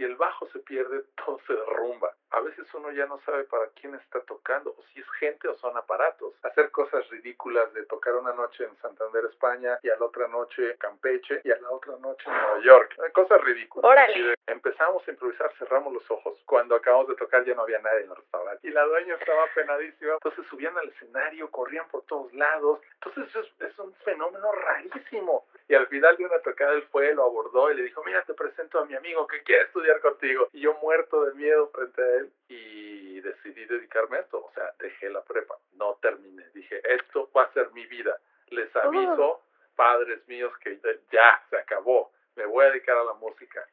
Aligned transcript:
si 0.00 0.04
el 0.06 0.16
bajo 0.16 0.48
se 0.48 0.60
pierde, 0.60 1.04
todo 1.24 1.38
se 1.46 1.52
derrumba. 1.52 2.14
A 2.30 2.40
veces 2.40 2.66
uno 2.74 2.90
ya 2.92 3.06
no 3.06 3.20
sabe 3.26 3.44
para 3.44 3.66
quién 3.78 3.94
está 3.96 4.20
tocando, 4.20 4.70
o 4.70 4.82
si 4.84 5.00
es 5.00 5.10
gente 5.18 5.48
o 5.48 5.54
son 5.58 5.76
aparatos. 5.76 6.32
Hacer 6.42 6.70
cosas 6.70 7.06
ridículas 7.10 7.72
de 7.74 7.84
tocar 7.86 8.14
una 8.14 8.32
noche 8.32 8.64
en 8.64 8.76
Santander, 8.76 9.24
España, 9.26 9.78
y 9.82 9.90
a 9.90 9.96
la 9.96 10.06
otra 10.06 10.28
noche 10.28 10.70
en 10.70 10.76
Campeche, 10.78 11.42
y 11.44 11.50
a 11.50 11.60
la 11.60 11.70
otra 11.70 11.96
noche 11.96 12.24
en 12.30 12.32
Nueva 12.32 12.60
York. 12.60 12.96
Cosas 13.12 13.40
ridículas. 13.42 13.90
Órale. 13.90 14.34
empezamos 14.46 15.06
a 15.06 15.10
improvisar, 15.10 15.52
cerramos 15.58 15.92
los 15.92 16.08
ojos. 16.10 16.38
Cuando 16.46 16.76
acabamos 16.76 17.08
de 17.08 17.16
tocar 17.16 17.44
ya 17.44 17.54
no 17.54 17.62
había 17.62 17.80
nadie 17.80 18.04
en 18.04 18.10
el 18.10 18.16
restaurante. 18.16 18.66
Y 18.66 18.70
la 18.70 18.84
dueña 18.84 19.16
estaba 19.16 19.46
penadísima. 19.54 20.14
Entonces 20.14 20.46
subían 20.46 20.78
al 20.78 20.88
escenario, 20.88 21.50
corrían 21.50 21.88
por 21.88 22.02
todos 22.06 22.32
lados. 22.32 22.80
Entonces 23.02 23.34
es, 23.34 23.68
es 23.68 23.78
un 23.78 23.92
fenómeno 24.04 24.52
rarísimo. 24.52 25.46
Y 25.68 25.74
al 25.74 25.86
final 25.88 26.16
de 26.16 26.24
una 26.24 26.38
tocada 26.40 26.74
él 26.74 26.82
fue, 26.90 27.14
lo 27.14 27.24
abordó 27.24 27.70
y 27.70 27.76
le 27.76 27.82
dijo, 27.82 28.02
mira, 28.04 28.22
te 28.24 28.34
presento 28.34 28.78
a 28.78 28.86
mi 28.86 28.94
amigo 28.94 29.26
que 29.26 29.42
quiere 29.42 29.62
estudiar 29.64 29.89
contigo. 29.98 30.48
Y 30.52 30.60
yo 30.60 30.74
muerto 30.74 31.24
de 31.24 31.34
miedo 31.34 31.68
frente 31.74 32.02
a 32.02 32.14
él 32.16 32.32
y 32.48 33.20
decidí 33.20 33.64
dedicarme 33.64 34.18
a 34.18 34.20
esto. 34.20 34.44
O 34.44 34.52
sea, 34.52 34.72
dejé 34.78 35.10
la 35.10 35.22
prepa, 35.24 35.56
no 35.72 35.98
terminé. 36.00 36.44
Dije, 36.54 36.80
esto 36.94 37.28
va 37.36 37.42
a 37.42 37.52
ser 37.52 37.72
mi 37.72 37.84
vida. 37.86 38.16
Les 38.48 38.74
aviso, 38.76 39.42
padres 39.74 40.26
míos, 40.28 40.52
que 40.58 40.78
ya 41.10 41.42
se 41.50 41.56
acabó. 41.56 42.12
Me 42.36 42.46
voy 42.46 42.66
a 42.66 42.70
dedicar 42.70 42.96
a 42.96 43.04
la 43.04 43.14
música. 43.14 43.66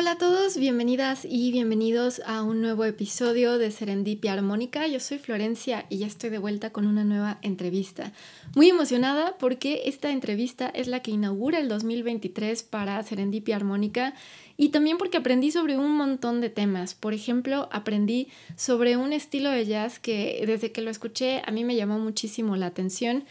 Hola 0.00 0.12
a 0.12 0.16
todos, 0.16 0.56
bienvenidas 0.56 1.26
y 1.28 1.50
bienvenidos 1.50 2.22
a 2.24 2.44
un 2.44 2.60
nuevo 2.60 2.84
episodio 2.84 3.58
de 3.58 3.72
Serendipia 3.72 4.32
Armónica. 4.32 4.86
Yo 4.86 5.00
soy 5.00 5.18
Florencia 5.18 5.86
y 5.88 5.98
ya 5.98 6.06
estoy 6.06 6.30
de 6.30 6.38
vuelta 6.38 6.70
con 6.70 6.86
una 6.86 7.02
nueva 7.02 7.40
entrevista. 7.42 8.12
Muy 8.54 8.68
emocionada 8.68 9.36
porque 9.38 9.82
esta 9.86 10.12
entrevista 10.12 10.68
es 10.68 10.86
la 10.86 11.02
que 11.02 11.10
inaugura 11.10 11.58
el 11.58 11.66
2023 11.66 12.62
para 12.62 13.02
Serendipia 13.02 13.56
Armónica 13.56 14.14
y 14.56 14.68
también 14.68 14.98
porque 14.98 15.16
aprendí 15.16 15.50
sobre 15.50 15.76
un 15.76 15.96
montón 15.96 16.40
de 16.40 16.50
temas. 16.50 16.94
Por 16.94 17.12
ejemplo, 17.12 17.68
aprendí 17.72 18.28
sobre 18.54 18.96
un 18.96 19.12
estilo 19.12 19.50
de 19.50 19.66
jazz 19.66 19.98
que 19.98 20.44
desde 20.46 20.70
que 20.70 20.80
lo 20.80 20.92
escuché 20.92 21.42
a 21.44 21.50
mí 21.50 21.64
me 21.64 21.74
llamó 21.74 21.98
muchísimo 21.98 22.54
la 22.54 22.66
atención. 22.66 23.24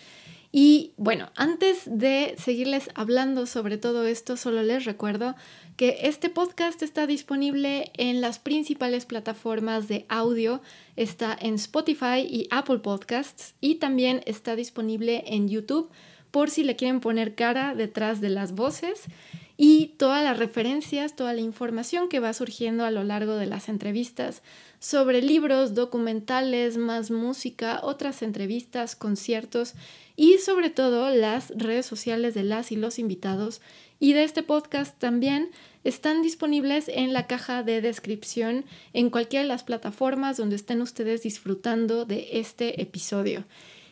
Y 0.52 0.94
bueno, 0.98 1.30
antes 1.36 1.84
de 1.86 2.36
seguirles 2.38 2.90
hablando 2.96 3.46
sobre 3.46 3.78
todo 3.78 4.06
esto, 4.06 4.38
solo 4.38 4.64
les 4.64 4.86
recuerdo 4.86 5.36
que 5.76 6.00
este 6.04 6.30
podcast 6.30 6.82
está 6.82 7.06
disponible 7.06 7.92
en 7.96 8.22
las 8.22 8.40
principales 8.40 9.06
plataformas 9.06 9.88
de 9.88 10.06
audio, 10.10 10.62
está 10.96 11.38
en 11.40 11.56
Spotify 11.56 12.22
y 12.28 12.48
Apple 12.50 12.80
Podcasts 12.80 13.56
y 13.60 13.76
también 13.76 14.22
está 14.26 14.56
disponible 14.56 15.24
en 15.28 15.50
YouTube 15.50 15.90
por 16.32 16.50
si 16.50 16.64
le 16.64 16.76
quieren 16.76 17.02
poner 17.02 17.36
cara 17.36 17.76
detrás 17.76 18.22
de 18.22 18.30
las 18.30 18.54
voces 18.54 19.04
y 19.58 19.88
todas 19.98 20.24
las 20.24 20.38
referencias, 20.38 21.16
toda 21.16 21.34
la 21.34 21.42
información 21.42 22.10
que 22.10 22.20
va 22.20 22.34
surgiendo 22.34 22.86
a 22.86 22.92
lo 22.92 23.04
largo 23.04 23.36
de 23.36 23.48
las 23.48 23.70
entrevistas 23.70 24.44
sobre 24.80 25.24
libros, 25.24 25.74
documentales, 25.74 26.78
más 26.78 27.10
música, 27.10 27.80
otras 27.82 28.22
entrevistas, 28.22 28.96
conciertos 28.96 29.74
y 30.16 30.38
sobre 30.38 30.70
todo 30.70 31.10
las 31.10 31.50
redes 31.56 31.88
sociales 31.88 32.36
de 32.36 32.44
las 32.44 32.72
y 32.72 32.76
los 32.76 33.00
invitados 33.00 33.62
y 34.00 34.14
de 34.14 34.24
este 34.24 34.44
podcast 34.44 34.98
también 35.00 35.50
están 35.84 36.22
disponibles 36.22 36.88
en 36.88 37.14
la 37.14 37.26
caja 37.26 37.64
de 37.64 37.82
descripción 37.82 38.66
en 38.94 39.10
cualquiera 39.10 39.44
de 39.44 39.48
las 39.48 39.64
plataformas 39.64 40.38
donde 40.38 40.56
estén 40.56 40.82
ustedes 40.82 41.24
disfrutando 41.24 42.06
de 42.06 42.28
este 42.34 42.82
episodio. 42.82 43.46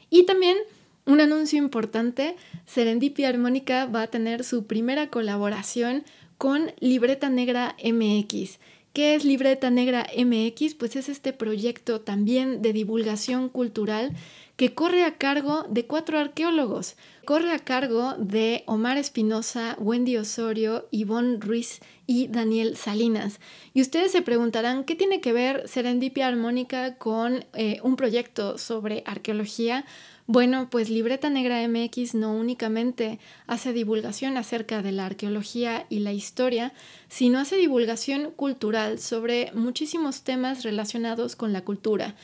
Y 0.10 0.24
también 0.24 0.58
un 1.06 1.22
anuncio 1.22 1.58
importante, 1.58 2.36
Serendipia 2.66 3.30
Armónica 3.30 3.86
va 3.86 4.04
a 4.04 4.08
tener 4.08 4.44
su 4.44 4.66
primera 4.66 5.10
colaboración 5.10 6.04
con 6.38 6.72
Libreta 6.80 7.30
Negra 7.30 7.76
MX. 7.84 8.60
¿Qué 8.94 9.16
es 9.16 9.26
Libreta 9.26 9.70
Negra 9.70 10.08
MX? 10.18 10.74
Pues 10.76 10.96
es 10.96 11.10
este 11.10 11.34
proyecto 11.34 12.00
también 12.00 12.62
de 12.62 12.72
divulgación 12.72 13.50
cultural 13.50 14.14
que 14.56 14.74
corre 14.74 15.04
a 15.04 15.18
cargo 15.18 15.66
de 15.70 15.86
cuatro 15.86 16.18
arqueólogos. 16.18 16.96
Corre 17.26 17.52
a 17.52 17.60
cargo 17.60 18.14
de 18.18 18.64
Omar 18.68 18.98
Espinosa, 18.98 19.76
Wendy 19.80 20.16
Osorio, 20.16 20.88
Yvonne 20.92 21.40
Ruiz 21.42 21.82
y 22.08 22.28
Daniel 22.28 22.78
Salinas. 22.78 23.42
Y 23.74 23.82
ustedes 23.82 24.14
se 24.14 24.22
preguntarán, 24.22 24.86
¿qué 24.86 24.96
tiene 24.96 25.20
que 25.20 25.34
ver 25.34 25.68
Serendipia 25.68 26.28
Armónica 26.28 26.96
con 26.96 27.44
eh, 27.54 27.80
un 27.84 27.98
proyecto 27.98 28.58
sobre 28.58 29.04
arqueología? 29.06 29.84
Bueno, 30.28 30.70
pues 30.72 30.90
Libreta 30.90 31.30
Negra 31.30 31.68
MX 31.68 32.16
no 32.16 32.34
únicamente 32.34 33.20
hace 33.46 33.74
divulgación 33.74 34.38
acerca 34.38 34.82
de 34.82 34.92
la 34.92 35.06
arqueología 35.06 35.86
y 35.88 36.00
la 36.00 36.14
historia, 36.14 36.74
sino 37.10 37.38
hace 37.38 37.58
divulgación 37.58 38.32
cultural 38.32 38.98
sobre 38.98 39.52
muchísimos 39.54 40.24
temas 40.24 40.64
relacionados 40.64 41.36
con 41.36 41.54
la 41.54 41.64
cultura. 41.64 42.16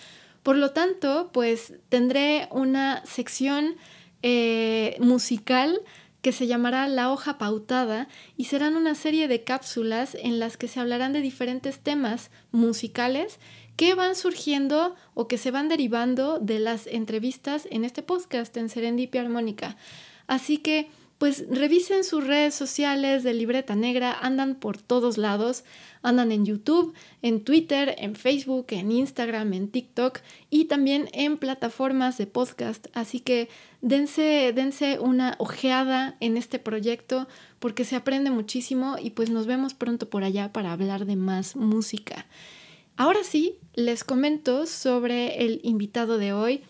Por 0.41 0.56
lo 0.56 0.72
tanto, 0.72 1.29
pues 1.31 1.75
tendré 1.90 2.47
una 2.50 3.06
sección 3.06 3.75
eh, 4.23 4.95
musical 5.00 5.79
que 6.23 6.31
se 6.31 6.47
llamará 6.47 6.88
La 6.88 7.11
hoja 7.11 7.38
pautada 7.38 8.07
y 8.38 8.45
serán 8.45 8.75
una 8.75 8.95
serie 8.95 9.28
de 9.28 9.44
cápsulas 9.44 10.16
en 10.19 10.40
las 10.40 10.57
que 10.57 10.67
se 10.67 10.79
hablarán 10.79 11.13
de 11.13 11.22
diferentes 11.22 11.79
temas 11.79 12.31
musicales 12.51 13.40
que 13.81 13.95
van 13.95 14.15
surgiendo 14.15 14.93
o 15.15 15.27
que 15.27 15.39
se 15.39 15.49
van 15.49 15.67
derivando 15.67 16.37
de 16.37 16.59
las 16.59 16.85
entrevistas 16.85 17.67
en 17.71 17.83
este 17.83 18.03
podcast 18.03 18.55
en 18.57 18.69
Serendipia 18.69 19.21
Armónica. 19.21 19.75
Así 20.27 20.59
que 20.59 20.91
pues 21.17 21.45
revisen 21.49 22.03
sus 22.03 22.27
redes 22.27 22.53
sociales 22.53 23.23
de 23.23 23.33
Libreta 23.33 23.73
Negra, 23.75 24.15
andan 24.21 24.53
por 24.53 24.77
todos 24.77 25.17
lados, 25.17 25.63
andan 26.03 26.31
en 26.31 26.45
YouTube, 26.45 26.93
en 27.23 27.43
Twitter, 27.43 27.95
en 27.97 28.15
Facebook, 28.15 28.67
en 28.69 28.91
Instagram, 28.91 29.51
en 29.53 29.67
TikTok 29.67 30.19
y 30.51 30.65
también 30.65 31.09
en 31.11 31.37
plataformas 31.37 32.19
de 32.19 32.27
podcast. 32.27 32.85
Así 32.93 33.19
que 33.19 33.49
dense, 33.81 34.53
dense 34.53 34.99
una 34.99 35.33
ojeada 35.39 36.17
en 36.19 36.37
este 36.37 36.59
proyecto 36.59 37.27
porque 37.57 37.83
se 37.83 37.95
aprende 37.95 38.29
muchísimo 38.29 38.97
y 39.01 39.09
pues 39.09 39.31
nos 39.31 39.47
vemos 39.47 39.73
pronto 39.73 40.07
por 40.07 40.23
allá 40.23 40.53
para 40.53 40.71
hablar 40.71 41.07
de 41.07 41.15
más 41.15 41.55
música. 41.55 42.27
Ahora 42.97 43.24
sí, 43.24 43.57
les 43.74 44.03
comento 44.03 44.66
sobre 44.66 45.46
el 45.46 45.59
invitado 45.63 46.18
de 46.18 46.34
hoy, 46.34 46.63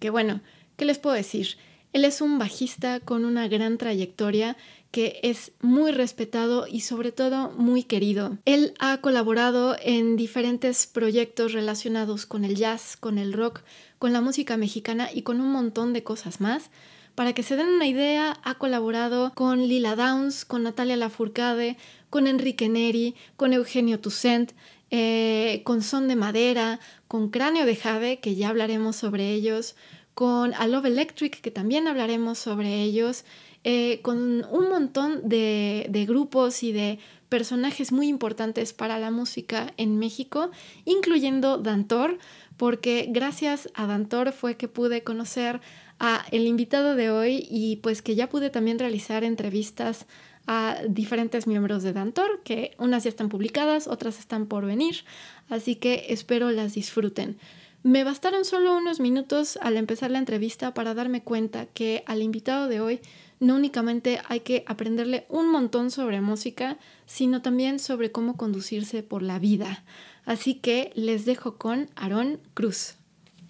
que 0.00 0.10
bueno, 0.10 0.40
¿qué 0.76 0.84
les 0.84 0.98
puedo 0.98 1.14
decir? 1.14 1.56
Él 1.92 2.04
es 2.04 2.20
un 2.20 2.38
bajista 2.38 3.00
con 3.00 3.24
una 3.24 3.48
gran 3.48 3.78
trayectoria 3.78 4.56
que 4.90 5.20
es 5.22 5.52
muy 5.60 5.92
respetado 5.92 6.66
y 6.66 6.80
sobre 6.80 7.12
todo 7.12 7.50
muy 7.50 7.82
querido. 7.82 8.38
Él 8.44 8.74
ha 8.78 8.98
colaborado 9.00 9.76
en 9.82 10.16
diferentes 10.16 10.86
proyectos 10.86 11.52
relacionados 11.52 12.26
con 12.26 12.44
el 12.44 12.56
jazz, 12.56 12.96
con 12.96 13.18
el 13.18 13.32
rock, 13.32 13.62
con 13.98 14.12
la 14.12 14.20
música 14.20 14.56
mexicana 14.56 15.10
y 15.12 15.22
con 15.22 15.40
un 15.40 15.52
montón 15.52 15.92
de 15.92 16.02
cosas 16.02 16.40
más. 16.40 16.70
Para 17.14 17.32
que 17.32 17.42
se 17.42 17.56
den 17.56 17.68
una 17.68 17.86
idea, 17.86 18.38
ha 18.42 18.54
colaborado 18.56 19.32
con 19.34 19.66
Lila 19.66 19.96
Downs, 19.96 20.44
con 20.44 20.62
Natalia 20.62 20.98
Lafourcade, 20.98 21.78
con 22.10 22.26
Enrique 22.26 22.68
Neri, 22.68 23.14
con 23.36 23.54
Eugenio 23.54 24.00
Toussaint, 24.00 24.52
eh, 24.90 25.62
con 25.64 25.82
Son 25.82 26.08
de 26.08 26.16
Madera, 26.16 26.80
con 27.08 27.30
Cráneo 27.30 27.66
de 27.66 27.76
Jade, 27.76 28.20
que 28.20 28.34
ya 28.34 28.48
hablaremos 28.48 28.96
sobre 28.96 29.32
ellos, 29.32 29.76
con 30.14 30.54
A 30.54 30.66
Love 30.66 30.86
Electric, 30.86 31.40
que 31.40 31.50
también 31.50 31.88
hablaremos 31.88 32.38
sobre 32.38 32.82
ellos, 32.82 33.24
eh, 33.64 34.00
con 34.02 34.44
un 34.44 34.68
montón 34.68 35.28
de, 35.28 35.86
de 35.90 36.06
grupos 36.06 36.62
y 36.62 36.72
de 36.72 36.98
personajes 37.28 37.92
muy 37.92 38.08
importantes 38.08 38.72
para 38.72 38.98
la 38.98 39.10
música 39.10 39.72
en 39.76 39.98
México, 39.98 40.50
incluyendo 40.84 41.58
Dantor, 41.58 42.18
porque 42.56 43.08
gracias 43.10 43.68
a 43.74 43.86
Dantor 43.86 44.32
fue 44.32 44.56
que 44.56 44.68
pude 44.68 45.02
conocer 45.02 45.60
a 45.98 46.24
el 46.30 46.46
invitado 46.46 46.94
de 46.94 47.10
hoy 47.10 47.46
y 47.50 47.76
pues 47.76 48.02
que 48.02 48.14
ya 48.14 48.28
pude 48.28 48.50
también 48.50 48.78
realizar 48.78 49.24
entrevistas 49.24 50.06
a 50.46 50.78
diferentes 50.88 51.46
miembros 51.46 51.82
de 51.82 51.92
Dantor, 51.92 52.42
que 52.44 52.74
unas 52.78 53.04
ya 53.04 53.10
están 53.10 53.28
publicadas, 53.28 53.88
otras 53.88 54.18
están 54.18 54.46
por 54.46 54.64
venir, 54.64 55.04
así 55.48 55.76
que 55.76 56.06
espero 56.08 56.50
las 56.50 56.74
disfruten. 56.74 57.38
Me 57.82 58.02
bastaron 58.02 58.44
solo 58.44 58.76
unos 58.76 58.98
minutos 58.98 59.58
al 59.62 59.76
empezar 59.76 60.10
la 60.10 60.18
entrevista 60.18 60.74
para 60.74 60.94
darme 60.94 61.22
cuenta 61.22 61.66
que 61.66 62.02
al 62.06 62.20
invitado 62.20 62.66
de 62.66 62.80
hoy 62.80 63.00
no 63.38 63.54
únicamente 63.54 64.20
hay 64.28 64.40
que 64.40 64.64
aprenderle 64.66 65.24
un 65.28 65.50
montón 65.50 65.90
sobre 65.90 66.20
música, 66.20 66.78
sino 67.04 67.42
también 67.42 67.78
sobre 67.78 68.10
cómo 68.10 68.36
conducirse 68.36 69.02
por 69.02 69.22
la 69.22 69.38
vida. 69.38 69.84
Así 70.24 70.54
que 70.54 70.90
les 70.94 71.26
dejo 71.26 71.58
con 71.58 71.88
Aarón 71.94 72.40
Cruz. 72.54 72.96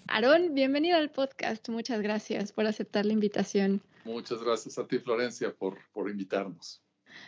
Aarón, 0.07 0.53
bienvenido 0.53 0.97
al 0.97 1.09
podcast. 1.09 1.67
Muchas 1.69 2.01
gracias 2.01 2.51
por 2.51 2.67
aceptar 2.67 3.05
la 3.05 3.13
invitación. 3.13 3.81
Muchas 4.05 4.43
gracias 4.43 4.77
a 4.77 4.87
ti, 4.87 4.99
Florencia, 4.99 5.53
por, 5.53 5.79
por 5.93 6.09
invitarnos. 6.09 6.81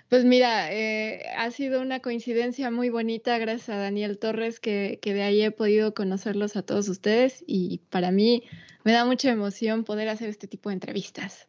Pues 0.09 0.25
mira, 0.25 0.73
eh, 0.73 1.23
ha 1.37 1.51
sido 1.51 1.81
una 1.81 1.99
coincidencia 1.99 2.71
muy 2.71 2.89
bonita 2.89 3.37
gracias 3.37 3.69
a 3.69 3.77
Daniel 3.77 4.17
Torres 4.17 4.59
que, 4.59 4.99
que 5.01 5.13
de 5.13 5.23
ahí 5.23 5.41
he 5.41 5.51
podido 5.51 5.93
conocerlos 5.93 6.55
a 6.55 6.63
todos 6.63 6.89
ustedes 6.89 7.43
y 7.45 7.79
para 7.89 8.11
mí 8.11 8.43
me 8.83 8.91
da 8.91 9.05
mucha 9.05 9.29
emoción 9.31 9.83
poder 9.83 10.09
hacer 10.09 10.29
este 10.29 10.47
tipo 10.47 10.69
de 10.69 10.75
entrevistas. 10.75 11.47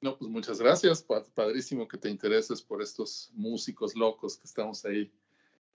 No, 0.00 0.18
pues 0.18 0.30
muchas 0.30 0.60
gracias, 0.60 1.04
padrísimo 1.34 1.88
que 1.88 1.98
te 1.98 2.10
intereses 2.10 2.62
por 2.62 2.82
estos 2.82 3.30
músicos 3.34 3.96
locos 3.96 4.36
que 4.36 4.46
estamos 4.46 4.84
ahí 4.84 5.10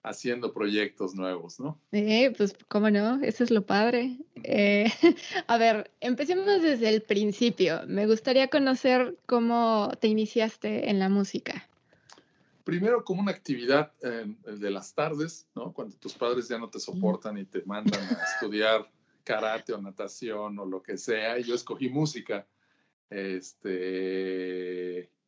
haciendo 0.04 0.54
proyectos 0.54 1.16
nuevos, 1.16 1.60
¿no? 1.60 1.80
Eh, 1.92 2.34
pues 2.36 2.56
cómo 2.68 2.90
no, 2.90 3.22
eso 3.22 3.44
es 3.44 3.52
lo 3.52 3.66
padre. 3.66 4.18
Eh, 4.44 4.92
a 5.48 5.58
ver, 5.58 5.92
empecemos 6.00 6.46
desde 6.62 6.90
el 6.90 7.02
principio. 7.02 7.82
Me 7.88 8.08
gustaría 8.08 8.48
conocer 8.48 9.18
cómo 9.26 9.92
te 10.00 10.08
iniciaste 10.08 10.90
en 10.90 11.00
la 11.00 11.10
música. 11.10 11.68
Primero 12.64 13.04
como 13.04 13.22
una 13.22 13.32
actividad 13.32 13.92
de 14.02 14.72
las 14.72 14.94
tardes, 14.94 15.48
¿no? 15.56 15.74
Cuando 15.74 15.98
tus 15.98 16.14
padres 16.14 16.48
ya 16.48 16.60
no 16.60 16.70
te 16.70 16.80
soportan 16.80 17.38
y 17.38 17.46
te 17.46 17.64
mandan 17.66 18.02
a 18.02 18.24
estudiar 18.36 18.90
karate 19.24 19.74
o 19.74 19.82
natación 19.82 20.58
o 20.60 20.66
lo 20.66 20.82
que 20.82 20.98
sea, 20.98 21.40
y 21.40 21.44
yo 21.44 21.56
escogí 21.56 21.90
música. 21.90 22.48
Este, 23.10 23.52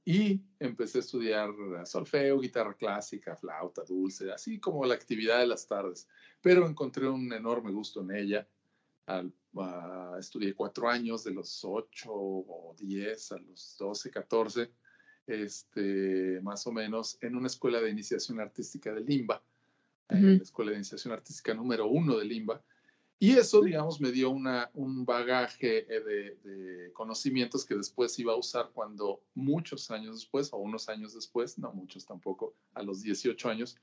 y 0.05 0.41
empecé 0.59 0.97
a 0.97 1.01
estudiar 1.01 1.50
solfeo, 1.85 2.39
guitarra 2.39 2.73
clásica, 2.73 3.35
flauta 3.35 3.83
dulce, 3.83 4.31
así 4.31 4.59
como 4.59 4.85
la 4.85 4.95
actividad 4.95 5.39
de 5.39 5.47
las 5.47 5.65
tardes. 5.65 6.07
Pero 6.41 6.67
encontré 6.67 7.07
un 7.07 7.31
enorme 7.31 7.71
gusto 7.71 8.01
en 8.01 8.11
ella. 8.11 8.47
Al, 9.05 9.33
uh, 9.53 10.15
estudié 10.17 10.53
cuatro 10.53 10.89
años, 10.89 11.23
de 11.23 11.31
los 11.31 11.63
ocho 11.63 12.11
o 12.13 12.75
diez 12.77 13.31
a 13.31 13.38
los 13.38 13.77
doce, 13.77 14.11
catorce, 14.11 14.71
este, 15.25 16.39
más 16.41 16.67
o 16.67 16.71
menos, 16.71 17.17
en 17.21 17.35
una 17.35 17.47
escuela 17.47 17.79
de 17.79 17.89
iniciación 17.89 18.39
artística 18.41 18.94
de 18.94 19.01
Limba, 19.01 19.41
en 20.09 20.38
la 20.38 20.44
escuela 20.44 20.71
de 20.71 20.77
iniciación 20.77 21.13
artística 21.13 21.53
número 21.53 21.88
uno 21.88 22.17
de 22.17 22.25
Limba, 22.25 22.61
y 23.23 23.37
eso, 23.37 23.61
digamos, 23.61 24.01
me 24.01 24.11
dio 24.11 24.29
una, 24.29 24.69
un 24.73 25.05
bagaje 25.05 25.85
eh, 25.87 26.35
de, 26.43 26.91
conocimientos 26.91 27.63
que 27.63 27.73
después 27.73 28.19
iba 28.19 28.33
a 28.33 28.35
usar 28.35 28.71
cuando 28.73 29.21
muchos 29.33 29.89
años 29.91 30.15
después, 30.15 30.51
o 30.51 30.57
unos 30.57 30.89
años 30.89 31.13
después, 31.13 31.57
no 31.57 31.71
muchos 31.71 32.05
tampoco, 32.05 32.53
a 32.73 32.83
los 32.83 33.01
18 33.01 33.47
años, 33.47 33.77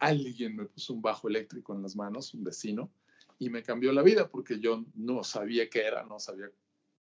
alguien 0.00 0.56
me 0.56 0.64
puso 0.64 0.92
un 0.92 1.02
bajo 1.02 1.28
eléctrico 1.28 1.72
en 1.72 1.82
las 1.82 1.94
manos, 1.94 2.34
un 2.34 2.42
vecino, 2.42 2.90
y 3.38 3.48
me 3.48 3.62
cambió 3.62 3.92
la 3.92 4.02
vida 4.02 4.28
porque 4.28 4.58
yo 4.58 4.84
no 4.96 5.22
sabía 5.22 5.70
qué 5.70 5.82
era, 5.86 6.02
no 6.02 6.18
sabía 6.18 6.50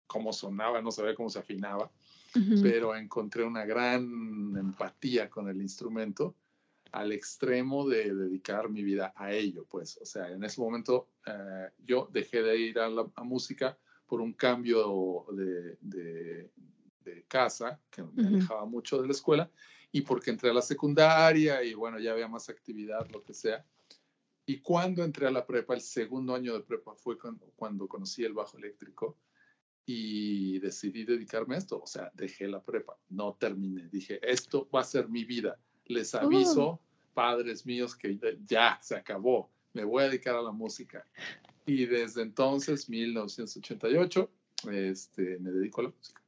cómo 0.06 0.32
sonaba, 0.32 0.84
no 0.84 0.92
sabía 0.92 1.16
cómo 1.16 1.32
se 1.32 1.40
afinaba, 1.40 1.92
pero 2.62 2.96
encontré 2.96 3.44
una 3.44 3.66
gran 3.66 4.56
empatía 4.56 5.28
con 5.28 5.50
el 5.50 5.60
instrumento 5.60 6.36
al 6.92 7.12
extremo 7.12 7.88
de 7.88 8.14
dedicar 8.14 8.70
mi 8.70 8.84
vida 8.84 9.14
a 9.16 9.32
ello, 9.32 9.66
pues, 9.70 9.98
o 9.98 10.06
sea, 10.06 10.30
en 10.30 10.44
ese 10.44 10.62
momento 10.62 11.10
eh, 11.26 11.70
yo 11.86 12.10
dejé 12.12 12.42
de 12.42 12.58
ir 12.58 12.80
a 12.80 12.90
la 12.90 13.06
música 13.24 13.78
por 14.06 14.22
un 14.22 14.34
cambio 14.34 15.26
de, 15.32 15.78
de, 15.82 16.52
casa, 17.28 17.80
que 17.92 18.04
me 18.04 18.28
alejaba 18.28 18.66
mucho 18.66 19.02
de 19.02 19.08
la 19.08 19.14
escuela, 19.14 19.52
y 19.92 20.02
porque 20.02 20.32
entré 20.32 20.50
a 20.50 20.54
la 20.54 20.62
secundaria 20.62 21.64
y 21.64 21.74
bueno, 21.74 22.00
ya 22.00 22.12
había 22.12 22.28
más 22.28 22.50
actividad, 22.50 23.08
lo 23.12 23.24
que 23.24 23.34
sea. 23.34 23.66
Y 24.46 24.62
cuando 24.62 25.04
entré 25.04 25.28
a 25.28 25.32
la 25.32 25.46
prepa, 25.46 25.76
el 25.76 25.82
segundo 25.82 26.34
año 26.34 26.54
de 26.54 26.62
prepa 26.62 26.96
fue 26.96 27.20
cuando, 27.20 27.52
cuando 27.56 27.88
conocí 27.88 28.24
el 28.24 28.34
bajo 28.34 28.58
eléctrico 28.58 29.18
y 29.86 30.60
decidí 30.60 31.04
dedicarme 31.04 31.56
a 31.56 31.60
esto. 31.60 31.80
O 31.80 31.88
sea, 31.88 32.12
dejé 32.14 32.48
la 32.48 32.64
prepa, 32.64 32.98
no 33.10 33.36
terminé. 33.40 33.90
Dije, 33.90 34.20
esto 34.22 34.68
va 34.74 34.82
a 34.82 34.86
ser 34.86 35.08
mi 35.08 35.24
vida 35.24 35.60
les 35.90 36.14
oh. 36.14 36.20
aviso, 36.20 36.80
padres 37.14 37.66
míos, 37.66 37.96
que 37.96 38.18
ya 38.48 38.80
se 38.82 38.96
acabó, 38.96 39.50
me 39.74 39.84
voy 39.84 40.04
a 40.04 40.08
dedicar 40.08 40.36
a 40.36 40.42
la 40.42 40.52
música. 40.52 41.06
Y 41.66 41.86
desde 41.86 42.22
entonces, 42.22 42.90
1988, 42.90 44.30
este, 44.72 45.38
me 45.40 45.52
dedico 45.52 45.82
a 45.82 45.84
la 45.86 45.90
música. 45.90 46.22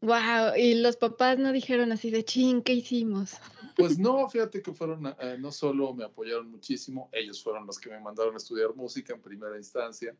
Wow, 0.00 0.54
y 0.58 0.74
los 0.74 0.96
papás 0.96 1.38
no 1.38 1.50
dijeron 1.52 1.90
así 1.90 2.10
de 2.10 2.24
ching, 2.24 2.62
¿qué 2.62 2.74
hicimos? 2.74 3.36
Pues 3.74 3.98
no, 3.98 4.28
fíjate 4.28 4.60
que 4.60 4.72
fueron, 4.72 5.06
eh, 5.18 5.36
no 5.38 5.50
solo 5.50 5.94
me 5.94 6.04
apoyaron 6.04 6.50
muchísimo, 6.50 7.08
ellos 7.12 7.42
fueron 7.42 7.66
los 7.66 7.78
que 7.78 7.88
me 7.88 7.98
mandaron 8.00 8.34
a 8.34 8.36
estudiar 8.36 8.74
música 8.74 9.14
en 9.14 9.22
primera 9.22 9.56
instancia, 9.56 10.14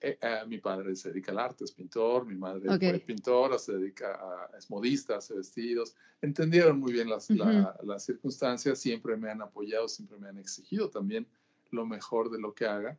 eh, 0.00 0.18
eh, 0.20 0.40
mi 0.46 0.58
padre 0.58 0.94
se 0.94 1.10
dedica 1.10 1.32
al 1.32 1.38
arte, 1.40 1.64
es 1.64 1.72
pintor, 1.72 2.24
mi 2.24 2.36
madre 2.36 2.68
es 2.80 3.02
pintora, 3.02 3.58
se 3.58 3.72
dedica 3.72 4.14
a, 4.14 4.56
es 4.56 4.70
modista, 4.70 5.16
hace 5.16 5.34
vestidos. 5.34 5.94
Entendieron 6.22 6.78
muy 6.78 6.92
bien 6.92 7.08
las, 7.08 7.28
las 7.30 8.04
circunstancias, 8.04 8.78
siempre 8.78 9.16
me 9.16 9.30
han 9.30 9.42
apoyado, 9.42 9.88
siempre 9.88 10.18
me 10.18 10.28
han 10.28 10.38
exigido 10.38 10.88
también 10.88 11.26
lo 11.70 11.84
mejor 11.84 12.30
de 12.30 12.40
lo 12.40 12.54
que 12.54 12.66
haga 12.66 12.96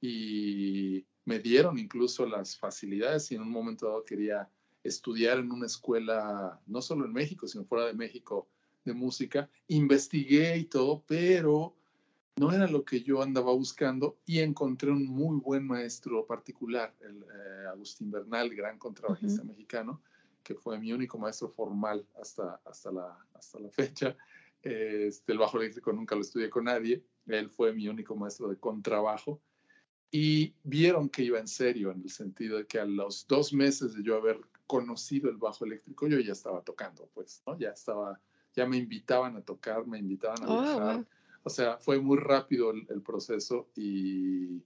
y 0.00 1.06
me 1.24 1.38
dieron 1.38 1.78
incluso 1.78 2.26
las 2.26 2.58
facilidades 2.58 3.30
y 3.30 3.36
en 3.36 3.42
un 3.42 3.50
momento 3.50 3.86
dado 3.86 4.04
quería 4.04 4.48
estudiar 4.82 5.38
en 5.38 5.52
una 5.52 5.66
escuela, 5.66 6.60
no 6.66 6.82
solo 6.82 7.04
en 7.04 7.12
México, 7.12 7.46
sino 7.46 7.64
fuera 7.64 7.86
de 7.86 7.94
México, 7.94 8.48
de 8.84 8.92
música. 8.92 9.48
Investigué 9.68 10.56
y 10.58 10.64
todo, 10.64 11.04
pero 11.06 11.76
no 12.36 12.52
era 12.52 12.66
lo 12.66 12.84
que 12.84 13.02
yo 13.02 13.22
andaba 13.22 13.52
buscando 13.52 14.18
y 14.24 14.40
encontré 14.40 14.90
un 14.90 15.06
muy 15.06 15.38
buen 15.38 15.66
maestro 15.66 16.26
particular, 16.26 16.94
el 17.00 17.22
eh, 17.22 17.66
Agustín 17.68 18.10
Bernal, 18.10 18.54
gran 18.54 18.78
contrabajista 18.78 19.44
mexicano, 19.44 20.02
que 20.42 20.54
fue 20.54 20.78
mi 20.78 20.92
único 20.92 21.18
maestro 21.18 21.48
formal 21.48 22.06
hasta, 22.20 22.60
hasta, 22.64 22.90
la, 22.90 23.16
hasta 23.34 23.60
la 23.60 23.70
fecha. 23.70 24.16
Este, 24.62 25.32
el 25.32 25.38
bajo 25.38 25.60
eléctrico 25.60 25.92
nunca 25.92 26.14
lo 26.14 26.22
estudié 26.22 26.48
con 26.48 26.64
nadie, 26.64 27.04
él 27.26 27.50
fue 27.50 27.72
mi 27.72 27.88
único 27.88 28.16
maestro 28.16 28.48
de 28.48 28.56
contrabajo 28.56 29.40
y 30.10 30.54
vieron 30.62 31.08
que 31.08 31.22
iba 31.24 31.38
en 31.38 31.48
serio 31.48 31.90
en 31.90 32.02
el 32.02 32.10
sentido 32.10 32.58
de 32.58 32.66
que 32.66 32.78
a 32.78 32.84
los 32.84 33.26
dos 33.26 33.52
meses 33.52 33.94
de 33.94 34.02
yo 34.02 34.16
haber 34.16 34.40
conocido 34.66 35.30
el 35.30 35.36
bajo 35.36 35.64
eléctrico 35.64 36.06
yo 36.06 36.18
ya 36.20 36.32
estaba 36.32 36.62
tocando, 36.62 37.08
pues, 37.14 37.42
¿no? 37.46 37.58
Ya 37.58 37.70
estaba, 37.70 38.20
ya 38.54 38.66
me 38.66 38.76
invitaban 38.76 39.36
a 39.36 39.42
tocar, 39.42 39.86
me 39.86 39.98
invitaban 39.98 40.42
a 40.42 40.48
oh, 40.48 40.62
viajar. 40.62 41.06
O 41.44 41.50
sea, 41.50 41.78
fue 41.78 41.98
muy 41.98 42.18
rápido 42.18 42.70
el, 42.70 43.02
proceso 43.02 43.68
y 43.74 44.62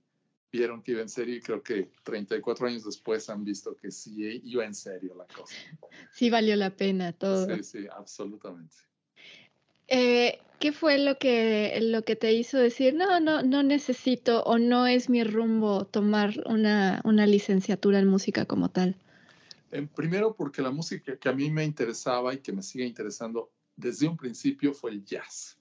vieron 0.53 0.83
que 0.83 0.93
iba 0.93 1.01
en 1.01 1.09
serio 1.09 1.37
y 1.37 1.41
creo 1.41 1.63
que 1.63 1.91
34 2.03 2.67
años 2.67 2.85
después 2.85 3.29
han 3.31 3.45
visto 3.45 3.75
que 3.77 3.91
sí 3.91 4.41
iba 4.45 4.65
en 4.65 4.75
serio 4.75 5.15
la 5.15 5.27
cosa. 5.27 5.55
Sí 6.13 6.29
valió 6.29 6.55
la 6.57 6.71
pena 6.71 7.13
todo. 7.13 7.47
Sí, 7.47 7.63
sí, 7.63 7.87
absolutamente. 7.91 8.77
Eh, 9.89 10.39
¿Qué 10.59 10.73
fue 10.73 10.99
lo 10.99 11.19
que, 11.19 11.79
lo 11.83 12.03
que 12.03 12.17
te 12.17 12.33
hizo 12.33 12.59
decir, 12.59 12.95
no, 12.95 13.21
no, 13.21 13.43
no 13.43 13.63
necesito 13.63 14.43
o 14.43 14.59
no 14.59 14.87
es 14.87 15.09
mi 15.09 15.23
rumbo 15.25 15.87
tomar 15.87 16.35
una, 16.47 17.01
una 17.05 17.27
licenciatura 17.27 17.99
en 17.99 18.09
música 18.09 18.47
como 18.47 18.71
tal? 18.71 18.97
Eh, 19.71 19.87
primero 19.95 20.35
porque 20.35 20.63
la 20.63 20.71
música 20.71 21.17
que 21.17 21.29
a 21.29 21.33
mí 21.33 21.51
me 21.51 21.65
interesaba 21.65 22.35
y 22.35 22.39
que 22.39 22.53
me 22.53 22.63
sigue 22.63 22.85
interesando 22.85 23.51
desde 23.77 24.09
un 24.09 24.17
principio 24.17 24.73
fue 24.73 24.91
el 24.93 25.05
jazz 25.05 25.56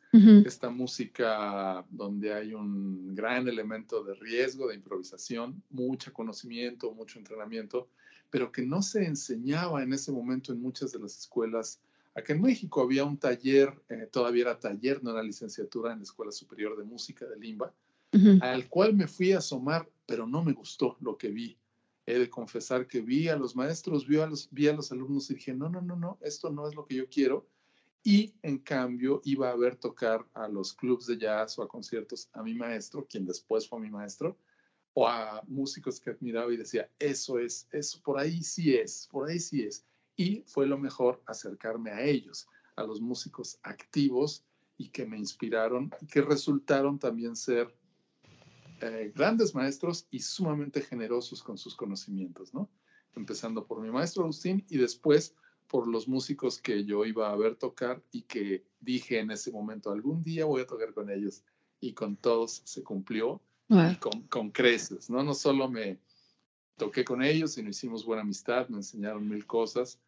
esta 0.45 0.69
música 0.69 1.85
donde 1.89 2.33
hay 2.33 2.53
un 2.53 3.15
gran 3.15 3.47
elemento 3.47 4.03
de 4.03 4.13
riesgo, 4.15 4.67
de 4.67 4.75
improvisación, 4.75 5.61
mucho 5.69 6.13
conocimiento, 6.13 6.93
mucho 6.93 7.19
entrenamiento, 7.19 7.89
pero 8.29 8.51
que 8.51 8.61
no 8.61 8.81
se 8.81 9.05
enseñaba 9.05 9.83
en 9.83 9.93
ese 9.93 10.11
momento 10.11 10.53
en 10.53 10.61
muchas 10.61 10.91
de 10.91 10.99
las 10.99 11.17
escuelas. 11.17 11.79
Aquí 12.15 12.31
en 12.31 12.41
México 12.41 12.81
había 12.81 13.03
un 13.03 13.17
taller, 13.17 13.73
eh, 13.89 14.07
todavía 14.11 14.43
era 14.43 14.59
taller, 14.59 15.03
no 15.03 15.11
era 15.11 15.21
licenciatura 15.21 15.91
en 15.91 15.99
la 15.99 16.03
Escuela 16.03 16.31
Superior 16.31 16.77
de 16.77 16.83
Música 16.83 17.25
de 17.25 17.37
Limba, 17.37 17.73
al 18.39 18.69
cual 18.69 18.93
me 18.93 19.07
fui 19.07 19.33
a 19.33 19.39
asomar, 19.39 19.89
pero 20.05 20.25
no 20.25 20.41
me 20.41 20.53
gustó 20.53 20.95
lo 21.01 21.17
que 21.17 21.29
vi. 21.29 21.57
He 22.05 22.17
de 22.19 22.29
confesar 22.29 22.87
que 22.87 23.01
vi 23.01 23.27
a 23.27 23.35
los 23.35 23.55
maestros, 23.55 24.07
vi 24.07 24.17
a 24.17 24.27
los, 24.27 24.47
vi 24.51 24.67
a 24.67 24.73
los 24.73 24.91
alumnos 24.91 25.29
y 25.29 25.35
dije, 25.35 25.53
no, 25.53 25.67
no, 25.67 25.81
no, 25.81 25.97
no, 25.97 26.17
esto 26.21 26.49
no 26.49 26.67
es 26.67 26.75
lo 26.75 26.85
que 26.85 26.95
yo 26.95 27.09
quiero 27.09 27.45
y 28.05 28.35
en 28.43 28.59
cambio 28.59 29.19
iba 29.25 29.49
a 29.49 29.55
ver 29.55 29.77
tocar 29.77 30.23
a 30.35 30.47
los 30.47 30.73
clubs 30.73 31.07
de 31.07 31.17
jazz 31.17 31.57
o 31.57 31.63
a 31.63 31.67
conciertos 31.67 32.29
a 32.33 32.43
mi 32.43 32.53
maestro, 32.53 33.07
quien 33.09 33.25
después 33.25 33.67
fue 33.67 33.79
mi 33.79 33.89
maestro, 33.89 34.37
o 34.93 35.07
a 35.07 35.41
músicos 35.47 35.99
que 35.99 36.11
admiraba 36.11 36.53
y 36.53 36.57
decía, 36.57 36.87
eso 36.99 37.39
es, 37.39 37.67
eso 37.71 37.99
por 38.03 38.19
ahí 38.19 38.43
sí 38.43 38.75
es, 38.75 39.09
por 39.11 39.27
ahí 39.27 39.39
sí 39.39 39.63
es. 39.63 39.87
Y 40.15 40.43
fue 40.45 40.67
lo 40.67 40.77
mejor 40.77 41.23
acercarme 41.25 41.89
a 41.89 42.03
ellos, 42.03 42.47
a 42.75 42.83
los 42.83 43.01
músicos 43.01 43.57
activos 43.63 44.45
y 44.77 44.89
que 44.89 45.07
me 45.07 45.17
inspiraron 45.17 45.89
y 45.99 46.05
que 46.05 46.21
resultaron 46.21 46.99
también 46.99 47.35
ser 47.35 47.75
eh, 48.81 49.11
grandes 49.15 49.55
maestros 49.55 50.07
y 50.11 50.19
sumamente 50.19 50.79
generosos 50.81 51.41
con 51.41 51.57
sus 51.57 51.75
conocimientos, 51.75 52.53
¿no? 52.53 52.69
Empezando 53.15 53.65
por 53.65 53.81
mi 53.81 53.89
maestro 53.89 54.21
Agustín 54.25 54.63
y 54.69 54.77
después 54.77 55.33
por 55.75 55.89
los 55.89 56.07
músicos 56.07 56.61
que 56.61 56.85
yo 56.85 57.03
iba 57.03 57.29
a 57.29 57.35
ver 57.35 57.57
tocar 57.57 58.01
y 58.09 58.21
que 58.21 58.63
dije 58.79 59.19
en 59.19 59.29
ese 59.29 59.51
momento, 59.51 59.91
algún 59.91 60.23
día 60.23 60.45
voy 60.45 60.61
a 60.61 60.65
tocar 60.65 60.93
con 60.93 61.09
ellos. 61.09 61.43
Y 61.81 61.91
con 61.91 62.15
todos 62.15 62.61
se 62.63 62.81
cumplió 62.81 63.41
y 63.67 63.95
con, 63.97 64.21
con, 64.29 64.51
creces, 64.51 65.09
¿no? 65.09 65.21
No 65.21 65.33
solo 65.33 65.69
me 65.69 65.99
toqué 66.77 67.03
con 67.03 67.21
ellos, 67.21 67.51
sino 67.51 67.71
hicimos 67.71 68.05
buena 68.05 68.21
amistad, 68.21 68.69
me 68.69 68.77
enseñaron 68.77 69.27
mil 69.27 69.45
cosas. 69.45 69.99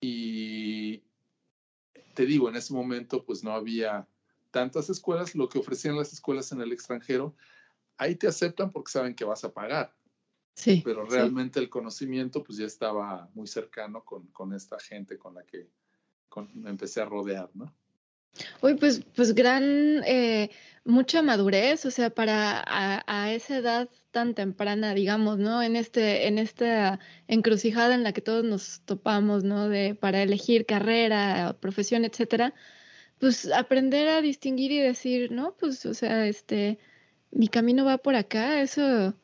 Y 0.00 1.02
te 2.14 2.24
digo, 2.24 2.48
en 2.48 2.54
ese 2.54 2.72
momento 2.72 3.24
pues 3.24 3.42
no 3.42 3.50
había 3.50 4.06
tantas 4.52 4.88
escuelas, 4.88 5.34
lo 5.34 5.48
que 5.48 5.58
ofrecían 5.58 5.96
las 5.96 6.12
escuelas 6.12 6.52
en 6.52 6.60
el 6.60 6.70
extranjero, 6.70 7.34
ahí 7.96 8.14
te 8.14 8.28
aceptan 8.28 8.70
porque 8.70 8.92
saben 8.92 9.16
que 9.16 9.24
vas 9.24 9.42
a 9.42 9.52
pagar. 9.52 9.92
Sí. 10.58 10.82
Pero 10.84 11.04
realmente 11.04 11.60
el 11.60 11.70
conocimiento 11.70 12.42
pues 12.42 12.58
ya 12.58 12.66
estaba 12.66 13.30
muy 13.32 13.46
cercano 13.46 14.02
con, 14.04 14.26
con 14.32 14.52
esta 14.52 14.76
gente 14.80 15.16
con 15.16 15.34
la 15.34 15.44
que 15.44 15.68
me 16.52 16.70
empecé 16.70 17.00
a 17.00 17.04
rodear, 17.04 17.48
¿no? 17.54 17.72
Uy, 18.60 18.74
pues, 18.74 19.04
pues 19.14 19.36
gran, 19.36 20.02
eh, 20.04 20.50
mucha 20.84 21.22
madurez, 21.22 21.86
o 21.86 21.92
sea, 21.92 22.10
para 22.10 22.60
a, 22.60 23.04
a, 23.06 23.32
esa 23.32 23.58
edad 23.58 23.88
tan 24.10 24.34
temprana, 24.34 24.94
digamos, 24.94 25.38
¿no? 25.38 25.62
En 25.62 25.76
este, 25.76 26.26
en 26.26 26.38
esta 26.38 26.98
encrucijada 27.28 27.94
en 27.94 28.02
la 28.02 28.12
que 28.12 28.20
todos 28.20 28.44
nos 28.44 28.80
topamos, 28.80 29.44
¿no? 29.44 29.68
De 29.68 29.94
para 29.94 30.22
elegir 30.24 30.66
carrera, 30.66 31.56
profesión, 31.60 32.04
etcétera, 32.04 32.52
pues 33.20 33.50
aprender 33.52 34.08
a 34.08 34.22
distinguir 34.22 34.72
y 34.72 34.80
decir, 34.80 35.30
no, 35.30 35.54
pues, 35.56 35.86
o 35.86 35.94
sea, 35.94 36.26
este, 36.26 36.80
mi 37.30 37.46
camino 37.46 37.84
va 37.84 37.98
por 37.98 38.16
acá, 38.16 38.60
eso 38.60 39.14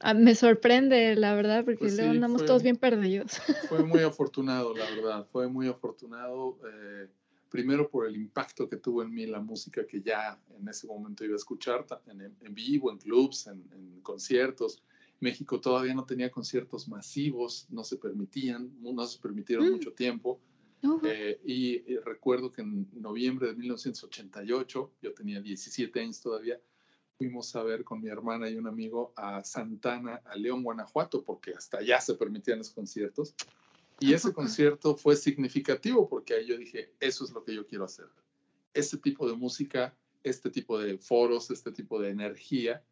ah, 0.00 0.14
me 0.14 0.34
sorprende, 0.34 1.14
la 1.16 1.34
verdad, 1.34 1.64
porque 1.64 1.78
pues 1.78 1.96
luego 1.96 2.10
andamos 2.10 2.44
todos 2.44 2.62
bien 2.62 2.76
perdidos. 2.76 3.32
Fue 3.68 3.84
muy 3.84 4.00
afortunado, 4.00 4.74
la 4.74 4.90
verdad, 4.90 5.26
fue 5.30 5.48
muy 5.48 5.68
afortunado. 5.68 6.58
Eh, 6.66 7.08
primero 7.48 7.88
por 7.88 8.06
el 8.06 8.16
impacto 8.16 8.68
que 8.68 8.76
tuvo 8.76 9.02
en 9.02 9.12
mí 9.12 9.26
la 9.26 9.40
música 9.40 9.86
que 9.86 10.00
ya 10.00 10.40
en 10.58 10.68
ese 10.68 10.86
momento 10.86 11.24
iba 11.24 11.34
a 11.34 11.36
escuchar 11.36 11.84
en, 12.06 12.20
en 12.40 12.54
vivo, 12.54 12.90
en 12.90 12.98
clubs, 12.98 13.46
en, 13.46 13.64
en, 13.72 14.00
conciertos. 14.02 14.82
México 15.18 15.60
todavía 15.60 15.94
no 15.94 16.04
tenía 16.04 16.30
conciertos 16.30 16.88
masivos, 16.88 17.66
no 17.70 17.84
se 17.84 17.96
permitían, 17.96 18.70
no 18.80 19.06
se 19.06 19.18
permitieron 19.18 19.68
mm. 19.68 19.72
mucho 19.72 19.92
tiempo. 19.92 20.40
Eh, 21.02 21.40
y, 21.44 21.96
recuerdo 21.98 22.50
que 22.50 22.62
en 22.62 22.88
noviembre 22.94 23.48
de 23.48 23.54
1988, 23.54 24.92
yo 25.02 25.14
tenía 25.14 25.40
17 25.40 26.00
años 26.00 26.20
todavía, 26.20 26.58
fuimos 27.20 27.54
a 27.54 27.62
ver 27.62 27.84
con 27.84 28.00
mi 28.00 28.08
hermana 28.08 28.48
y 28.48 28.56
un 28.56 28.66
amigo 28.66 29.12
a 29.14 29.44
Santana, 29.44 30.22
a 30.24 30.36
León, 30.36 30.62
Guanajuato, 30.62 31.22
porque 31.22 31.52
hasta 31.52 31.76
allá 31.76 32.00
se 32.00 32.14
permitían 32.14 32.56
los 32.56 32.70
conciertos. 32.70 33.34
Y 33.98 34.14
ese 34.14 34.32
concierto 34.32 34.96
fue 34.96 35.16
significativo 35.16 36.08
porque 36.08 36.32
ahí 36.32 36.46
yo 36.46 36.56
dije, 36.56 36.94
eso 36.98 37.26
es 37.26 37.32
lo 37.32 37.44
que 37.44 37.54
yo 37.54 37.66
quiero 37.66 37.84
hacer. 37.84 38.06
Este 38.72 38.96
tipo 38.96 39.28
de 39.28 39.36
música, 39.36 39.94
este 40.22 40.48
tipo 40.48 40.78
de 40.78 40.96
foros, 40.96 41.50
este 41.50 41.72
tipo 41.72 42.00
de 42.00 42.08
energía, 42.08 42.82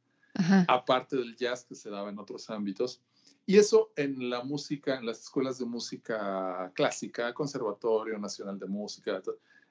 aparte 0.67 1.17
del 1.17 1.35
jazz 1.35 1.65
que 1.65 1.75
se 1.75 1.89
daba 1.89 2.11
en 2.11 2.19
otros 2.19 2.51
ámbitos. 2.51 3.01
Y 3.47 3.57
eso 3.57 3.93
en 3.97 4.29
la 4.29 4.45
música, 4.45 4.99
en 4.99 5.07
las 5.07 5.23
escuelas 5.23 5.59
de 5.59 5.65
música 5.65 6.71
clásica, 6.75 7.33
Conservatorio 7.33 8.19
Nacional 8.19 8.59
de 8.59 8.67
Música, 8.67 9.23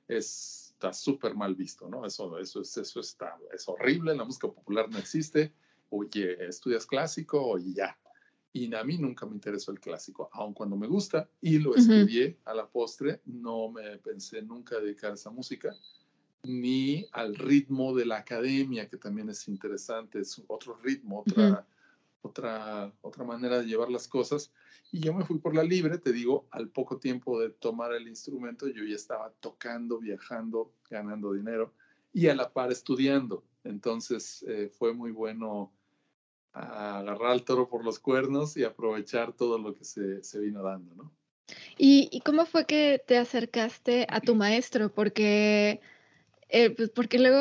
es, 0.07 0.66
está 0.77 0.93
súper 0.93 1.33
mal 1.33 1.55
visto, 1.55 1.89
¿no? 1.89 2.05
Eso, 2.05 2.37
eso, 2.37 2.61
es, 2.61 2.77
eso 2.77 2.99
está, 2.99 3.35
es 3.51 3.67
horrible, 3.67 4.15
la 4.15 4.23
música 4.23 4.47
popular 4.47 4.87
no 4.89 4.99
existe, 4.99 5.51
oye, 5.89 6.47
estudias 6.47 6.85
clásico, 6.85 7.43
oye, 7.43 7.73
ya, 7.73 7.97
y 8.53 8.73
a 8.73 8.83
mí 8.83 8.99
nunca 8.99 9.25
me 9.25 9.33
interesó 9.33 9.71
el 9.71 9.79
clásico, 9.79 10.29
aun 10.33 10.53
cuando 10.53 10.77
me 10.77 10.85
gusta 10.85 11.27
y 11.41 11.57
lo 11.57 11.75
estudié 11.75 12.37
a 12.45 12.53
la 12.53 12.67
postre, 12.67 13.21
no 13.25 13.69
me 13.71 13.97
pensé 13.97 14.43
nunca 14.43 14.79
dedicar 14.79 15.11
a 15.11 15.13
esa 15.15 15.31
música, 15.31 15.75
ni 16.43 17.07
al 17.11 17.35
ritmo 17.35 17.95
de 17.95 18.05
la 18.05 18.17
academia, 18.17 18.87
que 18.87 18.97
también 18.97 19.29
es 19.29 19.47
interesante, 19.47 20.19
es 20.19 20.39
otro 20.47 20.77
ritmo, 20.83 21.21
otra, 21.21 21.65
otra, 22.27 22.93
otra 23.01 23.23
manera 23.23 23.59
de 23.59 23.65
llevar 23.65 23.89
las 23.89 24.07
cosas. 24.07 24.51
Y 24.91 25.01
yo 25.01 25.13
me 25.13 25.25
fui 25.25 25.39
por 25.39 25.55
la 25.55 25.63
libre, 25.63 25.97
te 25.97 26.13
digo, 26.13 26.47
al 26.51 26.69
poco 26.69 26.97
tiempo 26.97 27.39
de 27.39 27.49
tomar 27.49 27.93
el 27.93 28.07
instrumento, 28.07 28.67
yo 28.67 28.83
ya 28.83 28.95
estaba 28.95 29.33
tocando, 29.39 29.99
viajando, 29.99 30.71
ganando 30.89 31.33
dinero 31.33 31.73
y 32.13 32.27
a 32.27 32.35
la 32.35 32.51
par 32.51 32.71
estudiando. 32.71 33.43
Entonces 33.63 34.43
eh, 34.47 34.69
fue 34.69 34.93
muy 34.93 35.11
bueno 35.11 35.73
agarrar 36.53 37.31
al 37.31 37.43
toro 37.43 37.69
por 37.69 37.83
los 37.83 37.99
cuernos 37.99 38.57
y 38.57 38.63
aprovechar 38.63 39.33
todo 39.33 39.57
lo 39.57 39.75
que 39.75 39.83
se, 39.83 40.23
se 40.23 40.39
vino 40.39 40.63
dando, 40.63 40.95
¿no? 40.95 41.11
¿Y, 41.77 42.09
¿Y, 42.11 42.21
cómo 42.21 42.45
fue 42.45 42.65
que 42.65 43.01
te 43.05 43.17
acercaste 43.17 44.05
a 44.09 44.19
tu 44.19 44.35
maestro? 44.35 44.91
Porque, 44.91 45.79
eh, 46.49 46.69
pues 46.69 46.89
porque 46.89 47.19
luego 47.19 47.39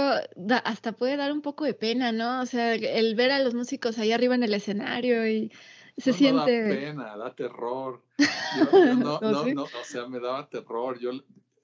hasta 0.64 0.92
puede 0.92 1.16
dar 1.16 1.32
un 1.32 1.42
poco 1.42 1.64
de 1.64 1.74
pena, 1.74 2.12
¿no? 2.12 2.40
O 2.40 2.46
sea, 2.46 2.74
el 2.74 3.14
ver 3.14 3.30
a 3.30 3.38
los 3.38 3.54
músicos 3.54 3.98
ahí 3.98 4.12
arriba 4.12 4.34
en 4.34 4.42
el 4.42 4.54
escenario 4.54 5.26
y 5.28 5.52
se 5.96 6.12
siente... 6.12 6.62
No 6.62 6.68
da 6.68 6.74
pena, 6.74 7.16
da 7.16 7.34
terror. 7.34 8.02
no, 8.98 9.20
no, 9.20 9.46
no, 9.46 9.62
o 9.62 9.84
sea, 9.84 10.06
me 10.08 10.18
daba 10.18 10.48
terror. 10.48 10.98
Yo 10.98 11.10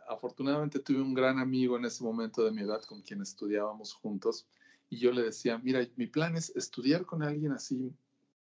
afortunadamente 0.09 0.79
tuve 0.79 1.01
un 1.01 1.15
gran 1.15 1.39
amigo 1.39 1.77
en 1.77 1.85
ese 1.85 2.05
momento 2.05 2.45
de 2.45 2.53
mi 2.53 2.63
edad 2.63 2.83
con 2.83 3.03
quien 3.03 3.23
estudiábamos 3.23 3.95
juntos 3.95 4.47
y 4.89 4.99
yo 4.99 5.11
le 5.11 5.23
decía, 5.23 5.59
mira, 5.59 5.87
mi 5.97 6.07
plan 6.07 6.37
es 6.37 6.55
estudiar 6.55 7.07
con 7.07 7.23
alguien 7.23 7.53
así 7.53 7.93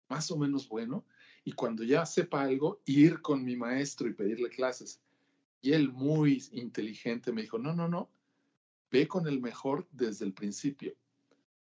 más 0.08 0.30
o 0.30 0.36
menos 0.36 0.68
bueno 0.68 1.04
y 1.44 1.52
cuando 1.52 1.84
ya 1.84 2.04
sepa 2.06 2.42
algo, 2.42 2.80
ir 2.84 3.22
con 3.22 3.44
mi 3.44 3.56
maestro 3.56 4.08
y 4.08 4.14
pedirle 4.14 4.50
clases. 4.50 5.00
Y 5.62 5.72
él 5.72 5.90
muy 5.90 6.42
inteligente 6.52 7.32
me 7.32 7.42
dijo, 7.42 7.58
no, 7.58 7.74
no, 7.74 7.88
no, 7.88 8.10
ve 8.90 9.08
con 9.08 9.26
el 9.26 9.40
mejor 9.40 9.86
desde 9.92 10.24
el 10.24 10.32
principio. 10.32 10.94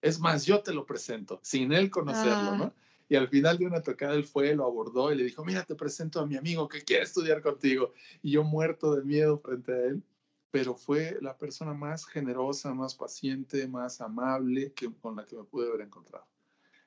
Es 0.00 0.20
más, 0.20 0.46
yo 0.46 0.62
te 0.62 0.72
lo 0.72 0.86
presento, 0.86 1.40
sin 1.42 1.72
él 1.72 1.90
conocerlo, 1.90 2.56
¿no? 2.56 2.64
Ah. 2.64 2.74
Y 3.10 3.16
al 3.16 3.28
final 3.28 3.56
de 3.56 3.66
una 3.66 3.82
tocada 3.82 4.14
él 4.14 4.24
fue, 4.24 4.54
lo 4.54 4.66
abordó 4.66 5.10
y 5.12 5.16
le 5.16 5.24
dijo, 5.24 5.44
mira, 5.44 5.64
te 5.64 5.74
presento 5.74 6.20
a 6.20 6.26
mi 6.26 6.36
amigo 6.36 6.68
que 6.68 6.82
quiere 6.82 7.04
estudiar 7.04 7.40
contigo. 7.40 7.94
Y 8.22 8.32
yo 8.32 8.44
muerto 8.44 8.94
de 8.94 9.02
miedo 9.02 9.38
frente 9.38 9.72
a 9.72 9.84
él 9.86 10.02
pero 10.50 10.74
fue 10.74 11.18
la 11.20 11.36
persona 11.36 11.74
más 11.74 12.06
generosa, 12.06 12.72
más 12.72 12.94
paciente, 12.94 13.68
más 13.68 14.00
amable 14.00 14.72
que, 14.72 14.90
con 14.92 15.16
la 15.16 15.24
que 15.24 15.36
me 15.36 15.44
pude 15.44 15.68
haber 15.68 15.82
encontrado. 15.82 16.26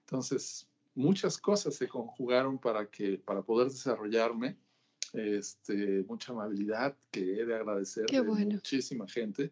Entonces, 0.01 0.67
muchas 0.95 1.37
cosas 1.37 1.75
se 1.75 1.87
conjugaron 1.87 2.57
para, 2.57 2.89
que, 2.89 3.17
para 3.17 3.41
poder 3.41 3.69
desarrollarme, 3.69 4.57
este, 5.13 6.03
mucha 6.07 6.31
amabilidad 6.31 6.97
que 7.11 7.39
he 7.39 7.45
de 7.45 7.55
agradecer 7.55 8.05
de 8.05 8.23
muchísima 8.23 9.07
gente 9.07 9.51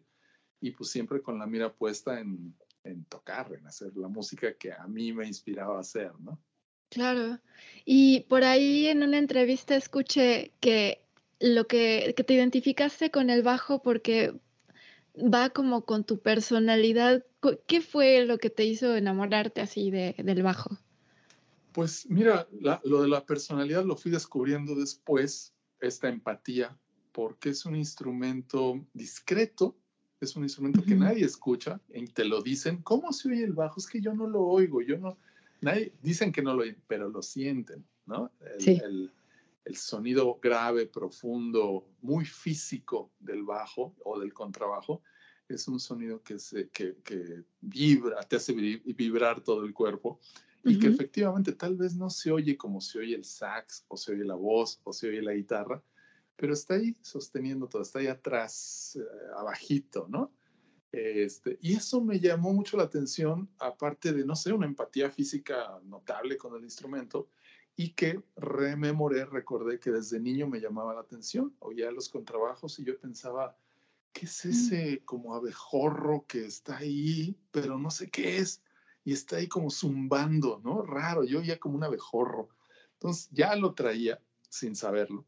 y 0.60 0.72
pues 0.72 0.90
siempre 0.90 1.22
con 1.22 1.38
la 1.38 1.46
mira 1.46 1.72
puesta 1.72 2.20
en, 2.20 2.54
en 2.84 3.04
tocar, 3.04 3.52
en 3.52 3.66
hacer 3.66 3.96
la 3.96 4.08
música 4.08 4.54
que 4.54 4.72
a 4.72 4.86
mí 4.86 5.12
me 5.12 5.26
inspiraba 5.26 5.76
a 5.76 5.80
hacer, 5.80 6.12
¿no? 6.20 6.38
Claro. 6.90 7.38
Y 7.84 8.20
por 8.28 8.44
ahí 8.44 8.86
en 8.86 9.02
una 9.02 9.18
entrevista 9.18 9.76
escuché 9.76 10.52
que 10.60 11.04
lo 11.38 11.66
que, 11.66 12.14
que 12.16 12.24
te 12.24 12.34
identificaste 12.34 13.10
con 13.10 13.30
el 13.30 13.42
bajo 13.42 13.80
porque 13.80 14.34
va 15.16 15.50
como 15.50 15.84
con 15.84 16.04
tu 16.04 16.20
personalidad. 16.20 17.24
¿Qué 17.66 17.80
fue 17.80 18.24
lo 18.26 18.38
que 18.38 18.50
te 18.50 18.64
hizo 18.64 18.96
enamorarte 18.96 19.60
así 19.60 19.90
de, 19.90 20.14
del 20.18 20.42
bajo? 20.42 20.78
Pues 21.72 22.06
mira, 22.10 22.48
lo 22.84 23.02
de 23.02 23.08
la 23.08 23.24
personalidad 23.24 23.84
lo 23.84 23.96
fui 23.96 24.10
descubriendo 24.10 24.74
después, 24.74 25.54
esta 25.80 26.08
empatía, 26.08 26.76
porque 27.12 27.50
es 27.50 27.64
un 27.64 27.76
instrumento 27.76 28.84
discreto, 28.92 29.76
es 30.20 30.36
un 30.36 30.42
instrumento 30.42 30.82
que 30.84 30.94
nadie 30.94 31.24
escucha 31.24 31.80
y 31.92 32.06
te 32.06 32.24
lo 32.24 32.42
dicen. 32.42 32.82
¿Cómo 32.82 33.12
se 33.12 33.30
oye 33.30 33.44
el 33.44 33.52
bajo? 33.52 33.80
Es 33.80 33.86
que 33.86 34.00
yo 34.00 34.14
no 34.14 34.26
lo 34.26 34.42
oigo, 34.42 34.82
yo 34.82 34.98
no, 34.98 35.16
nadie, 35.60 35.92
dicen 36.02 36.32
que 36.32 36.42
no 36.42 36.54
lo 36.54 36.62
oyen, 36.62 36.78
pero 36.86 37.08
lo 37.08 37.22
sienten, 37.22 37.84
¿no? 38.06 38.30
sí 38.58 38.80
el 39.64 39.76
sonido 39.76 40.38
grave, 40.42 40.86
profundo, 40.86 41.86
muy 42.02 42.24
físico 42.24 43.12
del 43.20 43.44
bajo 43.44 43.94
o 44.04 44.18
del 44.18 44.32
contrabajo, 44.32 45.02
es 45.48 45.66
un 45.68 45.80
sonido 45.80 46.22
que, 46.22 46.38
se, 46.38 46.68
que, 46.68 46.96
que 47.04 47.44
vibra, 47.60 48.20
te 48.22 48.36
hace 48.36 48.52
vibrar 48.52 49.42
todo 49.42 49.64
el 49.64 49.74
cuerpo 49.74 50.20
y 50.62 50.78
que 50.78 50.88
efectivamente 50.88 51.52
tal 51.52 51.76
vez 51.76 51.96
no 51.96 52.10
se 52.10 52.30
oye 52.30 52.56
como 52.56 52.80
se 52.80 52.98
oye 52.98 53.14
el 53.14 53.24
sax 53.24 53.84
o 53.88 53.96
se 53.96 54.12
oye 54.12 54.24
la 54.24 54.34
voz 54.34 54.80
o 54.84 54.92
se 54.92 55.08
oye 55.08 55.22
la 55.22 55.32
guitarra, 55.32 55.82
pero 56.40 56.54
está 56.54 56.72
ahí 56.74 56.96
sosteniendo 57.02 57.68
todo, 57.68 57.82
está 57.82 57.98
ahí 57.98 58.06
atrás, 58.06 58.98
eh, 58.98 59.04
abajito, 59.36 60.06
¿no? 60.08 60.32
Este, 60.90 61.58
y 61.60 61.74
eso 61.74 62.00
me 62.00 62.18
llamó 62.18 62.54
mucho 62.54 62.78
la 62.78 62.84
atención, 62.84 63.50
aparte 63.58 64.14
de, 64.14 64.24
no 64.24 64.34
sé, 64.34 64.50
una 64.54 64.64
empatía 64.64 65.10
física 65.10 65.78
notable 65.84 66.38
con 66.38 66.56
el 66.56 66.64
instrumento, 66.64 67.28
y 67.76 67.90
que 67.90 68.22
rememoré, 68.36 69.26
recordé 69.26 69.78
que 69.78 69.90
desde 69.90 70.18
niño 70.18 70.48
me 70.48 70.62
llamaba 70.62 70.94
la 70.94 71.02
atención, 71.02 71.54
oía 71.58 71.90
los 71.90 72.08
contrabajos 72.08 72.78
y 72.78 72.84
yo 72.84 72.98
pensaba, 72.98 73.58
¿qué 74.10 74.24
es 74.24 74.46
mm. 74.46 74.48
ese 74.48 75.02
como 75.04 75.34
abejorro 75.34 76.24
que 76.26 76.46
está 76.46 76.78
ahí, 76.78 77.36
pero 77.50 77.78
no 77.78 77.90
sé 77.90 78.08
qué 78.08 78.38
es? 78.38 78.62
Y 79.04 79.12
está 79.12 79.36
ahí 79.36 79.46
como 79.46 79.68
zumbando, 79.68 80.58
¿no? 80.64 80.80
Raro, 80.80 81.22
yo 81.22 81.40
oía 81.40 81.60
como 81.60 81.76
un 81.76 81.84
abejorro. 81.84 82.48
Entonces 82.94 83.28
ya 83.30 83.54
lo 83.56 83.74
traía 83.74 84.22
sin 84.48 84.74
saberlo. 84.74 85.26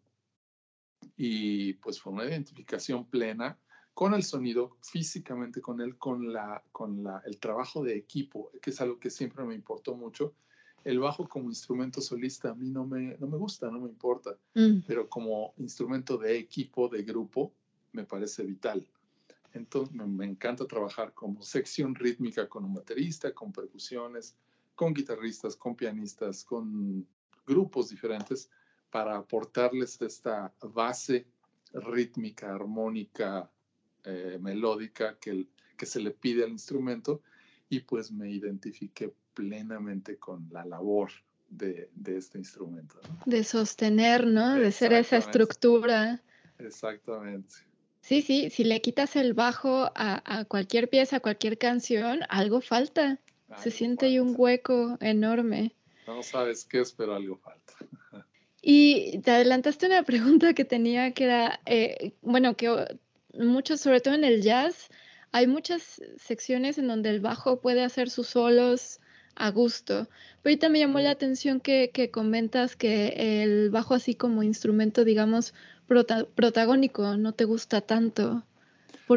Y 1.16 1.74
pues 1.74 2.00
fue 2.00 2.12
una 2.12 2.24
identificación 2.24 3.06
plena 3.06 3.58
con 3.94 4.14
el 4.14 4.22
sonido, 4.22 4.76
físicamente 4.82 5.60
con 5.60 5.80
él, 5.80 5.98
con, 5.98 6.32
la, 6.32 6.62
con 6.72 7.02
la, 7.02 7.22
el 7.26 7.38
trabajo 7.38 7.82
de 7.82 7.96
equipo, 7.96 8.50
que 8.62 8.70
es 8.70 8.80
algo 8.80 8.98
que 8.98 9.10
siempre 9.10 9.44
me 9.44 9.54
importó 9.54 9.94
mucho 9.94 10.34
el 10.84 10.98
bajo 10.98 11.28
como 11.28 11.48
instrumento 11.48 12.00
solista 12.00 12.50
a 12.50 12.54
mí 12.54 12.70
no 12.70 12.84
me, 12.86 13.16
no 13.18 13.26
me 13.26 13.36
gusta, 13.36 13.70
no 13.70 13.80
me 13.80 13.88
importa, 13.88 14.36
mm. 14.54 14.80
pero 14.86 15.08
como 15.08 15.54
instrumento 15.58 16.16
de 16.18 16.38
equipo, 16.38 16.88
de 16.88 17.02
grupo, 17.02 17.52
me 17.92 18.04
parece 18.04 18.42
vital. 18.42 18.86
Entonces 19.52 19.94
me, 19.94 20.24
encanta 20.24 20.66
trabajar 20.66 21.12
como 21.12 21.42
sección 21.42 21.94
rítmica 21.94 22.48
con 22.48 22.64
un 22.64 22.74
baterista, 22.74 23.32
con 23.34 23.52
percusiones, 23.52 24.34
con 24.74 24.94
guitarristas, 24.94 25.56
con 25.56 25.76
pianistas, 25.76 26.44
con 26.44 27.06
grupos 27.46 27.90
diferentes 27.90 28.50
para 28.92 29.16
aportarles 29.16 30.00
esta 30.02 30.52
base 30.60 31.26
rítmica, 31.72 32.54
armónica, 32.54 33.50
eh, 34.04 34.38
melódica 34.38 35.18
que, 35.18 35.48
que 35.76 35.86
se 35.86 35.98
le 35.98 36.10
pide 36.10 36.44
al 36.44 36.50
instrumento 36.50 37.22
y 37.70 37.80
pues 37.80 38.12
me 38.12 38.30
identifiqué 38.30 39.14
plenamente 39.32 40.18
con 40.18 40.46
la 40.52 40.66
labor 40.66 41.10
de, 41.48 41.88
este 42.04 42.36
instrumento. 42.36 43.00
De 43.24 43.44
sostener, 43.44 44.26
¿no? 44.26 44.56
De 44.56 44.70
ser 44.72 44.92
esa 44.92 45.16
estructura. 45.16 46.22
Exactamente. 46.58 47.54
Sí, 48.02 48.20
sí, 48.20 48.50
si 48.50 48.64
le 48.64 48.82
quitas 48.82 49.16
el 49.16 49.32
bajo 49.32 49.90
a, 49.94 50.44
cualquier 50.48 50.90
pieza, 50.90 51.16
a 51.16 51.20
cualquier 51.20 51.56
canción, 51.56 52.20
algo 52.28 52.60
falta. 52.60 53.20
Se 53.58 53.70
siente 53.70 54.06
ahí 54.06 54.18
un 54.18 54.34
hueco 54.36 54.98
enorme. 55.00 55.74
No 56.06 56.22
sabes 56.22 56.64
qué 56.64 56.80
es, 56.80 56.92
pero 56.92 57.14
algo 57.14 57.38
falta. 57.38 57.74
Y 58.62 59.18
te 59.18 59.32
adelantaste 59.32 59.86
una 59.86 60.02
pregunta 60.04 60.54
que 60.54 60.64
tenía 60.64 61.12
que 61.12 61.24
era, 61.24 61.60
eh, 61.66 62.14
bueno, 62.22 62.56
que 62.56 62.70
mucho, 63.34 63.76
sobre 63.76 64.00
todo 64.00 64.14
en 64.14 64.24
el 64.24 64.42
jazz, 64.42 64.88
hay 65.32 65.46
muchas 65.46 66.00
secciones 66.16 66.78
en 66.78 66.86
donde 66.88 67.10
el 67.10 67.20
bajo 67.20 67.60
puede 67.60 67.82
hacer 67.82 68.08
sus 68.10 68.28
solos 68.28 69.00
a 69.34 69.50
gusto. 69.50 70.08
Pero 70.42 70.52
ahorita 70.52 70.68
me 70.68 70.78
llamó 70.78 71.00
la 71.00 71.10
atención 71.10 71.60
que, 71.60 71.90
que 71.92 72.10
comentas 72.10 72.76
que 72.76 73.42
el 73.42 73.70
bajo 73.70 73.94
así 73.94 74.14
como 74.14 74.42
instrumento, 74.42 75.04
digamos, 75.04 75.54
protagónico 76.34 77.16
no 77.16 77.32
te 77.32 77.44
gusta 77.44 77.80
tanto. 77.80 78.44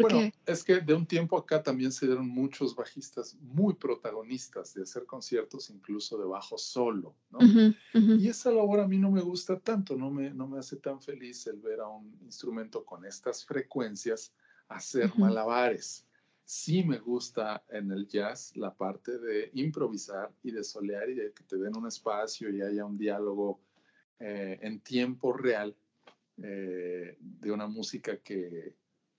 ¿Por 0.02 0.12
bueno, 0.12 0.32
Es 0.46 0.64
que 0.64 0.82
de 0.82 0.94
un 0.94 1.06
tiempo 1.06 1.38
acá 1.38 1.64
también 1.64 1.92
se 1.92 2.06
dieron 2.06 2.28
muchos 2.28 2.76
bajistas 2.76 3.36
muy 3.42 3.74
protagonistas 3.76 4.74
de 4.74 4.84
hacer 4.84 5.06
conciertos 5.06 5.70
incluso 5.70 6.18
de 6.18 6.26
bajo 6.26 6.58
solo, 6.58 7.16
¿no? 7.30 7.40
Y 7.94 8.28
esa 8.28 8.52
labor 8.52 8.82
a 8.82 8.88
mí 8.88 8.98
no 8.98 9.12
me 9.12 9.22
gusta 9.22 9.60
tanto, 9.60 9.96
no 9.96 10.12
me, 10.12 10.32
no 10.32 10.48
me 10.48 10.60
hace 10.60 10.76
tan 10.78 11.02
feliz 11.02 11.48
el 11.48 11.58
ver 11.58 11.80
a 11.80 11.88
un 11.88 12.18
instrumento 12.24 12.84
con 12.84 13.06
estas 13.06 13.46
frecuencias 13.46 14.34
hacer 14.68 15.12
malabares. 15.18 16.06
Sí 16.44 16.84
me 16.84 17.00
gusta 17.00 17.64
en 17.70 17.92
el 17.92 18.08
jazz 18.08 18.56
la 18.56 18.74
parte 18.74 19.18
de 19.18 19.50
improvisar 19.54 20.32
y 20.44 20.52
de 20.52 20.64
solear 20.64 21.10
y 21.10 21.16
de 21.16 21.34
que 21.34 21.44
te 21.44 21.58
den 21.58 21.76
un 21.76 21.88
espacio 21.88 22.50
y 22.52 22.62
haya 22.62 22.86
un 22.86 22.98
diálogo 22.98 23.60
eh, 24.20 24.60
en 24.62 24.80
tiempo 24.82 25.34
real 25.34 25.76
eh, 26.38 27.18
de 27.20 27.52
una 27.52 27.68
música 27.68 28.18
que 28.18 28.76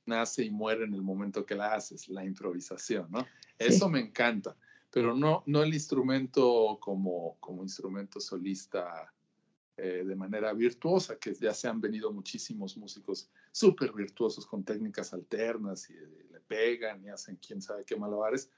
nace 0.06 0.44
y 0.44 0.50
muere 0.50 0.84
en 0.84 0.94
el 0.94 1.02
momento 1.02 1.44
que 1.44 1.54
la 1.54 1.74
haces, 1.74 2.08
la 2.08 2.24
improvisación, 2.24 3.10
¿no? 3.10 3.26
Eso 3.58 3.88
me 3.88 4.00
encanta, 4.00 4.56
pero 4.90 5.14
no, 5.14 5.42
no 5.46 5.62
el 5.62 5.74
instrumento 5.74 6.78
como, 6.80 7.36
como 7.40 7.62
instrumento 7.62 8.20
solista 8.20 9.12
eh, 9.78 10.04
de 10.06 10.16
manera 10.16 10.52
virtuosa, 10.54 11.18
que 11.18 11.34
ya 11.34 11.52
se 11.52 11.68
han 11.68 11.80
venido 11.80 12.10
muchísimos 12.10 12.76
músicos 12.78 13.28
súper 13.52 13.92
virtuosos 13.92 14.46
con 14.46 14.64
técnicas 14.64 15.12
alternas 15.12 15.90
y 15.90 15.94
le 16.32 16.40
pegan 16.40 17.04
y 17.04 17.10
hacen 17.10 17.36
quién 17.36 17.60
sabe 17.60 17.84
qué 17.84 17.94
malabares. 17.94 18.50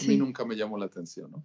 A 0.00 0.04
mí 0.04 0.16
nunca 0.16 0.44
me 0.44 0.56
llamó 0.56 0.76
la 0.76 0.86
atención, 0.86 1.30
¿no? 1.30 1.44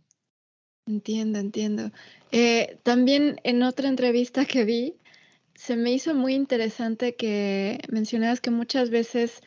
Entiendo, 0.87 1.37
entiendo. 1.37 1.91
Eh, 2.31 2.79
también 2.81 3.39
en 3.43 3.61
otra 3.61 3.87
entrevista 3.87 4.45
que 4.45 4.63
vi, 4.65 4.95
se 5.59 5.75
me 5.75 5.91
hizo 5.91 6.15
muy 6.15 6.35
interesante 6.35 7.17
que 7.17 7.79
mencionabas 7.89 8.39
que 8.39 8.49
muchas 8.49 8.89
veces 8.89 9.41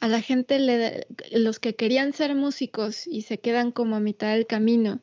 a 0.00 0.06
la 0.06 0.20
gente, 0.20 0.58
le, 0.58 1.06
los 1.32 1.60
que 1.60 1.74
querían 1.74 2.12
ser 2.12 2.34
músicos 2.34 3.06
y 3.06 3.22
se 3.22 3.38
quedan 3.40 3.72
como 3.72 3.96
a 3.96 4.00
mitad 4.00 4.34
del 4.34 4.46
camino, 4.46 5.00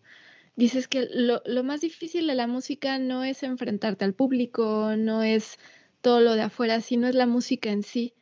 dices 0.56 0.88
que 0.88 1.08
lo, 1.12 1.42
lo, 1.48 1.64
más 1.64 1.82
difícil 1.82 2.28
de 2.28 2.36
la 2.36 2.46
música 2.46 3.00
no 3.00 3.24
es 3.24 3.42
enfrentarte 3.42 4.06
al 4.06 4.14
público, 4.14 4.96
no 4.96 5.24
es 5.24 5.58
todo 6.02 6.22
lo 6.22 6.36
de 6.36 6.44
afuera, 6.44 6.82
sino 6.82 7.08
es 7.08 7.16
la 7.16 7.26
música 7.26 7.72
en 7.72 7.82
sí 7.82 8.14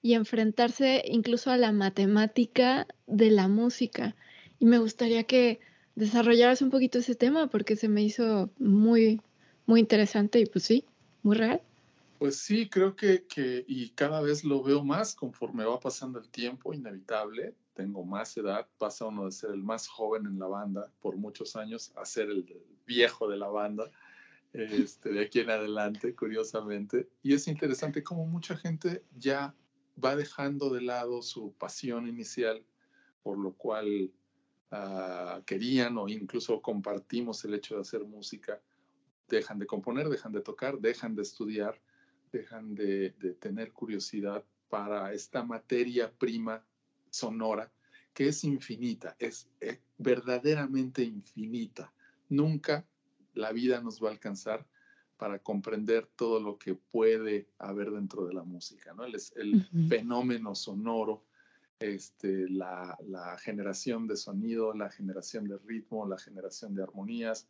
y 0.00 0.14
enfrentarse 0.14 1.02
incluso 1.06 1.50
a 1.50 1.56
la 1.56 1.72
matemática 1.72 2.86
de 3.08 3.32
la 3.32 3.48
música. 3.48 4.14
Y 4.60 4.64
me 4.64 4.78
gustaría 4.78 5.24
que 5.24 5.58
desarrollaras 5.96 6.62
un 6.62 6.70
poquito 6.70 7.00
ese 7.00 7.16
tema 7.16 7.48
porque 7.48 7.74
se 7.74 7.88
me 7.88 8.04
hizo 8.04 8.48
muy, 8.60 9.20
muy 9.66 9.80
interesante 9.80 10.38
y 10.38 10.46
pues 10.46 10.62
sí, 10.62 10.84
muy 11.24 11.36
real. 11.36 11.60
Pues 12.20 12.36
sí, 12.36 12.68
creo 12.68 12.96
que, 12.96 13.24
que, 13.26 13.64
y 13.66 13.88
cada 13.92 14.20
vez 14.20 14.44
lo 14.44 14.62
veo 14.62 14.84
más 14.84 15.14
conforme 15.14 15.64
va 15.64 15.80
pasando 15.80 16.18
el 16.18 16.28
tiempo, 16.28 16.74
inevitable. 16.74 17.54
Tengo 17.72 18.04
más 18.04 18.36
edad, 18.36 18.68
pasa 18.76 19.06
uno 19.06 19.24
de 19.24 19.32
ser 19.32 19.52
el 19.52 19.62
más 19.62 19.88
joven 19.88 20.26
en 20.26 20.38
la 20.38 20.46
banda 20.46 20.92
por 21.00 21.16
muchos 21.16 21.56
años 21.56 21.94
a 21.96 22.04
ser 22.04 22.28
el 22.28 22.44
viejo 22.84 23.26
de 23.26 23.38
la 23.38 23.48
banda, 23.48 23.90
este, 24.52 25.14
de 25.14 25.22
aquí 25.22 25.40
en 25.40 25.48
adelante, 25.48 26.14
curiosamente. 26.14 27.08
Y 27.22 27.32
es 27.32 27.48
interesante 27.48 28.02
cómo 28.02 28.26
mucha 28.26 28.54
gente 28.54 29.02
ya 29.16 29.54
va 29.96 30.14
dejando 30.14 30.68
de 30.68 30.82
lado 30.82 31.22
su 31.22 31.54
pasión 31.54 32.06
inicial, 32.06 32.62
por 33.22 33.38
lo 33.38 33.54
cual 33.54 34.12
uh, 34.72 35.42
querían 35.46 35.96
o 35.96 36.06
incluso 36.06 36.60
compartimos 36.60 37.42
el 37.46 37.54
hecho 37.54 37.76
de 37.76 37.80
hacer 37.80 38.04
música. 38.04 38.60
Dejan 39.26 39.58
de 39.58 39.66
componer, 39.66 40.10
dejan 40.10 40.32
de 40.32 40.42
tocar, 40.42 40.78
dejan 40.80 41.14
de 41.14 41.22
estudiar 41.22 41.80
dejan 42.32 42.74
de, 42.74 43.10
tener 43.40 43.72
curiosidad 43.72 44.44
para 44.68 45.12
esta 45.12 45.42
materia 45.42 46.12
prima 46.12 46.64
sonora 47.10 47.70
que 48.14 48.28
es 48.28 48.44
infinita, 48.44 49.16
es, 49.18 49.48
verdaderamente 49.98 51.02
infinita. 51.02 51.92
Nunca 52.28 52.84
la 53.34 53.52
vida 53.52 53.80
nos 53.80 54.02
va 54.02 54.08
a 54.08 54.12
alcanzar 54.12 54.66
para 55.16 55.38
comprender 55.38 56.06
todo 56.16 56.40
lo 56.40 56.58
que 56.58 56.74
puede 56.74 57.48
haber 57.58 57.90
dentro 57.90 58.26
de 58.26 58.34
la 58.34 58.42
música, 58.42 58.94
¿no? 58.94 59.04
El, 59.04 59.16
el 59.36 59.88
fenómeno 59.88 60.54
sonoro, 60.54 61.24
este, 61.78 62.48
la, 62.48 62.96
la, 63.06 63.38
generación 63.38 64.06
de 64.06 64.16
sonido, 64.16 64.74
la 64.74 64.90
generación 64.90 65.48
de 65.48 65.58
ritmo, 65.58 66.06
la 66.06 66.18
generación 66.18 66.74
de 66.74 66.82
armonías, 66.82 67.48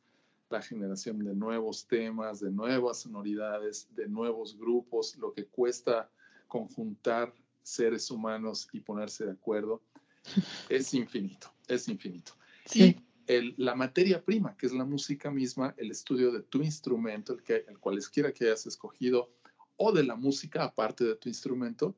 la 0.51 0.61
generación 0.61 1.21
de 1.21 1.35
nuevos 1.35 1.87
temas, 1.87 2.41
de 2.41 2.51
nuevas 2.51 3.01
sonoridades, 3.03 3.89
de 3.95 4.09
nuevos 4.09 4.59
grupos, 4.59 5.17
lo 5.17 5.33
que 5.33 5.47
cuesta 5.47 6.11
conjuntar 6.49 7.33
seres 7.63 8.11
humanos 8.11 8.69
y 8.73 8.81
ponerse 8.81 9.25
de 9.25 9.33
acuerdo, 9.33 9.81
es 10.69 10.93
infinito, 10.93 11.53
es 11.69 11.89
infinito. 11.89 12.33
Y 12.75 12.97
el, 13.27 13.55
la 13.57 13.77
materia 13.77 14.23
prima, 14.23 14.57
que 14.57 14.67
es 14.67 14.73
la 14.73 14.85
música 14.85 15.31
misma, 15.31 15.75
el 15.79 15.91
estudio 15.91 16.33
de 16.33 16.43
tu 16.43 16.63
instrumento, 16.63 17.33
el, 17.33 17.43
que, 17.43 17.65
el 17.69 17.79
cualesquiera 17.79 18.33
que 18.33 18.47
hayas 18.47 18.67
escogido, 18.67 19.31
o 19.77 19.93
de 19.93 20.03
la 20.03 20.17
música 20.17 20.65
aparte 20.65 21.05
de 21.05 21.15
tu 21.15 21.29
instrumento, 21.29 21.95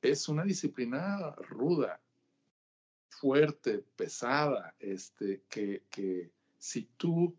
es 0.00 0.28
una 0.28 0.44
disciplina 0.44 1.32
ruda, 1.50 2.00
fuerte, 3.10 3.84
pesada, 3.96 4.76
este, 4.78 5.42
que, 5.50 5.82
que 5.90 6.30
si 6.58 6.88
tú 6.96 7.36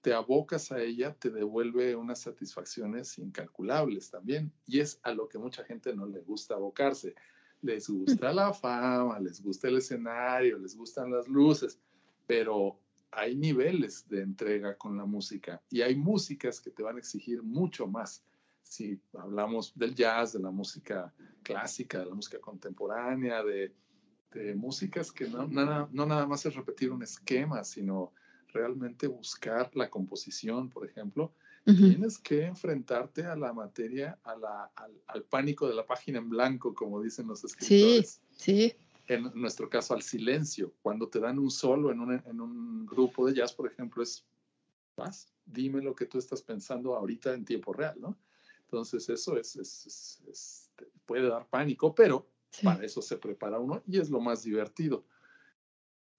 te 0.00 0.12
abocas 0.12 0.70
a 0.72 0.80
ella, 0.80 1.14
te 1.14 1.30
devuelve 1.30 1.96
unas 1.96 2.20
satisfacciones 2.20 3.18
incalculables 3.18 4.10
también. 4.10 4.52
Y 4.66 4.80
es 4.80 5.00
a 5.02 5.12
lo 5.12 5.28
que 5.28 5.38
mucha 5.38 5.64
gente 5.64 5.94
no 5.94 6.06
le 6.06 6.20
gusta 6.20 6.54
abocarse. 6.54 7.14
Les 7.62 7.88
gusta 7.88 8.32
la 8.32 8.52
fama, 8.52 9.18
les 9.18 9.42
gusta 9.42 9.68
el 9.68 9.78
escenario, 9.78 10.58
les 10.58 10.76
gustan 10.76 11.10
las 11.10 11.26
luces, 11.26 11.80
pero 12.26 12.78
hay 13.10 13.34
niveles 13.34 14.08
de 14.08 14.22
entrega 14.22 14.76
con 14.76 14.96
la 14.96 15.04
música 15.06 15.60
y 15.70 15.82
hay 15.82 15.96
músicas 15.96 16.60
que 16.60 16.70
te 16.70 16.82
van 16.82 16.96
a 16.96 16.98
exigir 17.00 17.42
mucho 17.42 17.86
más. 17.86 18.22
Si 18.62 19.00
hablamos 19.14 19.76
del 19.76 19.94
jazz, 19.94 20.34
de 20.34 20.40
la 20.40 20.50
música 20.50 21.12
clásica, 21.42 21.98
de 22.00 22.06
la 22.06 22.14
música 22.14 22.38
contemporánea, 22.38 23.42
de, 23.42 23.74
músicas 24.54 25.10
que 25.10 25.26
no 25.26 25.48
nada, 25.48 25.88
no 25.90 26.06
nada 26.06 26.26
más 26.26 26.44
es 26.46 26.54
repetir 26.54 26.92
un 26.92 27.02
esquema, 27.02 27.64
sino 27.64 28.12
realmente 28.58 29.06
buscar 29.06 29.70
la 29.76 29.88
composición, 29.88 30.68
por 30.68 30.84
ejemplo, 30.84 31.32
tienes 31.64 32.18
que 32.18 32.46
enfrentarte 32.46 33.24
a 33.24 33.36
la 33.36 33.52
materia, 33.52 34.18
a 34.24 34.34
la, 34.36 34.72
al, 35.06 35.22
pánico 35.24 35.68
de 35.68 35.74
la 35.74 35.84
página 35.84 36.18
en 36.18 36.30
blanco, 36.30 36.74
como 36.74 37.02
dicen 37.02 37.26
los 37.28 37.44
escritores. 37.44 38.20
Sí, 38.30 38.70
sí. 38.70 38.74
En 39.06 39.30
nuestro 39.34 39.68
caso, 39.68 39.94
al 39.94 40.02
silencio. 40.02 40.72
Cuando 40.82 41.08
te 41.08 41.20
dan 41.20 41.38
un 41.38 41.50
solo 41.50 41.92
en 41.92 42.00
un, 42.00 42.12
en 42.14 42.40
un 42.40 42.86
grupo 42.86 43.26
de 43.26 43.34
jazz, 43.34 43.52
por 43.52 43.70
ejemplo, 43.70 44.02
es, 44.02 44.24
vas, 44.96 45.28
dime 45.44 45.82
lo 45.82 45.94
que 45.94 46.06
tú 46.06 46.18
estás 46.18 46.40
pensando 46.40 46.96
ahorita 46.96 47.34
en 47.34 47.44
tiempo 47.44 47.72
real, 47.74 47.96
¿no? 48.00 48.16
Entonces, 48.62 49.08
eso 49.08 49.36
es, 49.36 49.56
es, 49.56 50.70
puede 51.04 51.28
dar 51.28 51.46
pánico, 51.48 51.94
pero 51.94 52.26
para 52.62 52.82
eso 52.82 53.02
se 53.02 53.16
prepara 53.18 53.58
uno 53.58 53.82
y 53.86 53.98
es 53.98 54.08
lo 54.08 54.20
más 54.20 54.42
divertido 54.42 55.04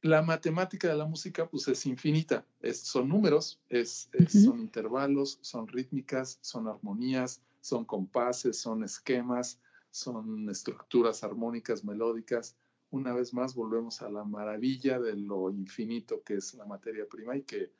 la 0.01 0.21
matemática 0.21 0.87
de 0.87 0.95
la 0.95 1.05
música 1.05 1.49
pues 1.49 1.67
es 1.67 1.85
infinita, 1.85 2.45
es, 2.61 2.79
son 2.79 3.09
números, 3.09 3.59
es, 3.69 4.09
son 4.27 4.59
intervalos, 4.59 5.39
son 5.41 5.67
rítmicas, 5.67 6.39
son 6.41 6.67
armonías, 6.67 7.41
son 7.59 7.85
compases, 7.85 8.59
son 8.59 8.83
esquemas, 8.83 9.59
son 9.91 10.49
estructuras 10.49 11.23
armónicas, 11.23 11.83
melódicas. 11.83 12.55
Una 12.91 13.13
vez 13.13 13.33
más, 13.33 13.55
volvemos 13.55 14.01
a 14.01 14.09
la 14.09 14.23
maravilla 14.23 14.99
de 14.99 15.15
lo 15.15 15.49
infinito 15.49 16.23
que 16.23 16.35
es 16.35 16.53
la 16.53 16.65
materia 16.65 17.05
prima 17.07 17.35
y 17.35 17.43
que 17.43 17.71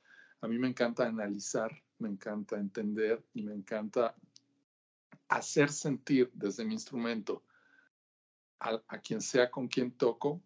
a 0.42 0.48
mí 0.48 0.58
me 0.58 0.68
encanta 0.68 1.08
analizar, 1.08 1.72
me 2.00 2.10
encanta 2.10 2.58
entender 2.58 3.24
y 3.34 3.44
me 3.44 3.54
encanta 3.54 4.16
hacer 5.30 5.72
sentir 5.72 6.32
desde 6.34 6.66
mi 6.66 6.74
instrumento 6.74 7.44
a, 8.60 9.00
quien 9.00 9.22
sea 9.22 9.50
con 9.50 9.68
quien 9.68 9.92
toco 9.92 10.42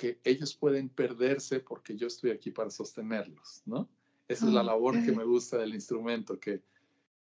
que 0.00 0.18
ellos 0.24 0.54
pueden 0.54 0.88
perderse 0.88 1.60
porque 1.60 1.94
yo 1.94 2.06
estoy 2.06 2.30
aquí 2.30 2.50
para 2.50 2.70
sostenerlos, 2.70 3.60
¿no? 3.66 3.86
Esa 4.28 4.46
es 4.46 4.52
la 4.54 4.62
labor 4.62 4.94
que 5.04 5.12
me 5.12 5.24
gusta 5.24 5.58
del 5.58 5.74
instrumento, 5.74 6.40
que 6.40 6.62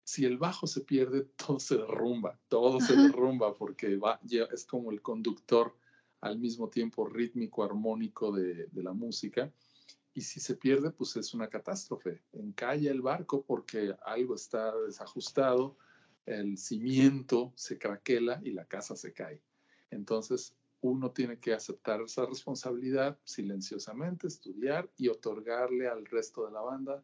si 0.03 0.25
el 0.25 0.39
bajo 0.39 0.65
se 0.65 0.81
pierde, 0.81 1.21
todo 1.35 1.59
se 1.59 1.77
derrumba, 1.77 2.39
todo 2.47 2.81
se 2.81 2.95
derrumba 2.95 3.53
porque 3.53 3.97
va, 3.97 4.19
es 4.51 4.65
como 4.65 4.89
el 4.89 5.03
conductor 5.03 5.77
al 6.19 6.39
mismo 6.39 6.67
tiempo 6.67 7.05
rítmico, 7.05 7.63
armónico 7.63 8.31
de, 8.31 8.65
de, 8.65 8.81
la 8.81 8.93
música. 8.93 9.53
Y 10.15 10.21
si 10.21 10.39
se 10.39 10.55
pierde, 10.55 10.89
pues 10.89 11.15
es 11.15 11.35
una 11.35 11.49
catástrofe. 11.49 12.23
Encalla 12.31 12.89
el 12.89 13.03
barco 13.03 13.43
porque 13.45 13.93
algo 14.03 14.33
está 14.33 14.75
desajustado, 14.77 15.77
el 16.25 16.57
cimiento 16.57 17.53
se 17.55 17.77
craquela 17.77 18.41
y 18.43 18.49
la 18.49 18.65
casa 18.65 18.95
se 18.95 19.13
cae. 19.13 19.43
Entonces, 19.91 20.55
uno 20.83 21.11
tiene 21.11 21.39
que 21.39 21.53
aceptar 21.53 22.01
esa 22.01 22.25
responsabilidad 22.25 23.17
silenciosamente, 23.23 24.27
estudiar 24.27 24.89
y 24.97 25.07
otorgarle 25.07 25.87
al 25.87 26.05
resto 26.05 26.45
de 26.45 26.51
la 26.51 26.61
banda 26.61 27.01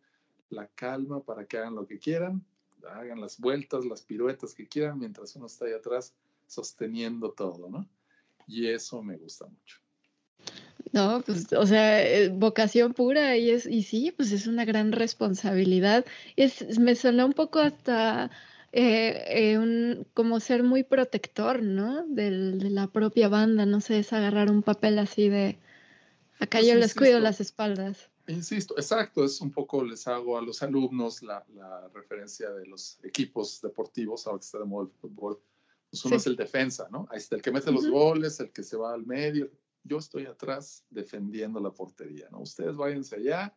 la 0.50 0.68
calma 0.68 1.24
para 1.24 1.46
que 1.46 1.58
hagan 1.58 1.76
lo 1.76 1.88
que 1.88 1.98
quieran, 1.98 2.44
hagan 2.88 3.22
las 3.22 3.40
vueltas, 3.40 3.86
las 3.86 4.02
piruetas 4.02 4.54
que 4.54 4.68
quieran, 4.68 5.00
mientras 5.00 5.36
uno 5.36 5.46
está 5.46 5.66
ahí 5.66 5.74
atrás 5.74 6.14
sosteniendo 6.48 7.32
todo, 7.32 7.70
¿no? 7.70 7.88
Y 8.48 8.68
eso 8.68 9.02
me 9.02 9.16
gusta 9.16 9.46
mucho. 9.46 9.78
No, 10.92 11.22
pues, 11.26 11.54
o 11.54 11.66
sea, 11.68 12.06
eh, 12.06 12.30
vocación 12.30 12.94
pura 12.94 13.38
y 13.38 13.52
es, 13.52 13.66
y 13.66 13.84
sí, 13.84 14.12
pues 14.12 14.32
es 14.32 14.48
una 14.48 14.66
gran 14.66 14.92
responsabilidad. 14.92 16.06
Es, 16.36 16.80
me 16.80 16.96
sonó 16.96 17.28
un 17.28 17.34
poco 17.34 17.60
hasta 17.60 18.32
eh, 18.72 19.24
eh, 19.28 19.58
un, 19.58 20.08
como 20.14 20.40
ser 20.40 20.64
muy 20.64 20.84
protector, 20.84 21.62
¿no? 21.64 22.06
Del, 22.08 22.60
de 22.60 22.70
la 22.70 22.88
propia 22.88 23.28
banda, 23.28 23.66
no 23.66 23.82
sé, 23.82 24.00
es 24.00 24.14
agarrar 24.14 24.52
un 24.52 24.64
papel 24.64 25.00
así 25.00 25.30
de, 25.30 25.58
acá 26.40 26.60
pues 26.60 26.68
yo 26.68 26.76
les 26.76 26.94
cuido 26.96 27.20
las 27.20 27.42
espaldas. 27.42 28.10
Insisto, 28.28 28.76
exacto, 28.78 29.26
es 29.26 29.42
un 29.42 29.52
poco, 29.52 29.84
les 29.84 30.08
hago 30.08 30.38
a 30.38 30.42
los 30.42 30.62
alumnos 30.62 31.24
la, 31.24 31.44
la 31.56 31.88
referencia 31.94 32.52
de 32.52 32.68
los 32.68 33.00
equipos 33.04 33.60
deportivos, 33.62 34.28
ahora 34.28 34.40
que 34.40 34.46
está 34.46 34.60
de 34.60 34.66
moda 34.66 34.86
el 34.88 35.00
fútbol, 35.00 35.42
pues 35.90 36.06
uno 36.06 36.16
es 36.18 36.28
el 36.28 36.36
defensa, 36.36 36.88
¿no? 36.92 37.08
Ahí 37.10 37.18
está 37.18 37.36
el 37.36 37.42
que 37.42 37.52
mete 37.52 37.72
los 37.72 37.90
goles, 37.90 38.40
el 38.40 38.52
que 38.52 38.62
se 38.62 38.78
va 38.78 38.94
al 38.94 39.06
medio, 39.06 39.50
yo 39.84 39.98
estoy 39.98 40.26
atrás 40.26 40.86
defendiendo 40.90 41.60
la 41.60 41.72
portería, 41.72 42.28
¿no? 42.32 42.42
Ustedes 42.42 42.76
váyanse 42.76 43.16
allá, 43.16 43.56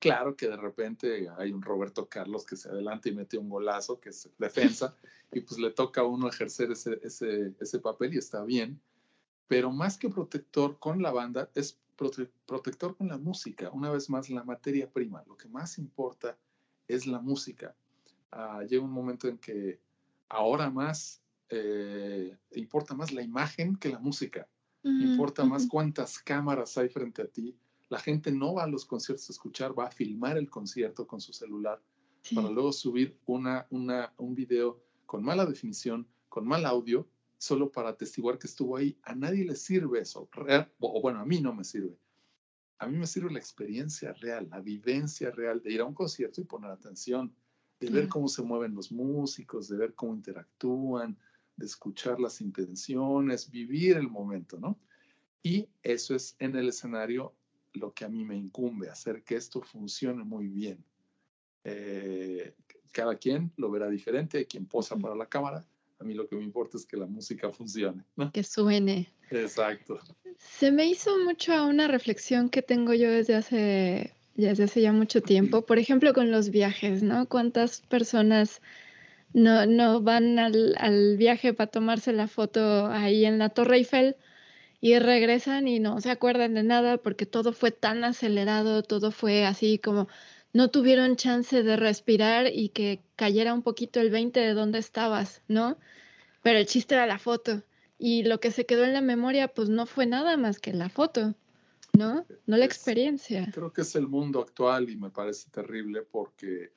Claro 0.00 0.34
que 0.34 0.48
de 0.48 0.56
repente 0.56 1.28
hay 1.36 1.52
un 1.52 1.62
Roberto 1.62 2.08
Carlos 2.08 2.46
que 2.46 2.56
se 2.56 2.70
adelanta 2.70 3.08
y 3.08 3.14
mete 3.14 3.38
un 3.38 3.50
golazo, 3.50 4.00
que 4.00 4.08
es 4.08 4.30
defensa, 4.38 4.96
y 5.30 5.40
pues 5.42 5.60
le 5.60 5.70
toca 5.70 6.00
a 6.00 6.06
uno 6.06 6.28
ejercer 6.28 6.72
ese, 6.72 6.98
ese, 7.02 7.54
ese 7.60 7.78
papel 7.78 8.14
y 8.14 8.18
está 8.18 8.42
bien. 8.42 8.80
Pero 9.46 9.70
más 9.70 9.98
que 9.98 10.08
protector 10.08 10.78
con 10.78 11.02
la 11.02 11.12
banda, 11.12 11.50
es 11.54 11.78
protector 12.46 12.96
con 12.96 13.08
la 13.08 13.18
música. 13.18 13.70
Una 13.70 13.90
vez 13.90 14.08
más, 14.08 14.30
la 14.30 14.42
materia 14.42 14.90
prima. 14.90 15.22
Lo 15.26 15.36
que 15.36 15.48
más 15.48 15.76
importa 15.76 16.38
es 16.88 17.06
la 17.06 17.20
música. 17.20 17.74
Ah, 18.32 18.62
llega 18.66 18.82
un 18.82 18.92
momento 18.92 19.28
en 19.28 19.36
que 19.36 19.80
ahora 20.28 20.70
más 20.70 21.20
eh, 21.50 22.36
importa 22.52 22.94
más 22.94 23.12
la 23.12 23.22
imagen 23.22 23.76
que 23.76 23.90
la 23.90 23.98
música. 23.98 24.48
importa 24.82 25.44
más 25.44 25.66
cuántas 25.66 26.18
cámaras 26.18 26.78
hay 26.78 26.88
frente 26.88 27.20
a 27.20 27.26
ti, 27.26 27.54
la 27.90 27.98
gente 27.98 28.30
no 28.30 28.54
va 28.54 28.64
a 28.64 28.68
los 28.68 28.86
conciertos 28.86 29.28
a 29.28 29.32
escuchar, 29.32 29.78
va 29.78 29.86
a 29.86 29.90
filmar 29.90 30.38
el 30.38 30.48
concierto 30.48 31.06
con 31.06 31.20
su 31.20 31.32
celular 31.32 31.82
para 32.34 32.48
luego 32.48 32.72
subir 32.72 33.18
una, 33.26 33.66
una, 33.70 34.14
un 34.16 34.34
video 34.34 34.80
con 35.06 35.24
mala 35.24 35.44
definición, 35.44 36.06
con 36.28 36.46
mal 36.46 36.64
audio, 36.66 37.08
solo 37.36 37.72
para 37.72 37.90
atestiguar 37.90 38.38
que 38.38 38.46
estuvo 38.46 38.76
ahí. 38.76 38.96
A 39.02 39.14
nadie 39.14 39.44
le 39.44 39.56
sirve 39.56 40.00
eso, 40.00 40.28
o 40.78 41.00
bueno, 41.02 41.18
a 41.18 41.24
mí 41.24 41.40
no 41.40 41.52
me 41.52 41.64
sirve. 41.64 41.98
A 42.78 42.86
mí 42.86 42.96
me 42.96 43.08
sirve 43.08 43.32
la 43.32 43.40
experiencia 43.40 44.12
real, 44.12 44.48
la 44.48 44.60
vivencia 44.60 45.32
real 45.32 45.60
de 45.60 45.72
ir 45.72 45.80
a 45.80 45.84
un 45.84 45.94
concierto 45.94 46.40
y 46.40 46.44
poner 46.44 46.70
atención, 46.70 47.34
de 47.80 47.90
ver 47.90 48.08
cómo 48.08 48.28
se 48.28 48.42
mueven 48.42 48.74
los 48.74 48.92
músicos, 48.92 49.68
de 49.68 49.76
ver 49.76 49.94
cómo 49.94 50.14
interactúan, 50.14 51.18
de 51.56 51.66
escuchar 51.66 52.20
las 52.20 52.40
intenciones, 52.40 53.50
vivir 53.50 53.96
el 53.96 54.08
momento, 54.08 54.58
¿no? 54.60 54.78
Y 55.42 55.68
eso 55.82 56.14
es 56.14 56.36
en 56.38 56.54
el 56.54 56.68
escenario 56.68 57.34
lo 57.74 57.92
que 57.92 58.04
a 58.04 58.08
mí 58.08 58.24
me 58.24 58.36
incumbe, 58.36 58.88
hacer 58.88 59.22
que 59.22 59.36
esto 59.36 59.60
funcione 59.60 60.24
muy 60.24 60.48
bien. 60.48 60.84
Eh, 61.64 62.54
cada 62.92 63.16
quien 63.16 63.52
lo 63.56 63.70
verá 63.70 63.88
diferente, 63.88 64.46
quien 64.46 64.66
posa 64.66 64.96
para 64.96 65.14
la 65.14 65.26
cámara. 65.26 65.64
A 65.98 66.04
mí 66.04 66.14
lo 66.14 66.26
que 66.26 66.36
me 66.36 66.42
importa 66.42 66.76
es 66.76 66.86
que 66.86 66.96
la 66.96 67.06
música 67.06 67.50
funcione. 67.50 68.04
Que 68.32 68.42
suene. 68.42 69.12
Exacto. 69.30 70.00
Se 70.38 70.72
me 70.72 70.86
hizo 70.86 71.18
mucho 71.24 71.52
a 71.52 71.66
una 71.66 71.88
reflexión 71.88 72.48
que 72.48 72.62
tengo 72.62 72.94
yo 72.94 73.10
desde 73.10 73.34
hace, 73.34 74.14
desde 74.34 74.64
hace 74.64 74.80
ya 74.80 74.92
mucho 74.92 75.20
tiempo. 75.20 75.62
Por 75.66 75.78
ejemplo, 75.78 76.14
con 76.14 76.30
los 76.30 76.50
viajes, 76.50 77.02
¿no? 77.02 77.26
¿Cuántas 77.28 77.82
personas 77.82 78.62
no, 79.34 79.66
no 79.66 80.00
van 80.00 80.38
al, 80.38 80.74
al 80.78 81.18
viaje 81.18 81.52
para 81.52 81.70
tomarse 81.70 82.12
la 82.14 82.26
foto 82.26 82.86
ahí 82.86 83.26
en 83.26 83.38
la 83.38 83.50
Torre 83.50 83.76
Eiffel? 83.76 84.16
Y 84.80 84.98
regresan 84.98 85.68
y 85.68 85.78
no 85.78 86.00
se 86.00 86.10
acuerdan 86.10 86.54
de 86.54 86.62
nada 86.62 86.96
porque 86.96 87.26
todo 87.26 87.52
fue 87.52 87.70
tan 87.70 88.02
acelerado, 88.04 88.82
todo 88.82 89.10
fue 89.10 89.44
así 89.44 89.78
como 89.78 90.08
no 90.52 90.70
tuvieron 90.70 91.16
chance 91.16 91.62
de 91.62 91.76
respirar 91.76 92.46
y 92.52 92.70
que 92.70 93.02
cayera 93.16 93.54
un 93.54 93.62
poquito 93.62 94.00
el 94.00 94.10
20 94.10 94.40
de 94.40 94.54
dónde 94.54 94.78
estabas, 94.78 95.42
¿no? 95.48 95.78
Pero 96.42 96.58
el 96.58 96.66
chiste 96.66 96.94
era 96.94 97.06
la 97.06 97.18
foto 97.18 97.62
y 97.98 98.24
lo 98.24 98.40
que 98.40 98.50
se 98.50 98.66
quedó 98.66 98.84
en 98.84 98.94
la 98.94 99.02
memoria 99.02 99.48
pues 99.48 99.68
no 99.68 99.86
fue 99.86 100.06
nada 100.06 100.36
más 100.36 100.58
que 100.58 100.72
la 100.72 100.88
foto, 100.88 101.34
¿no? 101.92 102.24
No 102.46 102.56
la 102.56 102.64
experiencia. 102.64 103.50
Creo 103.52 103.72
que 103.72 103.82
es 103.82 103.94
el 103.94 104.08
mundo 104.08 104.40
actual 104.40 104.88
y 104.88 104.96
me 104.96 105.10
parece 105.10 105.50
terrible 105.50 106.02
porque 106.02 106.72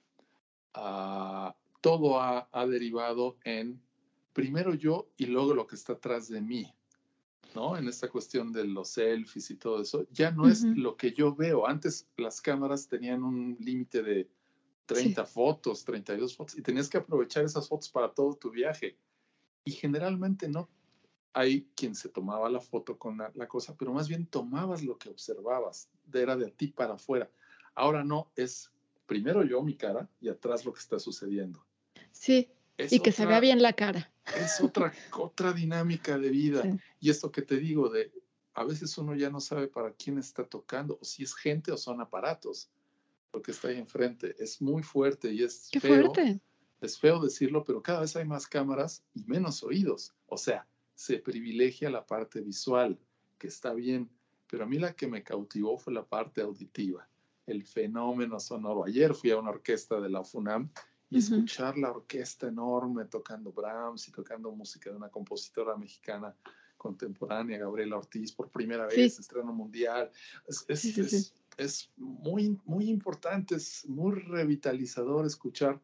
ah, 0.73 1.55
todo 1.79 2.19
ha, 2.19 2.49
ha 2.51 2.67
derivado 2.67 3.37
en 3.45 3.81
primero 4.33 4.73
yo 4.73 5.07
y 5.17 5.27
luego 5.27 5.53
lo 5.53 5.65
que 5.65 5.75
está 5.75 5.93
atrás 5.93 6.27
de 6.27 6.41
mí. 6.41 6.73
¿No? 7.55 7.77
En 7.77 7.87
esta 7.87 8.09
cuestión 8.09 8.51
de 8.51 8.65
los 8.65 8.89
selfies 8.89 9.51
y 9.51 9.55
todo 9.55 9.81
eso, 9.81 10.05
ya 10.11 10.31
no 10.31 10.47
es 10.47 10.63
lo 10.63 10.95
que 10.97 11.13
yo 11.13 11.35
veo. 11.35 11.67
Antes 11.67 12.07
las 12.17 12.41
cámaras 12.41 12.87
tenían 12.87 13.23
un 13.23 13.57
límite 13.59 14.01
de 14.01 14.29
30 14.85 15.25
fotos, 15.25 15.83
32 15.85 16.35
fotos, 16.35 16.57
y 16.57 16.61
tenías 16.61 16.89
que 16.89 16.97
aprovechar 16.97 17.43
esas 17.43 17.67
fotos 17.67 17.89
para 17.89 18.13
todo 18.13 18.35
tu 18.35 18.51
viaje. 18.51 18.97
Y 19.63 19.71
generalmente 19.71 20.49
no 20.49 20.69
hay 21.33 21.67
quien 21.75 21.95
se 21.95 22.09
tomaba 22.09 22.49
la 22.49 22.59
foto 22.59 22.97
con 22.97 23.17
la, 23.17 23.47
cosa, 23.47 23.75
pero 23.75 23.91
más 23.91 24.07
bien 24.07 24.27
tomabas 24.27 24.83
lo 24.83 24.97
que 24.97 25.09
observabas, 25.09 25.89
era 26.13 26.35
de 26.35 26.51
ti 26.51 26.67
para 26.67 26.93
afuera. 26.93 27.29
Ahora 27.73 28.03
no, 28.03 28.31
es 28.35 28.71
primero 29.07 29.43
yo 29.43 29.61
mi 29.63 29.75
cara 29.75 30.09
y 30.21 30.29
atrás 30.29 30.63
lo 30.63 30.73
que 30.73 30.79
está 30.79 30.99
sucediendo. 30.99 31.65
Sí, 32.11 32.51
y 32.77 32.99
que 32.99 33.11
se 33.11 33.25
vea 33.25 33.39
bien 33.39 33.61
la 33.61 33.73
cara. 33.73 34.11
Es 34.35 34.61
otra, 34.61 34.93
otra 35.17 35.53
dinámica 35.53 36.17
de 36.17 36.29
vida. 36.29 36.63
Y 36.99 37.09
esto 37.09 37.31
que 37.31 37.41
te 37.41 37.57
digo, 37.57 37.89
de 37.89 38.11
a 38.53 38.63
veces 38.63 38.97
uno 38.97 39.15
ya 39.15 39.29
no 39.29 39.39
sabe 39.39 39.67
para 39.67 39.91
quién 39.93 40.17
está 40.17 40.43
tocando, 40.43 40.97
o 41.01 41.05
si 41.05 41.23
es 41.23 41.35
gente 41.35 41.71
o 41.71 41.77
son 41.77 42.01
aparatos, 42.01 42.69
lo 43.33 43.41
que 43.41 43.51
está 43.51 43.69
ahí 43.69 43.77
enfrente. 43.77 44.35
Es 44.39 44.61
muy 44.61 44.83
fuerte 44.83 45.31
y 45.31 45.43
es 45.43 45.69
Qué 45.71 45.79
Fuerte. 45.79 46.39
Es 46.81 46.99
feo 46.99 47.19
decirlo, 47.19 47.63
pero 47.63 47.81
cada 47.81 48.01
vez 48.01 48.15
hay 48.15 48.25
más 48.25 48.45
cámaras 48.45 49.03
y 49.13 49.23
menos 49.23 49.63
oídos. 49.63 50.13
O 50.27 50.37
sea, 50.37 50.67
se 50.95 51.17
privilegia 51.17 51.89
la 51.89 52.05
parte 52.05 52.41
visual, 52.41 52.99
que 53.37 53.47
está 53.47 53.73
bien, 53.73 54.09
pero 54.47 54.65
a 54.65 54.67
mí 54.67 54.77
la 54.77 54.93
que 54.93 55.07
me 55.07 55.23
cautivó 55.23 55.77
fue 55.77 55.93
la 55.93 56.05
parte 56.05 56.41
auditiva, 56.41 57.07
el 57.47 57.63
fenómeno 57.63 58.39
sonoro. 58.39 58.83
Ayer 58.83 59.13
fui 59.13 59.31
a 59.31 59.37
una 59.37 59.51
orquesta 59.51 59.99
de 60.01 60.09
la 60.09 60.23
FUNAM 60.23 60.69
y 61.13 61.19
escuchar 61.19 61.77
la 61.77 61.91
orquesta 61.91 62.47
enorme 62.47 63.05
tocando 63.05 63.51
Brahms 63.51 64.07
y 64.07 64.11
tocando 64.11 64.51
música 64.51 64.89
de 64.89 64.95
una 64.95 65.09
compositora 65.09 65.77
mexicana 65.77 66.35
contemporánea, 66.75 67.59
Gabriela 67.59 67.97
Ortiz, 67.97 68.31
por 68.31 68.49
primera 68.49 68.87
vez, 68.87 69.19
estreno 69.19 69.53
mundial. 69.53 70.11
Es, 70.47 70.65
es, 70.67 71.33
es, 71.57 71.91
muy, 71.97 72.59
muy 72.65 72.89
importante, 72.89 73.55
es 73.55 73.87
muy 73.87 74.19
revitalizador 74.19 75.25
escuchar, 75.25 75.79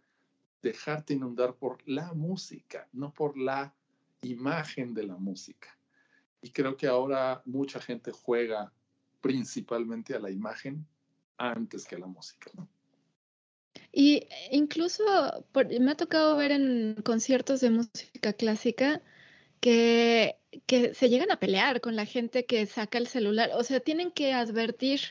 dejarte 0.64 1.14
inundar 1.14 1.56
por 1.56 1.78
la 1.88 2.12
música, 2.14 2.90
no 2.92 3.14
por 3.14 3.38
la 3.38 3.74
imagen 4.22 4.96
de 4.96 5.04
la 5.04 5.16
música. 5.16 5.78
Y 6.42 6.50
creo 6.50 6.76
que 6.76 6.88
ahora 6.88 7.44
mucha 7.46 7.80
gente 7.80 8.12
juega 8.12 8.74
principalmente 9.22 10.16
a 10.16 10.20
la 10.20 10.32
imagen 10.32 10.88
antes 11.38 11.86
que 11.86 11.96
a 11.96 12.00
la 12.00 12.08
música. 12.08 12.50
¿no? 12.56 12.68
Y 13.92 14.28
incluso 14.52 15.04
me 15.80 15.92
ha 15.92 15.96
tocado 15.96 16.36
ver 16.38 16.52
en 16.52 16.96
conciertos 17.04 17.62
de 17.62 17.72
música 17.72 18.34
clásica 18.34 19.02
que, 19.60 20.38
que 20.66 20.94
se 20.94 21.10
llegan 21.10 21.32
a 21.32 21.40
pelear 21.40 21.82
con 21.82 21.96
la 21.96 22.06
gente 22.06 22.46
que 22.46 22.66
saca 22.66 22.98
el 22.98 23.08
celular. 23.08 23.52
O 23.56 23.64
sea, 23.64 23.80
tienen 23.80 24.12
que 24.12 24.34
advertir 24.34 25.02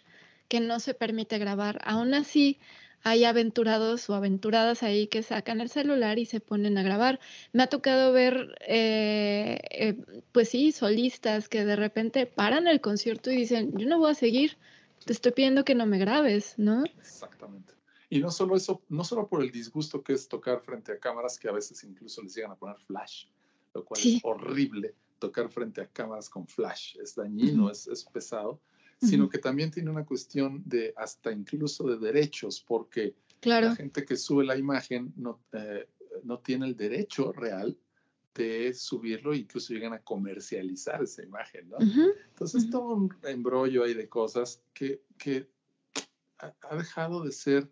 que 0.48 0.60
no 0.60 0.80
se 0.80 0.94
permite 0.94 1.38
grabar. 1.38 1.80
Aún 1.84 2.14
así, 2.14 2.58
hay 3.02 3.24
aventurados 3.24 4.08
o 4.10 4.14
aventuradas 4.14 4.82
ahí 4.82 5.06
que 5.06 5.22
sacan 5.22 5.60
el 5.60 5.68
celular 5.70 6.18
y 6.18 6.26
se 6.26 6.40
ponen 6.40 6.78
a 6.78 6.82
grabar. 6.82 7.20
Me 7.52 7.62
ha 7.62 7.68
tocado 7.68 8.12
ver, 8.12 8.56
eh, 8.66 9.58
eh, 9.70 9.96
pues 10.32 10.50
sí, 10.50 10.72
solistas 10.72 11.48
que 11.48 11.64
de 11.64 11.76
repente 11.76 12.26
paran 12.26 12.66
el 12.66 12.80
concierto 12.80 13.30
y 13.30 13.36
dicen, 13.36 13.76
yo 13.76 13.86
no 13.86 13.98
voy 13.98 14.10
a 14.10 14.14
seguir, 14.14 14.56
te 15.04 15.12
estoy 15.12 15.32
pidiendo 15.32 15.64
que 15.64 15.74
no 15.74 15.86
me 15.86 15.98
grabes, 15.98 16.54
¿no? 16.58 16.84
Exactamente. 16.84 17.77
Y 18.10 18.20
no 18.20 18.30
solo 18.30 18.56
eso, 18.56 18.82
no 18.88 19.04
solo 19.04 19.28
por 19.28 19.42
el 19.42 19.50
disgusto 19.50 20.02
que 20.02 20.14
es 20.14 20.28
tocar 20.28 20.60
frente 20.62 20.92
a 20.92 20.98
cámaras, 20.98 21.38
que 21.38 21.48
a 21.48 21.52
veces 21.52 21.82
incluso 21.84 22.22
les 22.22 22.34
llegan 22.34 22.52
a 22.52 22.56
poner 22.56 22.78
flash, 22.80 23.26
lo 23.74 23.84
cual 23.84 24.00
es 24.02 24.20
horrible 24.22 24.94
tocar 25.18 25.50
frente 25.50 25.80
a 25.80 25.86
cámaras 25.86 26.30
con 26.30 26.46
flash, 26.46 26.96
es 27.02 27.14
dañino, 27.14 27.70
es, 27.70 27.86
es 27.88 28.04
pesado 28.04 28.60
sino 29.00 29.28
que 29.28 29.38
también 29.38 29.70
tiene 29.70 29.90
una 29.90 30.04
cuestión 30.04 30.62
de 30.66 30.92
hasta 30.96 31.32
incluso 31.32 31.84
de 31.84 31.98
derechos, 31.98 32.64
porque 32.66 33.14
la 33.42 33.74
gente 33.74 34.04
que 34.04 34.16
sube 34.16 34.44
la 34.44 34.56
imagen 34.56 35.12
no, 35.16 35.40
eh, 35.52 35.88
no 36.24 36.40
tiene 36.40 36.66
el 36.66 36.76
derecho 36.76 37.32
real 37.32 37.76
de 38.34 38.72
subirlo, 38.74 39.34
incluso 39.34 39.72
llegan 39.72 39.92
a 39.92 40.00
comercializar 40.00 41.02
esa 41.02 41.22
imagen, 41.22 41.68
¿no? 41.68 41.76
Entonces, 41.80 42.70
todo 42.70 42.94
un 42.94 43.16
embrollo 43.24 43.84
ahí 43.84 43.94
de 43.94 44.08
cosas 44.08 44.62
que, 44.72 45.02
que 45.16 45.48
ha, 46.38 46.76
dejado 46.76 47.24
de 47.24 47.32
ser 47.32 47.68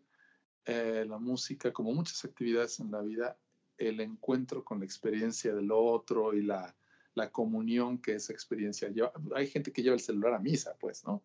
eh, 0.67 1.07
la 1.09 1.19
música, 1.19 1.73
como 1.73 1.95
muchas 1.95 2.25
actividades 2.25 2.81
en 2.81 2.91
la 2.91 3.01
vida, 3.01 3.39
el 3.79 4.01
encuentro 4.01 4.65
con 4.65 4.81
la 4.81 4.85
experiencia 4.85 5.55
del 5.55 5.71
otro 5.71 6.35
y 6.35 6.43
la, 6.43 6.75
la 7.15 7.31
comunión 7.31 7.99
que 7.99 8.15
esa 8.15 8.33
experiencia 8.33 8.89
lleva. 8.89 9.13
Hay 9.35 9.47
gente 9.47 9.73
que 9.73 9.83
lleva 9.83 9.95
el 9.95 10.01
celular 10.01 10.35
a 10.35 10.39
misa, 10.39 10.77
pues, 10.79 11.05
¿no? 11.05 11.23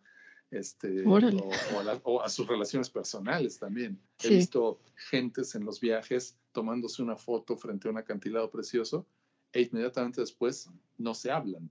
Este, 0.52 1.04
o, 1.06 2.22
a 2.22 2.30
sus 2.30 2.46
relaciones 2.46 2.90
personales 2.90 3.58
también. 3.58 4.00
He 4.22 4.30
visto 4.30 4.82
gentes 5.10 5.56
en 5.56 5.64
los 5.64 5.80
viajes 5.80 6.38
tomándose 6.52 7.02
una 7.02 7.16
foto 7.16 7.56
frente 7.56 7.88
a 7.88 7.92
un 7.92 7.98
acantilado 7.98 8.52
precioso 8.52 9.08
e 9.54 9.62
inmediatamente 9.62 10.22
después 10.22 10.70
no 10.98 11.14
se 11.14 11.32
hablan. 11.32 11.70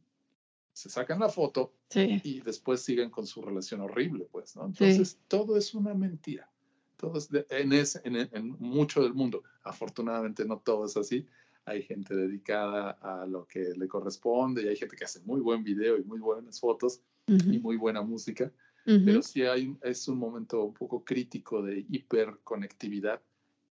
Se 0.73 0.89
sacan 0.89 1.21
la 1.21 1.29
foto 1.29 1.75
y 1.95 2.41
después 2.41 2.81
siguen 2.81 3.11
con 3.11 3.27
su 3.27 3.43
relación 3.43 3.83
horrible, 3.83 4.27
pues, 4.33 4.57
¿no? 4.57 4.67
Entonces, 4.67 5.19
todo 5.29 5.57
es 5.59 5.75
una 5.75 5.93
mentira. 5.93 6.50
Todo 7.01 7.17
es 7.17 7.31
en, 7.49 7.73
ese, 7.73 8.01
en, 8.05 8.17
en 8.17 8.57
mucho 8.59 9.03
del 9.03 9.15
mundo. 9.15 9.43
Afortunadamente 9.63 10.45
no 10.45 10.59
todo 10.59 10.85
es 10.85 10.97
así, 10.97 11.27
hay 11.65 11.83
gente 11.83 12.15
dedicada 12.15 12.91
a 13.01 13.27
lo 13.27 13.47
que 13.47 13.73
le 13.77 13.89
corresponde 13.89 14.63
y 14.63 14.69
hay 14.69 14.77
gente 14.77 14.97
que 14.97 15.05
hace 15.05 15.21
muy 15.21 15.41
buen 15.41 15.63
video 15.63 15.97
y 15.99 16.05
muy 16.05 16.19
buenas 16.19 16.61
fotos 16.61 17.01
y 17.27 17.59
muy 17.61 17.77
buena 17.77 18.03
música, 18.03 18.51
pero 18.85 19.23
sí 19.23 19.43
hay, 19.43 19.77
es 19.83 20.09
un 20.09 20.19
momento 20.19 20.65
un 20.65 20.75
poco 20.75 21.05
crítico 21.05 21.63
de 21.63 21.87
hiperconectividad, 21.89 23.23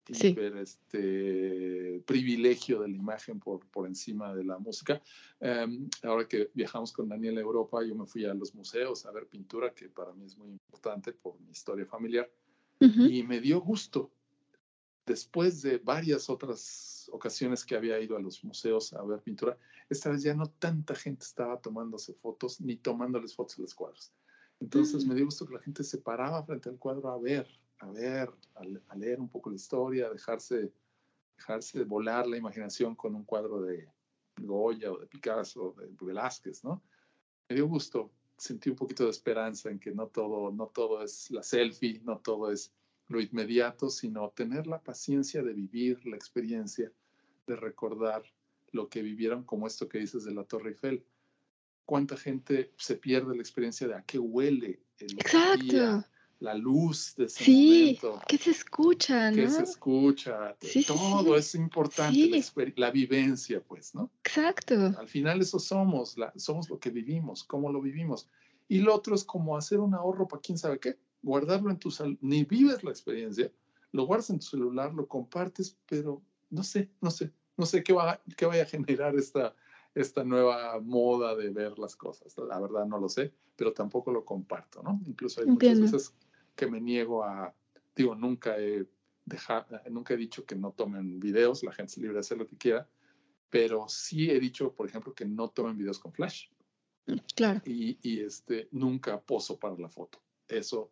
hiper 0.07 0.55
este, 0.57 2.01
privilegio 2.05 2.81
de 2.81 2.87
la 2.87 2.95
imagen 2.95 3.39
por, 3.39 3.65
por 3.67 3.87
encima 3.87 4.33
de 4.33 4.45
la 4.45 4.57
música. 4.57 5.01
Em, 5.41 5.89
ahora 6.03 6.27
que 6.27 6.49
viajamos 6.53 6.93
con 6.93 7.09
Daniel 7.09 7.37
a 7.37 7.41
Europa, 7.41 7.83
yo 7.83 7.93
me 7.93 8.05
fui 8.05 8.23
a 8.25 8.33
los 8.33 8.55
museos 8.55 9.05
a 9.05 9.11
ver 9.11 9.27
pintura, 9.27 9.73
que 9.73 9.89
para 9.89 10.13
mí 10.13 10.25
es 10.25 10.37
muy 10.37 10.49
importante 10.49 11.11
por 11.11 11.37
mi 11.41 11.51
historia 11.51 11.85
familiar, 11.85 12.29
y 12.81 13.23
me 13.23 13.39
dio 13.39 13.61
gusto 13.61 14.11
después 15.05 15.61
de 15.61 15.77
varias 15.77 16.29
otras 16.29 17.09
ocasiones 17.11 17.65
que 17.65 17.75
había 17.75 17.99
ido 17.99 18.15
a 18.15 18.21
los 18.21 18.43
museos 18.43 18.93
a 18.93 19.03
ver 19.03 19.21
pintura, 19.21 19.57
esta 19.89 20.09
vez 20.09 20.23
ya 20.23 20.33
no 20.33 20.47
tanta 20.47 20.95
gente 20.95 21.25
estaba 21.25 21.59
tomándose 21.59 22.13
fotos 22.13 22.61
ni 22.61 22.77
tomándoles 22.77 23.35
fotos 23.35 23.59
a 23.59 23.61
los 23.61 23.75
cuadros. 23.75 24.11
Entonces 24.59 25.05
me 25.05 25.15
dio 25.15 25.25
gusto 25.25 25.45
que 25.45 25.55
la 25.55 25.59
gente 25.59 25.83
se 25.83 25.97
paraba 25.97 26.43
frente 26.43 26.69
al 26.69 26.77
cuadro 26.77 27.09
a 27.09 27.19
ver, 27.19 27.47
a 27.79 27.91
ver, 27.91 28.31
a, 28.87 28.95
leer 28.95 29.19
un 29.19 29.27
poco 29.27 29.49
la 29.49 29.55
historia, 29.55 30.07
a 30.07 30.11
dejarse, 30.11 30.71
dejarse 31.35 31.83
volar 31.83 32.27
la 32.27 32.37
imaginación 32.37 32.95
con 32.95 33.15
un 33.15 33.25
cuadro 33.25 33.61
de 33.61 33.89
Goya 34.37 34.91
o 34.91 34.99
de 34.99 35.07
Picasso, 35.07 35.75
de 35.77 35.89
Velázquez, 35.99 36.63
¿no? 36.63 36.81
Me 37.49 37.55
dio 37.55 37.67
gusto, 37.67 38.11
sentí 38.41 38.71
un 38.71 38.75
poquito 38.75 39.03
de 39.03 39.11
esperanza 39.11 39.69
en 39.69 39.79
que 39.79 39.91
no 39.91 40.07
todo, 40.07 40.51
no 40.51 40.65
todo 40.65 41.03
es 41.03 41.29
la 41.29 41.43
selfie, 41.43 42.01
no 42.03 42.17
todo 42.17 42.51
es 42.51 42.73
lo 43.07 43.21
inmediato, 43.21 43.91
sino 43.91 44.31
tener 44.31 44.65
la 44.65 44.81
paciencia 44.81 45.43
de 45.43 45.53
vivir 45.53 46.03
la 46.07 46.15
experiencia, 46.15 46.91
de 47.45 47.55
recordar 47.55 48.23
lo 48.71 48.89
que 48.89 49.03
vivieron, 49.03 49.43
como 49.43 49.67
esto 49.67 49.87
que 49.87 49.99
dices 49.99 50.23
de 50.23 50.33
la 50.33 50.43
Torre 50.43 50.71
Eiffel. 50.71 51.05
¿Cuánta 51.85 52.17
gente 52.17 52.73
se 52.77 52.95
pierde 52.95 53.35
la 53.35 53.41
experiencia 53.41 53.87
de 53.87 53.93
a 53.93 54.01
qué 54.01 54.17
huele 54.17 54.81
el 54.97 55.13
Exacto. 55.19 56.03
La 56.41 56.55
luz 56.55 57.15
de 57.15 57.25
ese 57.25 57.43
sí, 57.43 57.99
que 58.27 58.37
se 58.37 58.51
escucha, 58.51 59.29
¿no? 59.29 59.35
Que 59.35 59.49
se 59.49 59.63
escucha, 59.63 60.55
todo 60.87 61.35
es 61.37 61.53
importante, 61.53 62.29
la, 62.29 62.73
la, 62.75 62.91
vivencia, 62.91 63.61
pues, 63.61 63.93
¿no? 63.93 64.09
Exacto. 64.23 64.75
Al 64.97 65.07
final 65.07 65.39
eso 65.39 65.59
somos, 65.59 66.17
la, 66.17 66.33
somos 66.35 66.69
lo 66.69 66.79
que 66.79 66.89
vivimos, 66.89 67.43
cómo 67.43 67.71
lo 67.71 67.79
vivimos. 67.79 68.27
Y 68.67 68.79
lo 68.79 68.95
otro 68.95 69.13
es 69.13 69.23
como 69.23 69.55
hacer 69.55 69.79
un 69.79 69.93
ahorro 69.93 70.27
para 70.27 70.41
quién 70.41 70.57
sabe 70.57 70.79
qué 70.79 70.97
guardarlo 71.21 71.69
en 71.69 71.77
tu 71.77 71.91
ni 72.21 72.43
vives 72.43 72.83
la 72.83 72.89
experiencia, 72.89 73.51
lo 73.91 74.05
guardas 74.05 74.29
en 74.31 74.39
tu 74.39 74.45
celular, 74.45 74.93
lo 74.93 75.07
compartes, 75.07 75.77
pero 75.87 76.21
no 76.49 76.63
sé, 76.63 76.89
no 77.01 77.11
sé, 77.11 77.31
no 77.57 77.65
sé 77.65 77.83
qué, 77.83 77.93
va, 77.93 78.21
qué 78.35 78.45
vaya 78.45 78.63
a 78.63 78.65
generar 78.65 79.15
esta, 79.15 79.55
esta 79.93 80.23
nueva 80.23 80.79
moda 80.81 81.35
de 81.35 81.49
ver 81.49 81.77
las 81.77 81.95
cosas. 81.95 82.35
La 82.37 82.59
verdad 82.59 82.85
no 82.85 82.97
lo 82.97 83.09
sé, 83.09 83.33
pero 83.55 83.73
tampoco 83.73 84.11
lo 84.11 84.25
comparto, 84.25 84.81
¿no? 84.81 84.99
Incluso 85.05 85.41
hay 85.41 85.47
muchas 85.47 85.79
veces 85.79 86.13
que 86.61 86.67
me 86.67 86.79
niego 86.79 87.23
a, 87.23 87.55
digo, 87.95 88.13
nunca 88.13 88.55
he, 88.59 88.85
dejado, 89.25 89.65
nunca 89.89 90.13
he 90.13 90.17
dicho 90.17 90.45
que 90.45 90.55
no 90.55 90.73
tomen 90.73 91.19
videos, 91.19 91.63
la 91.63 91.71
gente 91.71 91.93
es 91.93 91.97
libre 91.97 92.13
de 92.13 92.19
hacer 92.19 92.37
lo 92.37 92.45
que 92.45 92.55
quiera, 92.55 92.87
pero 93.49 93.87
sí 93.89 94.29
he 94.29 94.39
dicho, 94.39 94.71
por 94.71 94.87
ejemplo, 94.87 95.11
que 95.15 95.25
no 95.25 95.49
tomen 95.49 95.75
videos 95.75 95.97
con 95.97 96.13
flash. 96.13 96.49
Claro. 97.35 97.61
Y, 97.65 97.97
y 98.03 98.19
este, 98.19 98.67
nunca 98.71 99.19
poso 99.19 99.57
para 99.57 99.75
la 99.75 99.89
foto. 99.89 100.21
Eso 100.47 100.91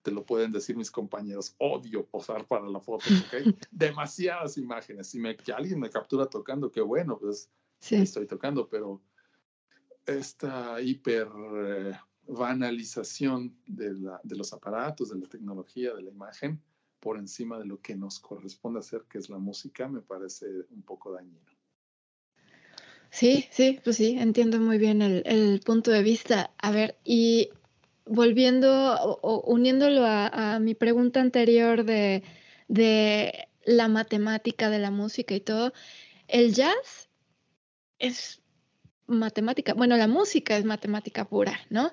te 0.00 0.10
lo 0.10 0.24
pueden 0.24 0.52
decir 0.52 0.74
mis 0.74 0.90
compañeros, 0.90 1.54
odio 1.58 2.06
posar 2.06 2.46
para 2.46 2.66
la 2.66 2.80
foto, 2.80 3.04
¿ok? 3.26 3.54
Demasiadas 3.70 4.56
imágenes. 4.56 5.08
Si 5.08 5.18
me, 5.18 5.36
que 5.36 5.52
alguien 5.52 5.80
me 5.80 5.90
captura 5.90 6.24
tocando, 6.24 6.72
qué 6.72 6.80
bueno, 6.80 7.18
pues 7.18 7.50
estoy 7.90 8.26
tocando, 8.26 8.70
pero 8.70 9.02
esta 10.06 10.80
hiper 10.80 11.28
eh, 11.66 11.92
banalización 12.30 13.56
de, 13.66 13.94
la, 13.94 14.20
de 14.22 14.36
los 14.36 14.52
aparatos, 14.52 15.10
de 15.10 15.18
la 15.18 15.26
tecnología, 15.26 15.94
de 15.94 16.02
la 16.02 16.10
imagen, 16.10 16.62
por 17.00 17.18
encima 17.18 17.58
de 17.58 17.64
lo 17.64 17.80
que 17.80 17.96
nos 17.96 18.20
corresponde 18.20 18.78
hacer, 18.78 19.04
que 19.08 19.18
es 19.18 19.28
la 19.28 19.38
música, 19.38 19.88
me 19.88 20.00
parece 20.00 20.46
un 20.70 20.82
poco 20.82 21.12
dañino. 21.12 21.40
Sí, 23.10 23.46
sí, 23.50 23.80
pues 23.82 23.96
sí, 23.96 24.16
entiendo 24.18 24.60
muy 24.60 24.78
bien 24.78 25.02
el, 25.02 25.22
el 25.26 25.60
punto 25.60 25.90
de 25.90 26.02
vista. 26.02 26.52
A 26.58 26.70
ver, 26.70 26.96
y 27.04 27.50
volviendo 28.04 28.94
o, 29.02 29.40
uniéndolo 29.42 30.04
a, 30.04 30.58
mi 30.60 30.74
pregunta 30.74 31.20
anterior 31.20 31.84
de, 31.84 32.22
de 32.68 33.48
la 33.64 33.88
matemática 33.88 34.70
de 34.70 34.78
la 34.78 34.90
música 34.90 35.34
y 35.34 35.40
todo, 35.40 35.72
el 36.28 36.54
jazz 36.54 37.08
es 37.98 38.39
matemática, 39.10 39.74
bueno, 39.74 39.96
la 39.96 40.08
música 40.08 40.56
es 40.56 40.64
matemática 40.64 41.24
pura, 41.24 41.58
¿no? 41.68 41.92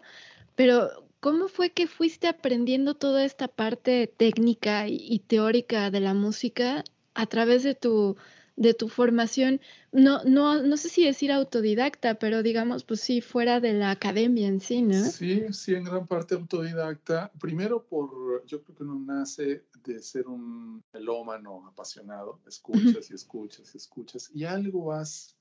Pero 0.56 0.90
¿cómo 1.20 1.48
fue 1.48 1.72
que 1.72 1.88
fuiste 1.88 2.28
aprendiendo 2.28 2.96
toda 2.96 3.26
esta 3.26 3.48
parte 3.48 4.08
técnica 4.18 4.88
y 4.88 5.20
teórica 5.20 5.92
de 5.92 6.00
la 6.00 6.14
música 6.14 6.84
a 7.14 7.26
través 7.26 7.64
de 7.64 7.76
tu 7.76 8.16
de 8.58 8.74
tu 8.74 8.90
formación, 8.90 9.62
no, 9.92 10.24
no, 10.24 10.64
no 10.64 10.78
sé 10.78 10.90
si 10.90 11.06
decir 11.06 11.32
autodidacta, 11.32 12.16
pero 12.16 12.42
digamos, 12.42 12.84
pues 12.84 13.02
sí, 13.02 13.22
fuera 13.22 13.60
de 13.62 13.74
la 13.74 13.92
academia 13.92 14.48
en 14.48 14.60
sí, 14.60 14.82
¿no? 14.82 15.06
Sí, 15.06 15.46
sí, 15.54 15.76
en 15.76 15.84
gran 15.84 16.08
parte 16.08 16.34
autodidacta. 16.34 17.32
Primero 17.40 17.86
por, 17.86 18.44
yo 18.48 18.64
creo 18.64 18.76
que 18.76 18.84
uno 18.84 19.00
nace 19.00 19.66
de 19.84 20.02
ser 20.02 20.28
un 20.28 20.84
melómano 20.92 21.68
apasionado, 21.68 22.42
escuchas 22.48 23.12
y 23.12 23.14
escuchas 23.14 23.74
y 23.76 23.78
escuchas, 23.78 24.32
y 24.34 24.44
algo 24.44 24.86
vas 24.86 25.37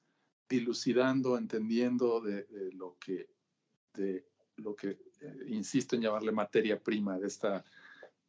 dilucidando, 0.49 1.37
entendiendo 1.37 2.21
de, 2.21 2.47
lo 2.73 2.97
que, 2.99 3.29
de 3.95 4.27
lo 4.57 4.75
que 4.75 4.99
eh, 5.21 5.45
insisto 5.49 5.97
en 5.97 6.03
llamarle 6.03 6.33
materia 6.33 6.83
prima, 6.83 7.19
de 7.19 7.27
este 7.27 7.49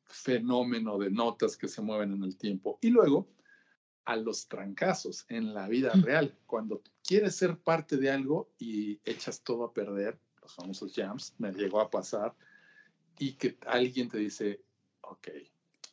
fenómeno 0.03 0.97
de 0.97 1.11
notas 1.11 1.57
que 1.57 1.67
se 1.67 1.81
mueven 1.81 2.13
en 2.13 2.23
el 2.23 2.37
tiempo. 2.37 2.79
Y 2.81 2.89
luego 2.89 3.27
a 4.07 4.15
los 4.15 4.47
trancazos 4.47 5.25
en 5.27 5.53
la 5.53 5.67
vida 5.67 5.91
real. 5.91 6.33
Cuando 6.45 6.81
quieres 7.03 7.35
ser 7.35 7.57
parte 7.57 7.97
de 7.97 8.09
algo 8.09 8.49
y 8.57 9.01
echas 9.03 9.41
todo 9.41 9.65
a 9.65 9.73
perder, 9.73 10.17
los 10.41 10.55
famosos 10.55 10.93
jams, 10.95 11.35
me 11.37 11.51
llegó 11.51 11.81
a 11.81 11.89
pasar, 11.89 12.33
y 13.19 13.33
que 13.33 13.57
alguien 13.65 14.07
te 14.07 14.17
dice, 14.19 14.61
ok, 15.01 15.27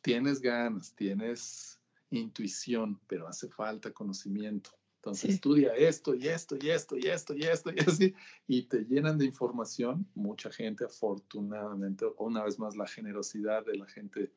tienes 0.01 0.39
ganas, 0.39 0.95
tienes 0.95 1.77
intuición, 2.09 3.01
pero 3.05 3.27
hace 3.27 3.49
falta 3.49 3.91
conocimiento. 3.91 4.71
Entonces 5.05 5.35
estudia 5.35 5.75
esto 5.75 6.15
y 6.15 6.27
esto 6.27 6.57
y 6.59 6.67
esto 6.67 6.97
y 6.97 7.05
esto 7.05 7.35
y 7.35 7.43
esto 7.43 7.71
y 7.71 7.77
así, 7.87 8.15
y 8.47 8.63
te 8.63 8.85
llenan 8.85 9.19
de 9.19 9.25
información. 9.25 10.07
Mucha 10.15 10.49
gente, 10.49 10.83
afortunadamente, 10.83 12.07
una 12.17 12.43
vez 12.43 12.57
más, 12.57 12.75
la 12.75 12.87
generosidad 12.87 13.63
de 13.63 13.77
la 13.77 13.85
gente 13.85 14.31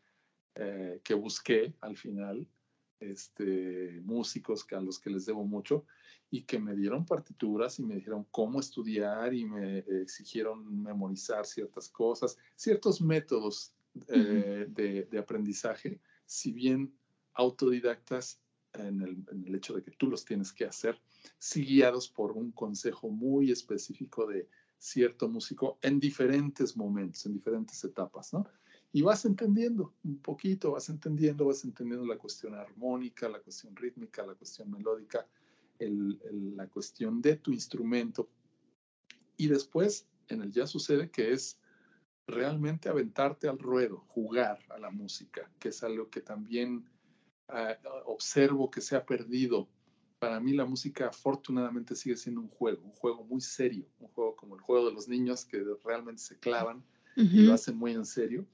eh, 0.57 1.01
que 1.03 1.15
busqué 1.15 1.73
al 1.81 1.97
final, 1.97 2.47
este, 3.01 4.03
músicos 4.05 4.63
que 4.63 4.75
a 4.77 4.81
los 4.83 4.99
que 4.99 5.09
les 5.09 5.25
debo 5.25 5.43
mucho, 5.43 5.87
y 6.31 6.43
que 6.43 6.59
me 6.59 6.77
dieron 6.77 7.07
partituras 7.07 7.79
y 7.79 7.85
me 7.85 7.95
dijeron 7.95 8.27
cómo 8.31 8.61
estudiar 8.61 9.33
y 9.33 9.47
me 9.47 9.79
exigieron 9.79 10.83
memorizar 10.83 11.47
ciertas 11.47 11.89
cosas, 11.89 12.37
ciertos 12.57 13.01
métodos 13.01 13.73
eh, 14.09 14.67
de, 14.69 15.05
de 15.11 15.19
aprendizaje, 15.19 15.99
si 16.27 16.53
bien 16.53 16.95
autodidactas 17.33 18.39
en 18.75 19.03
el, 19.03 19.55
hecho 19.55 19.75
de 19.75 19.83
que 19.83 19.91
tú 19.93 20.09
los 20.09 20.25
tienes 20.25 20.53
que 20.53 20.65
hacer, 20.65 21.01
sí 21.39 21.65
guiados 21.65 22.09
por 22.09 22.33
un 22.33 22.53
consejo 22.53 23.11
muy 23.11 23.51
específico 23.51 24.27
de 24.27 24.49
cierto 24.79 25.29
músico 25.29 25.79
en 25.83 25.99
diferentes 25.99 26.77
momentos, 26.77 27.27
en 27.27 27.33
diferentes 27.33 27.83
etapas, 27.85 28.33
¿no? 28.33 28.47
Y 28.93 29.03
vas 29.03 29.25
entendiendo 29.25 29.95
un 30.05 30.19
poquito, 30.19 30.73
vas 30.73 30.89
entendiendo, 30.89 31.45
vas 31.45 31.65
entendiendo 31.65 32.07
la 32.07 32.17
cuestión 32.17 32.55
armónica, 32.55 33.29
la 33.29 33.41
cuestión 33.41 33.77
rítmica, 33.77 34.25
la 34.25 34.35
cuestión 34.35 34.71
melódica, 34.71 35.27
la 35.79 36.67
cuestión 36.69 37.21
de 37.21 37.37
tu 37.37 37.53
instrumento. 37.53 38.31
Y 39.37 39.49
después 39.49 40.07
en 40.29 40.43
el 40.43 40.53
ya 40.53 40.67
sucede 40.67 41.11
que 41.11 41.33
es 41.33 41.59
realmente 42.27 42.89
aventarte 42.89 43.49
al 43.49 43.59
ruedo, 43.59 44.05
jugar 44.09 44.59
a 44.69 44.79
la 44.79 44.91
música, 44.91 45.51
que 45.59 45.71
es 45.71 45.83
algo 45.83 46.09
que 46.11 46.21
también 46.21 46.89
Ah, 47.49 47.79
observo 48.05 48.71
que 48.71 48.81
se 48.83 48.95
ha 48.95 49.07
perdido. 49.07 49.69
Para 50.19 50.39
mí 50.39 50.53
la 50.53 50.67
música 50.67 51.09
afortunadamente 51.09 51.95
sigue 51.95 52.17
siendo 52.17 52.41
un 52.43 52.49
juego, 52.49 52.83
un 52.83 52.93
juego 52.93 53.25
muy 53.25 53.41
serio, 53.41 53.87
un 54.01 54.09
juego 54.09 54.37
como 54.37 54.55
el 54.55 54.61
juego 54.61 54.87
de 54.87 54.93
los 54.93 55.09
niños 55.09 55.45
que 55.45 55.65
realmente 55.83 56.21
se 56.21 56.39
clavan 56.39 56.85
y 57.33 57.41
lo 57.43 57.55
hacen 57.55 57.77
muy 57.77 57.93
en 57.93 58.05
serio. 58.05 58.47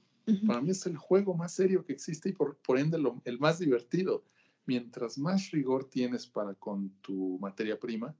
Para 0.45 0.61
mí 0.61 0.69
es 0.69 0.85
el 0.85 0.95
juego 0.95 1.33
más 1.33 1.53
serio 1.53 1.83
que 1.83 1.93
existe 1.93 2.29
y 2.29 2.33
por, 2.33 2.57
por 2.57 2.77
ende 2.77 2.97
el 3.25 3.39
más 3.39 3.59
divertido. 3.59 4.23
Mientras 4.65 5.17
más 5.17 5.51
rigor 5.51 5.89
tienes 5.89 6.25
para 6.25 6.53
con 6.53 6.89
tu 7.01 7.37
materia 7.39 7.79
prima, 7.79 8.15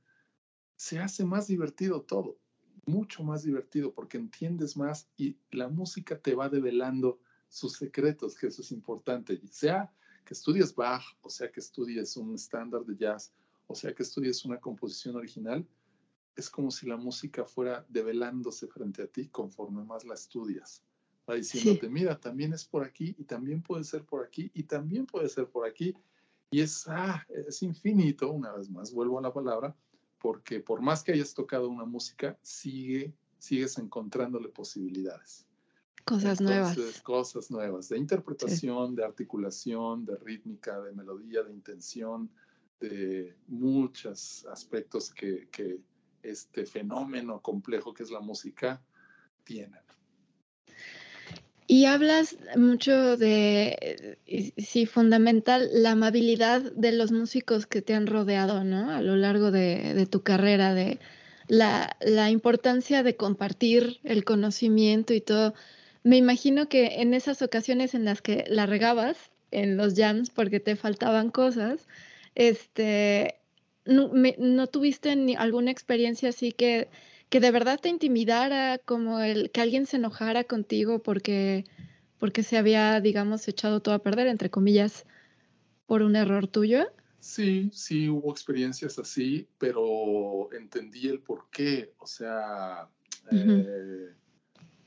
se 0.75 0.99
hace 0.99 1.23
más 1.23 1.47
divertido 1.47 2.01
todo, 2.01 2.37
mucho 2.85 3.23
más 3.23 3.43
divertido 3.43 3.93
porque 3.93 4.17
entiendes 4.17 4.75
más 4.75 5.09
y 5.17 5.37
la 5.51 5.69
música 5.69 6.19
te 6.19 6.35
va 6.35 6.49
develando 6.49 7.19
sus 7.47 7.73
secretos, 7.73 8.35
que 8.35 8.47
eso 8.47 8.61
es 8.61 8.71
importante. 8.71 9.39
Sea 9.47 9.93
que 10.25 10.33
estudies 10.33 10.75
Bach, 10.75 11.03
o 11.21 11.29
sea 11.29 11.51
que 11.51 11.59
estudies 11.59 12.17
un 12.17 12.33
estándar 12.33 12.83
de 12.83 12.97
jazz, 12.97 13.31
o 13.67 13.75
sea 13.75 13.93
que 13.93 14.03
estudies 14.03 14.43
una 14.43 14.59
composición 14.59 15.15
original, 15.15 15.65
es 16.35 16.49
como 16.49 16.71
si 16.71 16.87
la 16.87 16.97
música 16.97 17.45
fuera 17.45 17.85
develándose 17.87 18.67
frente 18.67 19.03
a 19.03 19.07
ti 19.07 19.27
conforme 19.27 19.83
más 19.83 20.03
la 20.03 20.15
estudias. 20.15 20.83
Va 21.29 21.35
diciéndote, 21.35 21.89
mira, 21.89 22.19
también 22.19 22.53
es 22.53 22.65
por 22.65 22.83
aquí 22.83 23.15
y 23.17 23.23
también 23.23 23.61
puede 23.61 23.83
ser 23.83 24.03
por 24.03 24.25
aquí 24.25 24.51
y 24.53 24.63
también 24.63 25.05
puede 25.05 25.29
ser 25.29 25.47
por 25.47 25.65
aquí. 25.65 25.95
Y 26.51 26.61
es, 26.61 26.87
ah, 26.87 27.25
es 27.29 27.63
infinito, 27.63 28.31
una 28.31 28.51
vez 28.53 28.69
más, 28.69 28.91
vuelvo 28.91 29.17
a 29.17 29.21
la 29.21 29.33
palabra, 29.33 29.75
porque 30.19 30.59
por 30.59 30.81
más 30.81 31.03
que 31.03 31.13
hayas 31.13 31.33
tocado 31.33 31.69
una 31.69 31.85
música, 31.85 32.37
sigue, 32.41 33.13
sigues 33.39 33.77
encontrándole 33.77 34.49
posibilidades. 34.49 35.45
Cosas 36.05 36.39
nuevas. 36.39 36.77
Cosas 37.01 37.49
nuevas, 37.49 37.89
de 37.89 37.97
interpretación, 37.97 38.95
de 38.95 39.03
articulación, 39.03 40.05
de 40.05 40.15
rítmica, 40.17 40.79
de 40.79 40.91
melodía, 40.91 41.41
de 41.41 41.51
intención, 41.51 42.29
de 42.79 43.35
muchos 43.47 44.45
aspectos 44.45 45.09
que, 45.09 45.47
que 45.51 45.79
este 46.21 46.65
fenómeno 46.67 47.41
complejo 47.41 47.93
que 47.93 48.03
es 48.03 48.11
la 48.11 48.19
música 48.19 48.83
tiene. 49.43 49.79
Y 51.67 51.85
hablas 51.85 52.37
mucho 52.55 53.17
de, 53.17 54.19
sí, 54.57 54.85
fundamental, 54.85 55.67
la 55.73 55.91
amabilidad 55.91 56.61
de 56.73 56.91
los 56.91 57.11
músicos 57.11 57.65
que 57.65 57.81
te 57.81 57.95
han 57.95 58.05
rodeado, 58.05 58.63
¿no? 58.63 58.91
A 58.91 59.01
lo 59.01 59.15
largo 59.15 59.49
de, 59.49 59.95
de 59.95 60.05
tu 60.05 60.21
carrera, 60.21 60.75
de 60.75 60.99
la, 61.47 61.97
la, 62.01 62.29
importancia 62.29 63.01
de 63.01 63.15
compartir 63.15 63.99
el 64.03 64.23
conocimiento 64.23 65.15
y 65.15 65.21
todo 65.21 65.55
me 66.05 66.17
imagino 66.17 66.69
que 66.69 67.01
en 67.01 67.15
esas 67.15 67.41
ocasiones 67.41 67.95
en 67.95 68.05
las 68.05 68.21
que 68.21 68.45
la 68.47 68.67
regabas 68.67 69.17
en 69.49 69.75
los 69.75 69.95
jams 69.95 70.29
porque 70.29 70.59
te 70.59 70.75
faltaban 70.75 71.31
cosas, 71.31 71.87
este, 72.35 73.39
no, 73.85 74.67
tuviste 74.67 75.15
ni 75.15 75.35
alguna 75.35 75.71
experiencia 75.71 76.29
así 76.29 76.51
que, 76.51 76.89
que 77.29 77.39
de 77.39 77.49
verdad 77.49 77.79
te 77.81 77.89
intimidara, 77.89 78.77
como 78.77 79.19
el 79.19 79.49
que 79.49 79.61
alguien 79.61 79.87
se 79.87 79.97
enojara 79.97 80.43
contigo 80.43 80.99
porque, 80.99 81.65
porque 82.19 82.43
se 82.43 82.59
había, 82.59 83.01
digamos, 83.01 83.47
echado 83.47 83.79
todo 83.79 83.95
a 83.95 84.03
perder, 84.03 84.27
entre 84.27 84.51
comillas, 84.51 85.07
por 85.87 86.03
un 86.03 86.15
error 86.15 86.45
tuyo? 86.47 86.85
Sí, 87.19 87.71
sí, 87.73 88.09
hubo 88.09 88.31
experiencias 88.31 88.99
así, 88.99 89.47
pero 89.57 90.53
entendí 90.53 91.07
el 91.07 91.21
por 91.21 91.49
qué. 91.49 91.93
O 91.97 92.05
sea, 92.05 92.87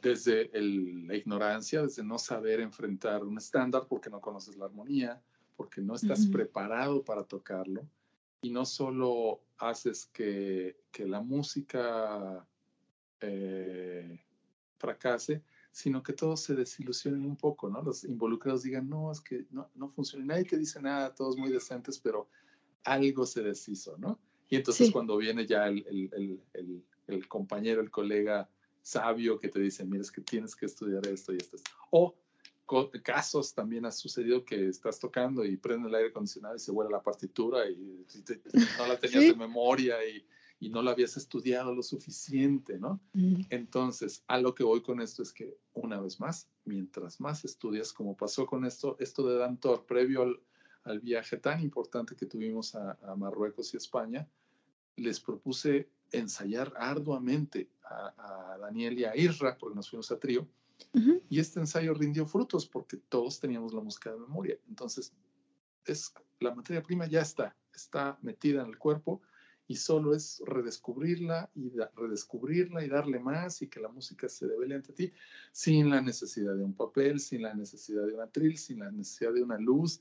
desde 0.01 0.51
la 0.53 1.17
ignorancia, 1.17 1.83
desde 1.83 2.05
no 2.05 2.19
saber 2.19 2.61
enfrentar 2.61 3.25
un 3.25 3.39
estándar 3.39 3.87
porque 3.89 4.11
no 4.11 4.21
conoces 4.21 4.57
la 4.57 4.67
armonía, 4.67 5.21
porque 5.57 5.81
no 5.81 5.95
estás 5.95 6.27
preparado 6.27 7.03
para 7.03 7.25
tocarlo 7.25 7.85
y 8.41 8.51
no 8.51 8.65
solo 8.65 9.41
haces 9.59 10.07
que, 10.13 10.77
que 10.93 11.07
la 11.07 11.21
música 11.21 12.47
eh, 13.21 14.21
fracase, 14.79 15.43
sino 15.73 16.03
que 16.03 16.13
todos 16.13 16.43
se 16.43 16.55
desilusionen 16.55 17.25
un 17.25 17.37
poco, 17.37 17.69
¿no? 17.69 17.83
Los 17.83 18.05
involucrados 18.05 18.63
digan, 18.63 18.89
no, 18.89 19.11
es 19.11 19.21
que 19.21 19.47
no, 19.51 19.69
no 19.75 19.89
funciona, 19.89 20.25
nadie 20.25 20.45
te 20.45 20.57
dice 20.57 20.81
nada, 20.81 21.15
todos 21.15 21.37
muy 21.37 21.51
decentes, 21.51 21.99
pero 21.99 22.29
algo 22.85 23.27
se 23.27 23.43
deshizo, 23.43 23.97
¿no? 23.99 24.19
Y 24.49 24.57
entonces 24.57 24.91
cuando 24.91 25.17
viene 25.17 25.47
ya 25.47 25.67
el, 25.67 25.85
el, 25.89 26.41
el, 26.55 26.85
el 27.07 27.29
compañero, 27.29 27.83
el 27.83 27.91
colega, 27.91 28.49
sabio 28.89 29.39
que 29.39 29.49
te 29.49 29.61
dice, 29.61 29.85
mira, 29.85 30.03
es 30.03 30.11
que 30.11 30.23
tienes 30.23 30.57
que 30.57 30.67
estudiar 30.67 31.07
esto 31.07 31.35
y 31.35 31.37
esto. 31.37 31.59
O 31.91 32.17
casos 33.03 33.55
también 33.55 33.85
ha 33.87 33.91
sucedido 33.91 34.45
que 34.45 34.69
estás 34.69 34.99
tocando 34.99 35.45
y 35.45 35.57
prende 35.57 35.89
el 35.89 35.95
aire 35.95 36.09
acondicionado 36.09 36.57
y 36.57 36.59
se 36.59 36.73
vuela 36.73 36.91
la 36.91 37.03
partitura 37.03 37.69
y, 37.69 38.05
no 38.79 38.87
la 38.87 38.99
tenías 38.99 39.25
de 39.25 39.35
memoria 39.35 39.97
y, 40.07 40.27
y, 40.61 40.69
no 40.69 40.83
la 40.83 40.93
habías 40.93 41.17
estudiado 41.17 41.75
lo 41.75 41.83
suficiente, 41.83 42.79
¿no? 42.79 43.01
Mm. 43.13 43.43
Entonces, 43.51 44.23
a 44.27 44.39
lo 44.39 44.55
que 44.55 44.65
voy 44.65 44.83
con 44.83 45.01
esto 45.01 45.23
es 45.23 45.33
que, 45.33 45.57
una 45.75 46.01
vez 46.01 46.21
más, 46.21 46.49
mientras 46.65 47.21
más 47.21 47.45
estudias, 47.45 47.93
como 47.93 48.17
pasó 48.17 48.47
con 48.47 48.65
esto, 48.65 48.97
esto 49.01 49.27
de 49.27 49.39
Dantor, 49.39 49.87
previo 49.87 50.23
al, 50.23 50.41
al 50.85 51.01
viaje 51.01 51.37
tan 51.39 51.63
importante 51.63 52.17
que 52.17 52.27
tuvimos 52.27 52.75
a, 52.75 52.99
a 53.03 53.17
Marruecos 53.17 53.73
y 53.73 53.77
España, 53.79 54.29
les 54.97 55.21
propuse 55.21 55.89
ensayar 56.13 56.73
arduamente 56.77 57.69
a, 57.85 58.57
Daniel 58.61 58.99
y 58.99 59.05
a 59.05 59.17
Isra, 59.17 59.57
porque 59.57 59.77
nos 59.77 59.89
fuimos 59.89 60.11
a 60.11 60.19
trío, 60.19 60.47
y 61.29 61.41
este 61.41 61.61
ensayo 61.61 61.93
rindió 61.95 62.27
frutos 62.27 62.67
porque 62.67 62.97
todos 62.97 63.41
teníamos 63.41 63.73
la 63.75 63.81
música 63.81 64.13
de 64.13 64.19
memoria. 64.19 64.59
Entonces, 64.69 65.13
es, 65.85 66.13
la 66.41 66.55
materia 66.55 66.83
prima 66.83 67.07
ya 67.07 67.21
está, 67.21 67.57
está 67.75 68.19
metida 68.23 68.63
en 68.63 68.69
el 68.69 68.79
cuerpo 68.79 69.21
y 69.69 69.77
solo 69.77 70.15
es 70.15 70.43
redescubrirla 70.47 71.51
y 71.55 71.71
redescubrirla 71.95 72.85
y 72.85 72.89
darle 72.89 73.21
más 73.21 73.61
y 73.61 73.69
que 73.69 73.81
la 73.81 73.89
música 73.89 74.29
se 74.29 74.47
devele 74.47 74.75
ante 74.75 74.95
ti 74.95 75.13
sin 75.53 75.91
la 75.91 76.01
necesidad 76.01 76.55
de 76.55 76.65
un 76.65 76.75
papel, 76.75 77.21
sin 77.21 77.43
la 77.43 77.55
necesidad 77.55 78.07
de 78.07 78.15
un 78.15 78.21
atril, 78.21 78.57
sin 78.57 78.79
la 78.79 78.91
necesidad 78.91 79.35
de 79.35 79.43
una 79.43 79.59
luz, 79.59 80.01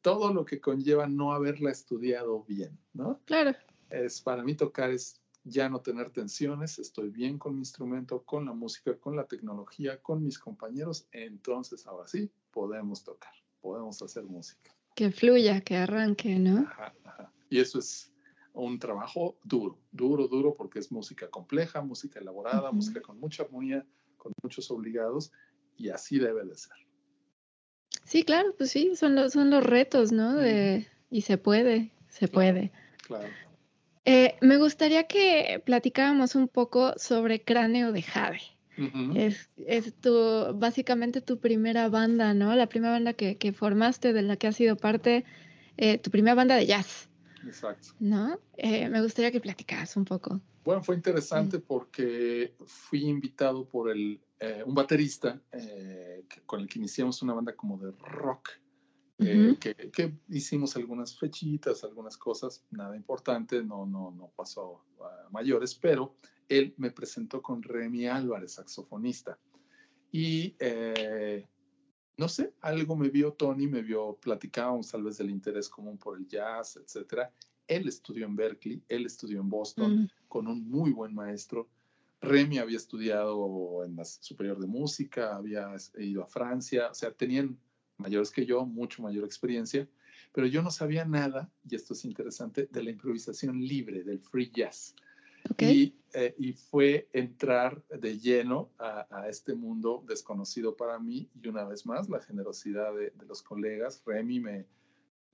todo 0.00 0.32
lo 0.32 0.44
que 0.44 0.60
conlleva 0.60 1.08
no 1.08 1.32
haberla 1.32 1.72
estudiado 1.72 2.44
bien, 2.44 2.78
¿no? 2.92 3.20
Claro. 3.24 3.56
Es 3.90 4.20
para 4.20 4.44
mí 4.44 4.54
tocar 4.54 4.90
es 4.90 5.20
ya 5.44 5.68
no 5.68 5.80
tener 5.80 6.10
tensiones, 6.10 6.78
estoy 6.78 7.10
bien 7.10 7.38
con 7.38 7.54
mi 7.54 7.60
instrumento, 7.60 8.22
con 8.22 8.46
la 8.46 8.52
música, 8.52 8.96
con 8.96 9.14
la 9.14 9.26
tecnología, 9.26 10.00
con 10.00 10.24
mis 10.24 10.38
compañeros, 10.38 11.06
entonces 11.12 11.86
ahora 11.86 12.08
sí 12.08 12.30
podemos 12.50 13.04
tocar, 13.04 13.32
podemos 13.60 14.00
hacer 14.02 14.24
música. 14.24 14.74
Que 14.94 15.10
fluya, 15.10 15.60
que 15.60 15.76
arranque, 15.76 16.38
¿no? 16.38 16.66
Y 17.50 17.60
eso 17.60 17.78
es 17.78 18.10
un 18.54 18.78
trabajo 18.78 19.36
duro, 19.44 19.78
duro, 19.92 20.28
duro, 20.28 20.54
porque 20.54 20.78
es 20.78 20.90
música 20.90 21.28
compleja, 21.28 21.82
música 21.82 22.20
elaborada, 22.20 22.72
música 22.72 23.02
con 23.02 23.20
mucha 23.20 23.42
armonía, 23.42 23.86
con 24.16 24.32
muchos 24.42 24.70
obligados, 24.70 25.30
y 25.76 25.90
así 25.90 26.18
debe 26.18 26.44
de 26.44 26.56
ser. 26.56 26.72
Sí, 28.04 28.22
claro, 28.22 28.54
pues 28.56 28.70
sí, 28.70 28.96
son 28.96 29.14
los, 29.14 29.32
son 29.32 29.50
los 29.50 29.64
retos, 29.64 30.12
¿no? 30.12 30.34
De, 30.34 30.86
y 31.10 31.22
se 31.22 31.36
puede, 31.36 31.92
se 32.08 32.28
puede. 32.28 32.72
Claro. 33.06 33.28
Eh, 34.04 34.36
me 34.42 34.58
gustaría 34.58 35.06
que 35.06 35.62
platicáramos 35.64 36.34
un 36.34 36.48
poco 36.48 36.92
sobre 36.98 37.42
Cráneo 37.42 37.92
de 37.92 38.02
Jade. 38.02 38.40
es, 39.14 39.48
es, 39.66 39.94
tu, 39.94 40.12
básicamente 40.54 41.20
tu 41.20 41.38
primera 41.38 41.88
banda, 41.88 42.34
¿no? 42.34 42.54
La 42.54 42.68
primera 42.68 42.92
banda 42.92 43.14
que, 43.14 43.36
que, 43.38 43.52
formaste, 43.52 44.12
de 44.12 44.22
la 44.22 44.36
que 44.36 44.48
has 44.48 44.56
sido 44.56 44.76
parte, 44.76 45.24
eh, 45.76 45.98
tu 45.98 46.10
primera 46.10 46.34
banda 46.34 46.56
de 46.56 46.66
jazz. 46.66 47.08
exacto. 47.46 47.88
¿No? 47.98 48.38
Eh, 48.56 48.88
me 48.88 49.00
gustaría 49.00 49.30
que 49.30 49.40
platicaras 49.40 49.96
un 49.96 50.04
poco. 50.04 50.40
Bueno, 50.64 50.82
fue 50.82 50.96
interesante 50.96 51.58
porque 51.58 52.54
fui 52.66 53.04
invitado 53.04 53.66
por 53.66 53.90
el, 53.90 54.20
eh, 54.40 54.62
un 54.66 54.74
baterista 54.74 55.40
con 56.46 56.60
el 56.60 56.68
que 56.68 56.78
iniciamos 56.78 57.22
una 57.22 57.34
banda 57.34 57.54
como 57.54 57.78
de 57.78 57.92
rock, 58.00 58.50
que, 59.18 60.18
hicimos 60.28 60.76
algunas 60.76 61.18
fechitas, 61.18 61.84
algunas 61.84 62.16
cosas, 62.16 62.64
nada 62.70 62.96
importante, 62.96 63.62
no, 63.62 63.86
no, 63.86 64.10
no 64.10 64.32
pasó 64.34 64.84
a 65.00 65.28
mayores, 65.30 65.74
pero 65.74 66.14
él 66.48 66.74
me 66.76 66.90
presentó 66.90 67.40
con 67.40 67.62
Remy 67.62 68.06
Álvarez, 68.06 68.52
saxofonista. 68.52 69.38
Y 70.10 70.54
no 72.16 72.28
sé, 72.28 72.52
algo 72.60 72.96
me 72.96 73.08
vio 73.08 73.32
Tony, 73.32 73.66
me 73.66 73.82
vio, 73.82 74.16
platicábamos 74.20 74.90
tal 74.90 75.02
vez 75.02 75.18
del 75.18 75.30
interés 75.30 75.68
común 75.68 75.98
por 75.98 76.16
el 76.18 76.26
jazz, 76.26 76.76
etcétera. 76.76 77.30
Él 77.66 77.88
estudió 77.88 78.26
en 78.26 78.36
Berkeley, 78.36 78.82
él 78.88 79.06
estudió 79.06 79.40
en 79.40 79.48
Boston 79.48 80.02
mm. 80.02 80.08
con 80.28 80.46
un 80.46 80.68
muy 80.68 80.92
buen 80.92 81.14
maestro. 81.14 81.68
Remy 82.20 82.58
había 82.58 82.76
estudiado 82.76 83.84
en 83.84 83.96
la 83.96 84.04
superior 84.04 84.58
de 84.58 84.66
música, 84.66 85.34
había 85.34 85.74
ido 85.98 86.22
a 86.22 86.26
Francia, 86.26 86.88
o 86.90 86.94
sea, 86.94 87.10
tenían 87.10 87.58
mayores 87.98 88.30
que 88.30 88.46
yo, 88.46 88.64
mucho 88.66 89.02
mayor 89.02 89.24
experiencia, 89.24 89.88
pero 90.32 90.46
yo 90.46 90.62
no 90.62 90.70
sabía 90.70 91.04
nada, 91.04 91.50
y 91.68 91.76
esto 91.76 91.94
es 91.94 92.04
interesante, 92.04 92.68
de 92.70 92.82
la 92.82 92.90
improvisación 92.90 93.60
libre, 93.60 94.02
del 94.02 94.20
free 94.20 94.50
jazz. 94.50 94.94
Y, 95.58 95.94
eh, 96.14 96.34
y, 96.38 96.54
fue 96.54 97.08
entrar 97.12 97.84
de 97.88 98.18
lleno 98.18 98.70
a, 98.78 99.28
este 99.28 99.54
mundo 99.54 100.02
desconocido 100.08 100.74
para 100.74 100.98
mí 100.98 101.28
y 101.34 101.48
una 101.48 101.64
vez 101.64 101.84
más 101.84 102.08
la 102.08 102.20
generosidad 102.20 102.94
de, 102.94 103.12
los 103.28 103.42
colegas. 103.42 104.02
Remy 104.06 104.40
me 104.40 104.66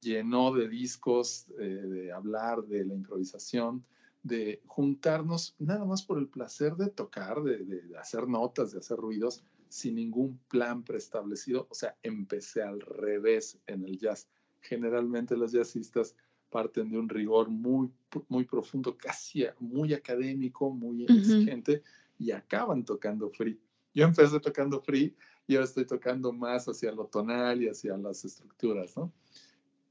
llenó 0.01 0.53
de 0.53 0.69
discos, 0.69 1.47
eh, 1.61 1.65
de 1.65 2.13
hablar 2.13 2.65
de 2.65 2.85
la 2.85 2.95
improvisación, 2.95 3.85
de 4.25 4.61
juntarnos 4.67 5.55
nada 5.61 5.85
más 5.85 6.03
por 6.03 6.19
el 6.19 6.27
placer 6.27 6.75
de 6.75 6.91
tocar, 6.91 7.43
de, 7.43 7.59
de 7.65 7.97
hacer 7.97 8.27
notas, 8.27 8.73
de 8.73 8.79
hacer 8.79 8.97
ruidos, 8.97 9.45
sin 9.71 9.95
ningún 9.95 10.39
plan 10.49 10.83
preestablecido. 10.83 11.67
O 11.71 11.75
sea, 11.75 11.97
empecé 12.03 12.63
al 12.63 12.81
revés 12.81 13.59
en 13.67 13.85
el 13.85 13.99
jazz. 13.99 14.29
Generalmente 14.61 15.37
los 15.37 15.53
jazzistas 15.53 16.15
parten 16.51 16.91
de 16.91 16.99
un 16.99 17.09
rigor 17.09 17.49
muy, 17.49 17.91
muy 18.29 18.45
profundo, 18.45 18.99
casi 18.99 19.47
muy 19.61 19.95
académico, 19.95 20.71
muy 20.71 21.05
exigente, 21.05 21.83
y 22.19 22.33
acaban 22.33 22.85
tocando 22.85 23.31
free. 23.31 23.59
Yo 23.95 24.05
empecé 24.05 24.39
tocando 24.41 24.81
free 24.81 25.17
y 25.47 25.55
ahora 25.55 25.65
estoy 25.65 25.87
tocando 25.87 26.33
más 26.33 26.67
hacia 26.67 26.93
lo 26.93 27.07
tonal 27.07 27.63
y 27.63 27.69
hacia 27.69 27.97
las 27.97 28.25
estructuras, 28.25 28.97
¿no? 28.97 29.13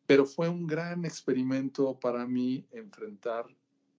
Pero 0.05 0.25
fue 0.25 0.49
un 0.49 0.67
gran 0.67 1.05
experimento 1.05 1.99
para 1.99 2.27
mí 2.27 2.65
enfrentar 2.71 3.45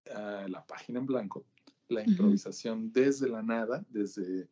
la 0.05 0.65
página 0.65 0.99
en 0.99 1.05
blanco, 1.05 1.45
la 1.87 2.03
improvisación 2.03 2.91
desde 2.91 3.27
la 3.27 3.41
nada, 3.41 3.85
desde, 3.89 4.47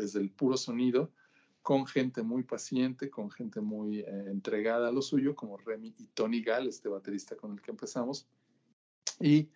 desde 0.00 0.20
el 0.20 0.30
puro 0.30 0.56
sonido, 0.56 1.12
con 1.62 1.86
gente 1.86 2.22
muy 2.22 2.42
paciente, 2.42 3.10
con 3.10 3.30
gente 3.30 3.60
muy 3.60 4.00
eh, 4.00 4.06
entregada 4.28 4.88
a 4.88 4.92
lo 4.92 5.02
suyo, 5.02 5.34
como 5.36 5.58
Remy 5.58 5.94
y 5.98 6.06
Tony 6.08 6.42
Gall, 6.42 6.68
este 6.68 6.88
baterista 6.88 7.36
con 7.36 7.52
el 7.52 7.60
que 7.60 7.70
empezamos. 7.70 8.26
Y, 9.20 9.50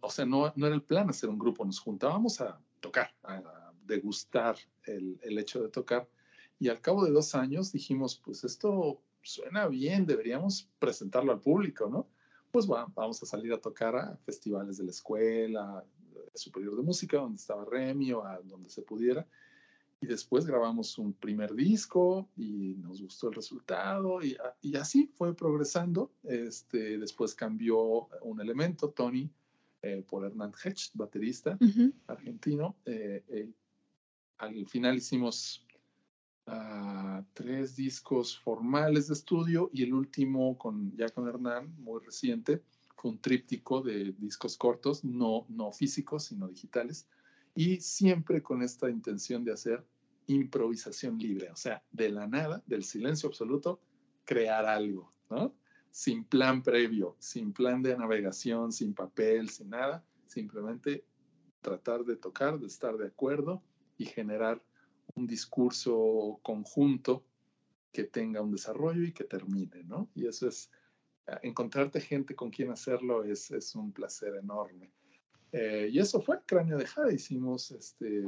o 0.00 0.10
sea, 0.10 0.24
no, 0.24 0.52
no 0.54 0.66
era 0.66 0.74
el 0.74 0.82
plan 0.82 1.10
hacer 1.10 1.28
un 1.28 1.38
grupo, 1.38 1.64
nos 1.64 1.80
juntábamos 1.80 2.40
a 2.40 2.60
tocar, 2.80 3.12
a, 3.24 3.72
degustar 3.84 4.56
el, 4.84 5.18
el, 5.22 5.38
hecho 5.38 5.62
de 5.62 5.68
tocar. 5.68 6.08
Y 6.58 6.68
al 6.68 6.80
cabo 6.80 7.04
de 7.04 7.10
dos 7.10 7.34
años 7.34 7.72
dijimos, 7.72 8.16
pues 8.24 8.44
esto 8.44 9.02
suena 9.20 9.66
bien, 9.66 10.06
deberíamos 10.06 10.70
presentarlo 10.78 11.32
al 11.32 11.40
público, 11.40 11.88
¿no? 11.88 12.08
Pues 12.52 12.66
vamos 12.66 13.20
a 13.22 13.26
salir 13.26 13.52
a 13.52 13.60
tocar 13.60 13.96
a 13.96 14.16
festivales 14.24 14.78
de 14.78 14.84
la 14.84 14.92
escuela, 14.92 15.84
superior 16.34 16.76
de 16.76 16.82
música, 16.82 17.18
donde 17.18 17.36
estaba 17.36 17.64
Remy 17.64 18.12
o 18.12 18.24
a 18.24 18.38
donde 18.40 18.70
se 18.70 18.82
pudiera 18.82 19.26
y 20.04 20.06
después 20.06 20.44
grabamos 20.44 20.98
un 20.98 21.14
primer 21.14 21.54
disco 21.54 22.28
y 22.36 22.74
nos 22.76 23.00
gustó 23.00 23.30
el 23.30 23.36
resultado 23.36 24.22
y, 24.22 24.36
y 24.60 24.76
así 24.76 25.10
fue 25.14 25.34
progresando. 25.34 26.12
Este, 26.24 26.98
después 26.98 27.34
cambió 27.34 28.06
un 28.20 28.38
elemento, 28.38 28.90
Tony, 28.90 29.30
eh, 29.80 30.04
por 30.06 30.26
Hernán 30.26 30.52
Hedge, 30.62 30.90
baterista 30.92 31.58
argentino. 32.06 32.76
Eh, 32.84 33.24
eh, 33.28 33.50
al 34.36 34.66
final 34.66 34.96
hicimos 34.98 35.64
ah, 36.48 37.24
tres 37.32 37.74
discos 37.74 38.38
formales 38.38 39.08
de 39.08 39.14
estudio 39.14 39.70
y 39.72 39.84
el 39.84 39.94
último 39.94 40.58
con, 40.58 40.94
ya 40.98 41.08
con 41.08 41.26
Hernán, 41.28 41.74
muy 41.78 42.02
reciente, 42.04 42.62
fue 42.94 43.12
un 43.12 43.18
tríptico 43.18 43.80
de 43.80 44.12
discos 44.18 44.58
cortos, 44.58 45.02
no, 45.02 45.46
no 45.48 45.72
físicos, 45.72 46.24
sino 46.24 46.46
digitales 46.46 47.08
y 47.54 47.80
siempre 47.80 48.42
con 48.42 48.62
esta 48.62 48.90
intención 48.90 49.44
de 49.44 49.52
hacer 49.52 49.82
improvisación 50.26 51.18
libre, 51.18 51.50
o 51.50 51.56
sea, 51.56 51.82
de 51.90 52.08
la 52.08 52.26
nada, 52.26 52.62
del 52.66 52.84
silencio 52.84 53.28
absoluto, 53.28 53.80
crear 54.24 54.66
algo, 54.66 55.12
¿no? 55.30 55.54
Sin 55.90 56.24
plan 56.24 56.62
previo, 56.62 57.16
sin 57.18 57.52
plan 57.52 57.82
de 57.82 57.96
navegación, 57.96 58.72
sin 58.72 58.94
papel, 58.94 59.48
sin 59.48 59.70
nada, 59.70 60.04
simplemente 60.26 61.04
tratar 61.60 62.04
de 62.04 62.16
tocar, 62.16 62.58
de 62.58 62.66
estar 62.66 62.96
de 62.96 63.06
acuerdo 63.06 63.62
y 63.96 64.06
generar 64.06 64.62
un 65.14 65.26
discurso 65.26 66.40
conjunto 66.42 67.24
que 67.92 68.04
tenga 68.04 68.42
un 68.42 68.50
desarrollo 68.50 69.02
y 69.04 69.12
que 69.12 69.24
termine, 69.24 69.84
¿no? 69.84 70.10
Y 70.14 70.26
eso 70.26 70.48
es, 70.48 70.70
encontrarte 71.42 72.00
gente 72.00 72.34
con 72.34 72.50
quien 72.50 72.70
hacerlo 72.70 73.24
es, 73.24 73.50
es 73.50 73.74
un 73.74 73.92
placer 73.92 74.34
enorme. 74.34 74.92
Eh, 75.56 75.88
y 75.92 76.00
eso 76.00 76.20
fue 76.20 76.40
Cráneo 76.44 76.76
de 76.76 76.84
Jade. 76.84 77.14
Hicimos, 77.14 77.70
este, 77.70 78.24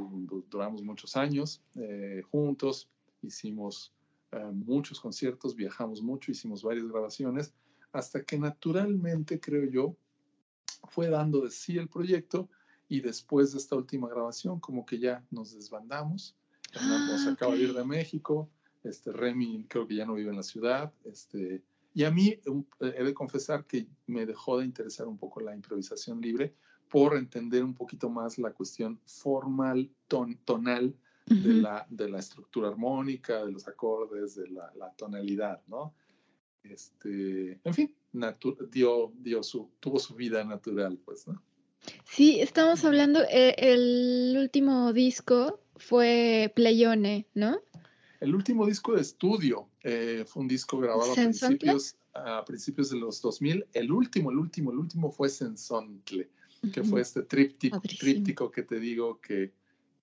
duramos 0.49 0.81
muchos 0.81 1.17
años 1.17 1.61
eh, 1.75 2.21
juntos, 2.31 2.89
hicimos 3.21 3.93
eh, 4.31 4.49
muchos 4.53 5.01
conciertos, 5.01 5.53
viajamos 5.53 6.01
mucho, 6.01 6.31
hicimos 6.31 6.63
varias 6.63 6.87
grabaciones, 6.87 7.53
hasta 7.91 8.23
que 8.23 8.39
naturalmente, 8.39 9.41
creo 9.41 9.69
yo, 9.69 9.97
fue 10.87 11.09
dando 11.09 11.41
de 11.41 11.51
sí 11.51 11.77
el 11.77 11.89
proyecto 11.89 12.47
y 12.87 13.01
después 13.01 13.51
de 13.51 13.57
esta 13.57 13.75
última 13.75 14.07
grabación, 14.07 14.61
como 14.61 14.85
que 14.85 14.97
ya 14.97 15.21
nos 15.29 15.53
desbandamos. 15.53 16.33
nos 16.73 17.27
ah, 17.27 17.31
acaba 17.33 17.55
de 17.55 17.63
ir 17.63 17.73
de 17.73 17.83
México, 17.83 18.49
este, 18.85 19.11
Remy 19.11 19.65
creo 19.67 19.85
que 19.85 19.95
ya 19.95 20.05
no 20.05 20.13
vive 20.13 20.29
en 20.29 20.37
la 20.37 20.43
ciudad, 20.43 20.93
este, 21.03 21.61
y 21.93 22.05
a 22.05 22.11
mí 22.11 22.39
he 22.79 23.03
de 23.03 23.13
confesar 23.13 23.65
que 23.65 23.85
me 24.05 24.25
dejó 24.25 24.59
de 24.59 24.65
interesar 24.65 25.07
un 25.07 25.17
poco 25.17 25.41
la 25.41 25.53
improvisación 25.53 26.21
libre, 26.21 26.55
por 26.89 27.17
entender 27.17 27.63
un 27.63 27.73
poquito 27.73 28.09
más 28.09 28.37
la 28.37 28.51
cuestión 28.51 28.99
formal, 29.05 29.89
tonal 30.07 30.95
de, 31.25 31.53
la, 31.53 31.85
de 31.89 32.09
la 32.09 32.19
estructura 32.19 32.69
armónica, 32.69 33.45
de 33.45 33.51
los 33.51 33.67
acordes, 33.67 34.35
de 34.35 34.47
la, 34.49 34.93
tonalidad, 34.95 35.61
¿no? 35.67 35.93
Este, 36.63 37.59
en 37.63 37.73
fin, 37.73 37.93
dio, 38.71 39.11
dio 39.19 39.43
su, 39.43 39.69
tuvo 39.79 39.99
su 39.99 40.15
vida 40.15 40.43
natural, 40.43 40.97
pues, 41.03 41.27
¿no? 41.27 41.41
Sí, 42.05 42.39
estamos 42.39 42.83
hablando, 42.85 43.21
eh, 43.29 43.55
el 43.57 44.35
último 44.37 44.91
disco 44.93 45.59
fue 45.75 46.51
Playone, 46.55 47.27
¿no? 47.33 47.59
El 48.19 48.33
último 48.33 48.65
disco 48.65 48.95
de 48.95 49.01
estudio 49.01 49.69
eh, 49.83 50.25
fue 50.27 50.41
un 50.41 50.47
disco 50.47 50.79
grabado 50.79 51.11
a 51.11 51.15
principios, 51.15 51.95
a 52.13 52.43
principios 52.45 52.89
de 52.89 52.97
los 52.97 53.21
2000. 53.21 53.67
El 53.73 53.91
último, 53.91 54.31
el 54.31 54.37
último, 54.37 54.71
el 54.71 54.79
último 54.79 55.11
fue 55.11 55.29
Sensontle 55.29 56.27
que 56.73 56.83
fue 56.83 57.01
este 57.01 57.23
tríptico, 57.23 57.79
tríptico 57.81 58.51
que 58.51 58.63
te 58.63 58.79
digo 58.79 59.19
que, 59.21 59.53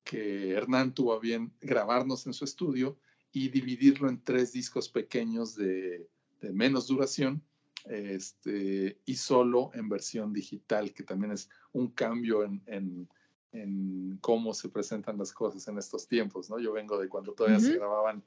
que 0.02 0.50
Hernán 0.50 0.94
tuvo 0.94 1.18
bien 1.20 1.52
grabarnos 1.60 2.26
en 2.26 2.32
su 2.32 2.44
estudio 2.44 2.96
y 3.32 3.48
dividirlo 3.48 4.08
en 4.08 4.22
tres 4.22 4.52
discos 4.52 4.88
pequeños 4.88 5.56
de, 5.56 6.08
de 6.40 6.52
menos 6.52 6.86
duración 6.86 7.42
este, 7.84 8.98
y 9.04 9.16
solo 9.16 9.70
en 9.74 9.88
versión 9.88 10.32
digital, 10.32 10.92
que 10.94 11.02
también 11.02 11.32
es 11.32 11.50
un 11.72 11.88
cambio 11.88 12.44
en, 12.44 12.62
en, 12.66 13.08
en, 13.52 14.18
cómo 14.20 14.54
se 14.54 14.68
presentan 14.68 15.18
las 15.18 15.32
cosas 15.32 15.66
en 15.68 15.78
estos 15.78 16.08
tiempos, 16.08 16.48
¿no? 16.48 16.58
Yo 16.58 16.72
vengo 16.72 16.98
de 16.98 17.08
cuando 17.08 17.32
todavía 17.32 17.60
se 17.60 17.76
grababan 17.76 18.22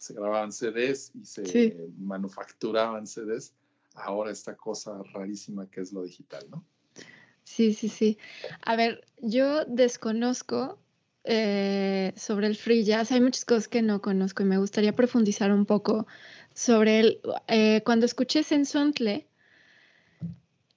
se 0.00 0.14
grababan 0.14 0.50
CDs 0.50 1.12
y 1.14 1.26
se 1.26 1.90
manufacturaban 1.98 3.06
CDs, 3.06 3.52
ahora 3.92 4.30
esta 4.30 4.56
cosa 4.56 5.02
rarísima 5.12 5.70
que 5.70 5.82
es 5.82 5.92
lo 5.92 6.02
digital, 6.02 6.46
¿no? 6.50 6.64
Sí, 7.50 7.74
sí, 7.74 7.88
sí. 7.88 8.16
A 8.62 8.76
ver, 8.76 9.04
yo 9.20 9.64
desconozco 9.64 10.78
eh, 11.24 12.12
sobre 12.16 12.46
el 12.46 12.54
free 12.54 12.84
jazz. 12.84 13.10
Hay 13.10 13.20
muchas 13.20 13.44
cosas 13.44 13.66
que 13.66 13.82
no 13.82 14.00
conozco 14.00 14.44
y 14.44 14.46
me 14.46 14.58
gustaría 14.58 14.94
profundizar 14.94 15.50
un 15.50 15.66
poco 15.66 16.06
sobre 16.54 17.00
él. 17.00 17.20
Eh, 17.48 17.82
cuando 17.84 18.06
escuché 18.06 18.44
Sensontle, 18.44 19.26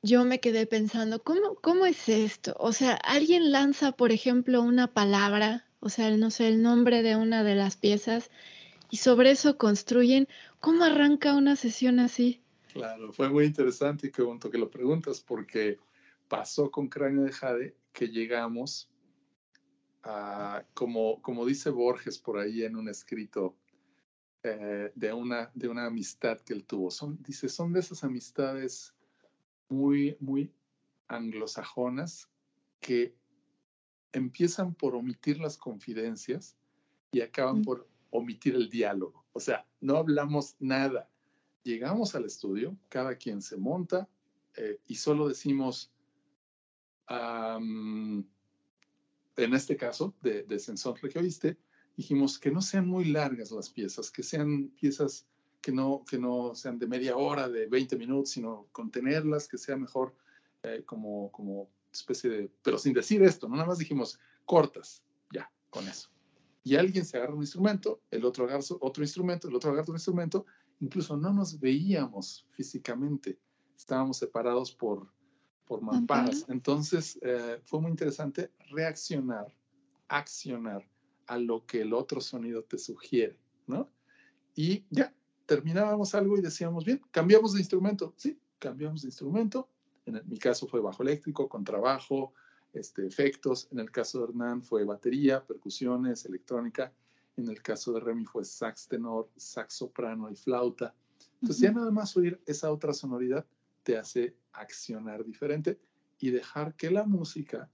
yo 0.01 0.26
me 0.26 0.39
quedé 0.39 0.65
pensando, 0.65 1.21
¿cómo, 1.21 1.53
¿cómo 1.61 1.86
es 1.86 2.09
esto? 2.09 2.55
O 2.57 2.74
sea, 2.74 2.93
alguien 2.95 3.51
lanza, 3.51 3.91
por 3.91 4.11
ejemplo, 4.11 4.63
una 4.63 4.88
palabra, 4.88 5.67
o 5.80 5.89
sea, 5.89 6.09
no 6.09 6.32
sé, 6.32 6.47
el 6.47 6.63
nombre 6.63 7.03
de 7.03 7.15
una 7.15 7.43
de 7.43 7.53
las 7.53 7.78
piezas, 7.78 8.32
y 8.89 8.97
sobre 8.97 9.30
eso 9.30 9.59
construyen. 9.59 10.28
¿Cómo 10.59 10.84
arranca 10.86 11.36
una 11.36 11.55
sesión 11.55 11.99
así? 11.99 12.41
Claro, 12.74 13.13
fue 13.13 13.30
muy 13.30 13.45
interesante 13.45 14.07
y 14.07 14.11
qué 14.11 14.24
que 14.51 14.57
lo 14.57 14.71
preguntas 14.71 15.21
porque 15.21 15.78
pasó 16.34 16.71
con 16.71 16.88
Cráneo 16.88 17.25
de 17.25 17.31
Jade 17.31 17.77
que 17.91 18.07
llegamos 18.07 18.89
a, 20.01 20.65
como, 20.73 21.21
como 21.21 21.45
dice 21.45 21.69
Borges 21.69 22.17
por 22.17 22.39
ahí 22.39 22.63
en 22.63 22.75
un 22.75 22.89
escrito 22.89 23.55
eh, 24.41 24.91
de, 24.95 25.13
una, 25.13 25.51
de 25.53 25.67
una 25.67 25.86
amistad 25.86 26.39
que 26.39 26.53
él 26.53 26.65
tuvo. 26.65 26.89
Son, 26.89 27.21
dice, 27.21 27.49
son 27.49 27.71
de 27.71 27.81
esas 27.81 28.03
amistades 28.03 28.95
muy, 29.69 30.17
muy 30.19 30.51
anglosajonas 31.07 32.27
que 32.79 33.15
empiezan 34.11 34.73
por 34.73 34.95
omitir 34.95 35.39
las 35.39 35.55
confidencias 35.55 36.57
y 37.11 37.21
acaban 37.21 37.59
mm. 37.59 37.63
por 37.63 37.88
omitir 38.09 38.55
el 38.55 38.71
diálogo. 38.71 39.23
O 39.34 39.39
sea, 39.39 39.67
no 39.81 39.97
hablamos 39.97 40.55
nada. 40.59 41.11
Llegamos 41.61 42.15
al 42.15 42.25
estudio, 42.25 42.75
cada 42.89 43.17
quien 43.17 43.43
se 43.43 43.55
monta 43.55 44.09
eh, 44.55 44.79
y 44.88 44.95
solo 44.95 45.27
decimos, 45.27 45.93
en 49.36 49.53
este 49.53 49.76
caso 49.78 50.14
de, 50.22 50.43
de 50.43 50.61
que 51.11 51.20
oíste, 51.20 51.57
dijimos 51.95 52.39
que 52.39 52.51
no 52.51 52.61
sean 52.61 52.88
muy 52.88 53.05
largas 53.05 53.51
las 53.51 53.70
piezas, 53.70 54.11
que 54.11 54.24
sean 54.24 54.70
piezas 54.70 55.28
que 55.64 55.72
no, 55.72 56.03
que 56.05 56.20
no 56.20 56.53
sean 56.55 56.78
de 56.78 56.88
media 56.88 57.16
hora, 57.16 57.47
de 57.47 57.68
20 57.68 57.95
minutos, 57.97 58.32
sino 58.32 58.68
contenerlas, 58.74 59.47
que 59.47 59.57
sea 59.57 59.78
mejor 59.78 60.14
eh, 60.64 60.84
como, 60.86 61.32
como 61.32 61.70
especie 61.91 62.30
de, 62.30 62.51
pero 62.61 62.78
sin 62.78 62.93
decir 62.93 63.24
esto, 63.24 63.47
no 63.47 63.55
nada 63.55 63.70
más 63.70 63.78
dijimos 63.78 64.20
cortas, 64.45 65.03
ya, 65.32 65.49
con 65.70 65.88
eso. 65.88 66.09
Y 66.66 66.76
alguien 66.76 67.05
se 67.05 67.16
agarra 67.16 67.36
un 67.36 67.41
instrumento, 67.43 68.01
el 68.11 68.26
otro 68.26 68.43
agarra 68.43 68.61
otro 68.82 69.03
instrumento, 69.03 69.47
el 69.47 69.55
otro 69.55 69.70
agarra 69.70 69.84
otro 69.84 69.95
instrumento, 69.95 70.45
incluso 70.82 71.16
no 71.16 71.32
nos 71.32 71.57
veíamos 71.57 72.45
físicamente, 72.51 73.39
estábamos 73.78 74.18
separados 74.18 74.74
por, 74.74 75.12
por 75.66 75.82
mamparas. 75.82 76.45
Entonces 76.49 77.18
eh, 77.22 77.59
fue 77.66 77.82
muy 77.82 77.91
interesante 77.91 78.51
reaccionar, 78.70 79.47
accionar 80.07 80.88
a 81.28 81.38
lo 81.38 81.66
que 81.66 81.82
el 81.82 81.93
otro 81.93 82.22
sonido 82.22 82.64
te 82.64 82.78
sugiere, 82.78 83.39
¿no? 83.68 83.89
Y 84.55 84.86
ya, 84.89 85.14
terminábamos 85.45 86.14
algo 86.16 86.38
y 86.38 86.41
decíamos, 86.41 86.86
bien, 86.86 87.01
cambiamos 87.11 87.53
de 87.53 87.59
instrumento, 87.59 88.14
sí, 88.18 88.39
cambiamos 88.59 89.01
de 89.01 89.07
instrumento. 89.07 89.70
En 90.05 90.22
mi 90.28 90.38
caso 90.38 90.68
fue 90.68 90.82
bajo 90.82 91.01
eléctrico, 91.01 91.47
contrabajo, 91.47 92.34
este, 92.74 93.05
efectos. 93.07 93.68
En 93.72 93.80
el 93.80 93.89
caso 93.91 94.20
de 94.20 94.26
Hernán 94.26 94.61
fue 94.61 94.84
batería, 94.84 95.45
percusiones, 95.45 96.26
electrónica. 96.26 96.93
En 97.38 97.47
el 97.47 97.61
caso 97.61 97.93
de 97.93 98.01
Remy 98.01 98.26
fue 98.26 98.43
sax 98.43 98.88
tenor, 98.88 99.30
sax 99.38 99.76
soprano 99.76 100.30
y 100.30 100.36
flauta. 100.36 100.93
Entonces 101.41 101.61
ya 101.61 101.72
nada 101.72 101.91
más 101.91 102.16
oír 102.16 102.39
esa 102.45 102.72
otra 102.72 102.93
sonoridad 102.93 103.45
te 103.84 103.97
hace 103.97 104.36
accionar 104.53 105.23
diferente 105.23 105.79
y 106.19 106.31
dejar 106.31 106.75
que 106.75 106.89
la 106.89 107.05
música 107.05 107.69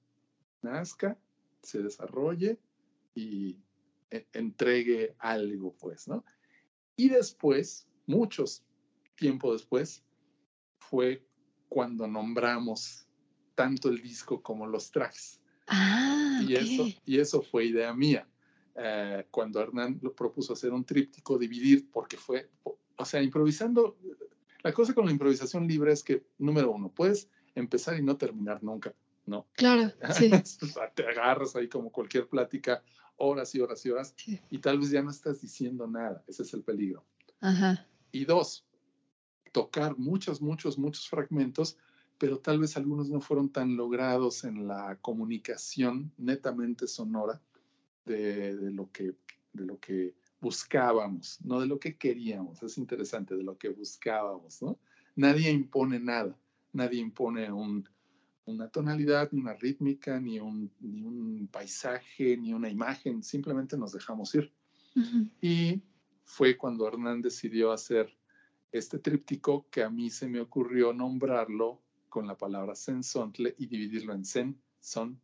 nazca, 0.61 1.17
se 1.61 1.81
desarrolle 1.81 2.59
y 3.13 3.57
e, 4.09 4.27
entregue 4.33 5.15
algo, 5.19 5.75
pues, 5.77 6.07
¿no? 6.07 6.23
Y 6.95 7.09
después, 7.09 7.87
muchos 8.07 8.63
tiempo 9.15 9.53
después, 9.53 10.03
fue 10.79 11.25
cuando 11.67 12.07
nombramos 12.07 13.07
tanto 13.55 13.89
el 13.89 14.01
disco 14.01 14.41
como 14.41 14.65
los 14.65 14.91
tracks. 14.91 15.39
Ah, 15.67 16.41
y, 16.47 16.55
eso, 16.55 16.87
y 17.05 17.19
eso 17.19 17.41
fue 17.41 17.65
idea 17.65 17.93
mía. 17.93 18.27
Eh, 18.75 19.27
cuando 19.29 19.61
Hernán 19.61 19.99
lo 20.01 20.15
propuso 20.15 20.53
hacer 20.53 20.71
un 20.71 20.85
tríptico, 20.85 21.37
dividir, 21.37 21.89
porque 21.91 22.17
fue, 22.17 22.49
o 22.63 23.05
sea, 23.05 23.21
improvisando, 23.21 23.97
la 24.63 24.73
cosa 24.73 24.93
con 24.93 25.05
la 25.05 25.11
improvisación 25.11 25.67
libre 25.67 25.91
es 25.91 26.03
que, 26.03 26.25
número 26.37 26.71
uno, 26.71 26.89
puedes 26.89 27.29
empezar 27.55 27.97
y 27.97 28.03
no 28.03 28.17
terminar 28.17 28.63
nunca, 28.63 28.93
¿no? 29.25 29.47
Claro, 29.53 29.91
sí. 30.13 30.29
Te 30.95 31.07
agarras 31.07 31.55
ahí 31.55 31.67
como 31.67 31.91
cualquier 31.91 32.27
plática 32.27 32.83
horas 33.17 33.53
y 33.53 33.59
horas 33.59 33.85
y 33.85 33.89
horas 33.89 34.15
y 34.49 34.57
tal 34.59 34.79
vez 34.79 34.91
ya 34.91 35.01
no 35.01 35.11
estás 35.11 35.41
diciendo 35.41 35.87
nada. 35.87 36.23
Ese 36.27 36.43
es 36.43 36.53
el 36.53 36.63
peligro. 36.63 37.03
Ajá. 37.41 37.85
Y 38.11 38.25
dos, 38.25 38.65
tocar 39.51 39.97
muchos, 39.97 40.41
muchos, 40.41 40.77
muchos 40.77 41.07
fragmentos, 41.07 41.77
pero 42.17 42.39
tal 42.39 42.59
vez 42.59 42.75
algunos 42.77 43.09
no 43.09 43.21
fueron 43.21 43.49
tan 43.49 43.77
logrados 43.77 44.43
en 44.43 44.67
la 44.67 44.97
comunicación 45.01 46.11
netamente 46.17 46.87
sonora 46.87 47.41
de, 48.05 48.55
de, 48.55 48.71
lo, 48.71 48.91
que, 48.91 49.15
de 49.53 49.65
lo 49.65 49.79
que 49.79 50.15
buscábamos, 50.41 51.39
no 51.43 51.59
de 51.59 51.67
lo 51.67 51.79
que 51.79 51.97
queríamos. 51.97 52.61
Es 52.63 52.77
interesante, 52.77 53.35
de 53.35 53.43
lo 53.43 53.57
que 53.57 53.69
buscábamos, 53.69 54.61
¿no? 54.61 54.79
Nadie 55.15 55.51
impone 55.51 55.99
nada, 55.99 56.37
nadie 56.71 56.99
impone 56.99 57.51
un, 57.51 57.87
una 58.45 58.69
tonalidad, 58.69 59.29
ni 59.31 59.41
una 59.41 59.53
rítmica, 59.53 60.19
ni 60.19 60.39
un, 60.39 60.71
ni 60.79 61.03
un 61.03 61.47
paisaje, 61.51 62.37
ni 62.37 62.53
una 62.53 62.69
imagen, 62.69 63.23
simplemente 63.23 63.77
nos 63.77 63.91
dejamos 63.91 64.33
ir. 64.35 64.51
Y 65.41 65.81
fue 66.23 66.57
cuando 66.57 66.87
Hernán 66.87 67.21
decidió 67.21 67.71
hacer 67.71 68.13
este 68.71 68.99
tríptico 68.99 69.67
que 69.69 69.83
a 69.83 69.89
mí 69.89 70.09
se 70.09 70.27
me 70.27 70.39
ocurrió 70.39 70.93
nombrarlo 70.93 71.81
con 72.09 72.27
la 72.27 72.37
palabra 72.37 72.75
sensontle 72.75 73.55
y 73.57 73.67
dividirlo 73.67 74.13
en 74.13 74.25
sen, 74.25 74.61
son, 74.79 75.21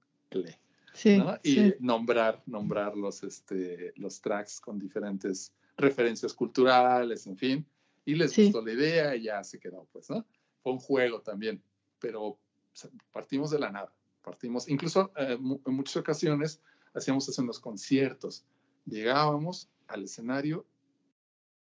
cle. 0.96 1.40
y 1.44 1.74
nombrar, 1.80 2.42
nombrar 2.46 2.96
los, 2.98 3.24
este, 3.24 3.94
los 3.96 4.22
tracks 4.22 4.60
con 4.60 4.80
diferentes 4.80 5.54
referencias 5.78 6.34
culturales, 6.34 7.28
en 7.28 7.38
fin. 7.38 7.66
Y 8.06 8.16
les 8.16 8.36
gustó 8.36 8.62
la 8.62 8.72
idea 8.72 9.16
y 9.16 9.24
ya 9.24 9.44
se 9.44 9.60
quedó, 9.60 9.88
pues, 9.92 10.10
¿no? 10.10 10.26
Fue 10.62 10.74
un 10.74 10.80
juego 10.80 11.22
también, 11.22 11.62
pero 12.00 12.38
partimos 13.12 13.52
de 13.52 13.60
la 13.60 13.72
nada, 13.72 13.94
partimos, 14.22 14.68
incluso 14.68 15.12
eh, 15.18 15.38
en 15.40 15.74
muchas 15.74 15.98
ocasiones 15.98 16.62
hacíamos 16.94 17.28
eso 17.28 17.42
en 17.42 17.48
los 17.48 17.60
conciertos, 17.60 18.46
llegábamos 18.86 19.70
al 19.88 20.04
escenario, 20.04 20.66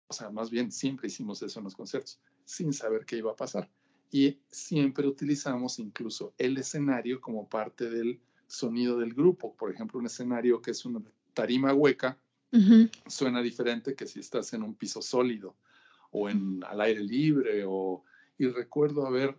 o 0.09 0.13
sea, 0.13 0.31
más 0.31 0.51
bien 0.51 0.73
siempre 0.73 1.07
hicimos 1.07 1.43
eso 1.43 1.61
en 1.61 1.65
los 1.65 1.75
conciertos, 1.75 2.21
sin 2.45 2.73
saber 2.73 3.05
qué 3.07 3.17
iba 3.17 3.33
a 3.33 3.37
pasar. 3.37 3.71
Y 4.11 4.41
siempre 4.51 5.07
utilizamos 5.07 5.79
incluso 5.79 6.35
el 6.37 6.59
escenario 6.59 7.21
como 7.21 7.49
parte 7.49 7.89
del 7.89 8.21
sonido 8.51 8.99
del 8.99 9.15
grupo. 9.15 9.55
Por 9.55 9.71
ejemplo, 9.71 9.99
un 9.99 10.07
escenario 10.07 10.61
que 10.61 10.73
es 10.73 10.85
una 10.85 11.01
tarima 11.33 11.73
hueca 11.73 12.19
suena 13.07 13.41
diferente 13.41 13.95
que 13.95 14.07
si 14.07 14.19
estás 14.19 14.53
en 14.55 14.65
un 14.65 14.75
piso 14.75 15.01
sólido 15.01 15.55
o 16.11 16.29
en, 16.29 16.63
al 16.65 16.81
aire 16.81 17.01
libre. 17.01 17.65
O, 17.67 18.03
y 18.39 18.49
recuerdo 18.49 19.07
haber 19.07 19.39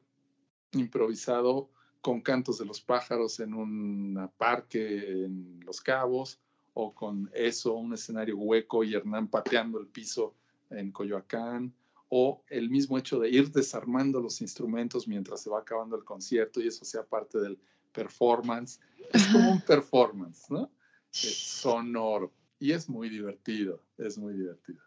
improvisado 0.72 1.70
con 2.00 2.22
cantos 2.22 2.58
de 2.58 2.66
los 2.66 2.82
pájaros 2.82 3.40
en 3.42 3.54
un 3.54 4.30
parque 4.38 5.26
en 5.26 5.60
Los 5.66 5.82
Cabos 5.82 6.40
o 6.74 6.96
con 6.96 7.30
eso, 7.34 7.74
un 7.74 7.94
escenario 7.94 8.38
hueco 8.38 8.84
y 8.84 8.96
Hernán 8.96 9.28
pateando 9.28 9.78
el 9.80 9.88
piso 9.88 10.34
en 10.70 10.92
Coyoacán 10.92 11.74
o 12.08 12.44
el 12.48 12.70
mismo 12.70 12.98
hecho 12.98 13.20
de 13.20 13.30
ir 13.30 13.52
desarmando 13.52 14.22
los 14.22 14.42
instrumentos 14.42 15.08
mientras 15.08 15.42
se 15.42 15.50
va 15.50 15.60
acabando 15.60 15.98
el 15.98 16.06
concierto 16.06 16.62
y 16.62 16.68
eso 16.68 16.86
sea 16.86 17.04
parte 17.04 17.40
del 17.40 17.60
performance. 17.92 18.80
Es 19.14 19.28
como 19.28 19.52
un 19.52 19.62
performance, 19.62 20.50
¿no? 20.50 20.72
Es 21.14 21.38
sonoro 21.38 22.34
y 22.60 22.72
es 22.72 22.88
muy 22.88 23.10
divertido, 23.10 23.84
es 23.98 24.18
muy 24.18 24.34
divertido. 24.34 24.80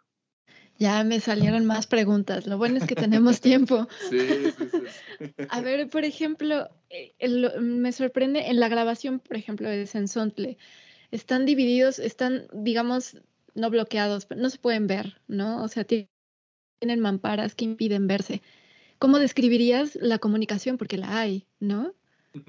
Ya 0.79 1.05
me 1.05 1.21
salieron 1.21 1.65
más 1.67 1.87
preguntas. 1.87 2.47
Lo 2.47 2.59
bueno 2.59 2.79
es 2.79 2.87
que 2.87 2.95
tenemos 2.95 3.41
tiempo. 3.41 3.87
Sí, 4.11 4.19
sí, 4.19 4.69
sí. 4.71 5.35
A 5.49 5.61
ver, 5.61 5.89
por 5.89 6.05
ejemplo, 6.05 6.69
eh, 6.91 7.15
me 7.61 7.93
sorprende 7.93 8.49
en 8.49 8.59
la 8.59 8.69
grabación, 8.69 9.21
por 9.21 9.37
ejemplo, 9.37 9.69
de 9.69 9.87
Sensontle, 9.87 10.59
están 11.11 11.47
divididos, 11.47 11.99
están, 11.99 12.49
digamos, 12.53 13.19
no 13.55 13.71
bloqueados, 13.71 14.27
pero 14.27 14.41
no 14.41 14.51
se 14.51 14.59
pueden 14.59 14.87
ver, 14.87 15.21
¿no? 15.29 15.63
O 15.63 15.69
sea, 15.69 15.85
tienen 15.85 17.01
mamparas 17.01 17.55
que 17.55 17.65
impiden 17.65 18.07
verse. 18.09 18.43
¿Cómo 18.99 19.19
describirías 19.19 19.97
la 19.97 20.19
comunicación? 20.19 20.77
Porque 20.77 20.99
la 20.99 21.21
hay, 21.21 21.47
¿no? 21.61 21.95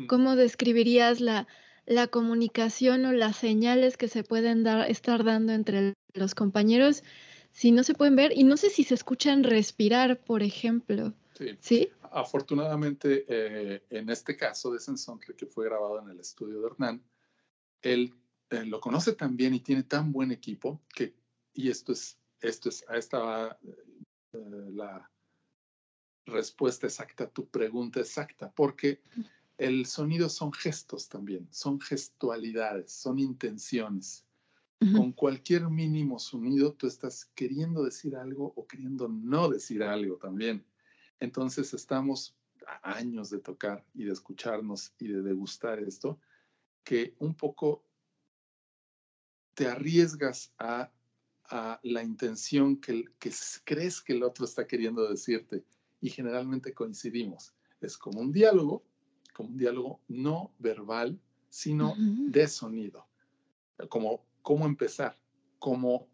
¿Cómo 0.07 0.36
describirías 0.36 1.21
la, 1.21 1.47
la 1.86 2.07
comunicación 2.07 3.05
o 3.05 3.11
las 3.11 3.36
señales 3.36 3.97
que 3.97 4.07
se 4.07 4.23
pueden 4.23 4.63
dar, 4.63 4.89
estar 4.89 5.23
dando 5.23 5.53
entre 5.53 5.93
los 6.13 6.36
compañeros? 6.36 7.03
si 7.55 7.71
no 7.71 7.86
se 7.86 7.93
pueden 7.93 8.17
ver 8.17 8.33
y 8.36 8.43
no 8.43 8.57
sé 8.57 8.69
si 8.69 8.83
se 8.83 8.95
escuchan 8.95 9.45
respirar, 9.45 10.21
por 10.21 10.43
ejemplo. 10.43 11.13
Sí. 11.61 11.89
Afortunadamente, 12.11 13.25
eh, 13.29 13.81
en 13.89 14.09
este 14.09 14.36
caso 14.36 14.71
de 14.71 14.79
Sensontle, 14.79 15.36
que 15.36 15.45
fue 15.45 15.63
grabado 15.63 16.01
en 16.01 16.09
el 16.09 16.19
estudio 16.19 16.59
de 16.59 16.67
Hernán, 16.67 17.01
él 17.81 18.13
eh, 18.49 18.65
lo 18.65 18.81
conoce 18.81 19.13
tan 19.13 19.38
bien 19.38 19.53
y 19.53 19.61
tiene 19.61 19.83
tan 19.83 20.11
buen 20.11 20.33
equipo 20.33 20.81
que, 20.93 21.15
y 21.53 21.69
esto 21.69 21.93
es, 21.93 22.17
esto 22.41 22.67
es, 22.67 22.86
esta 22.93 23.57
eh, 24.33 24.69
la 24.73 25.09
respuesta 26.25 26.88
exacta 26.88 27.23
a 27.23 27.29
tu 27.29 27.47
pregunta 27.47 28.01
exacta, 28.01 28.51
porque 28.51 28.99
el 29.58 29.86
sonido 29.86 30.30
son 30.30 30.51
gestos 30.51 31.08
también, 31.08 31.47
son 31.51 31.80
gestualidades, 31.80 32.91
son 32.91 33.20
intenciones. 33.20 34.24
Con 34.93 35.14
cualquier 35.14 35.68
mínimo 35.70 36.20
sonido 36.20 36.74
tú 36.74 36.86
estás 36.86 37.26
queriendo 37.34 37.84
decir 37.84 38.16
algo 38.16 38.53
o 38.56 38.68
queriendo 38.68 39.08
no 39.08 39.49
decir 39.49 39.82
algo 39.82 40.18
también. 40.18 40.64
Entonces 41.20 41.74
estamos 41.74 42.36
a 42.68 42.91
años 42.97 43.32
de 43.32 43.39
tocar 43.39 43.84
y 43.95 44.03
de 44.03 44.12
escucharnos 44.12 44.93
y 44.99 45.08
de 45.08 45.24
degustar 45.24 45.80
esto, 45.80 46.20
que 46.84 47.16
un 47.18 47.34
poco 47.34 47.84
te 49.56 49.68
arriesgas 49.68 50.53
a, 50.60 50.91
a 51.45 51.80
la 51.82 52.03
intención 52.03 52.78
que, 52.78 53.06
que 53.18 53.32
crees 53.64 54.01
que 54.01 54.14
el 54.14 54.24
otro 54.24 54.45
está 54.45 54.68
queriendo 54.68 55.10
decirte 55.10 55.64
y 56.01 56.10
generalmente 56.10 56.74
coincidimos. 56.74 57.53
Es 57.82 57.97
como 57.97 58.20
un 58.20 58.32
diálogo, 58.32 58.84
como 59.36 59.49
un 59.49 59.57
diálogo 59.57 59.99
no 60.07 60.53
verbal, 60.59 61.19
sino 61.49 61.93
de 61.97 62.47
sonido. 62.47 63.05
Como 63.89 64.25
cómo 64.41 64.65
empezar, 64.65 65.15
cómo, 65.59 66.07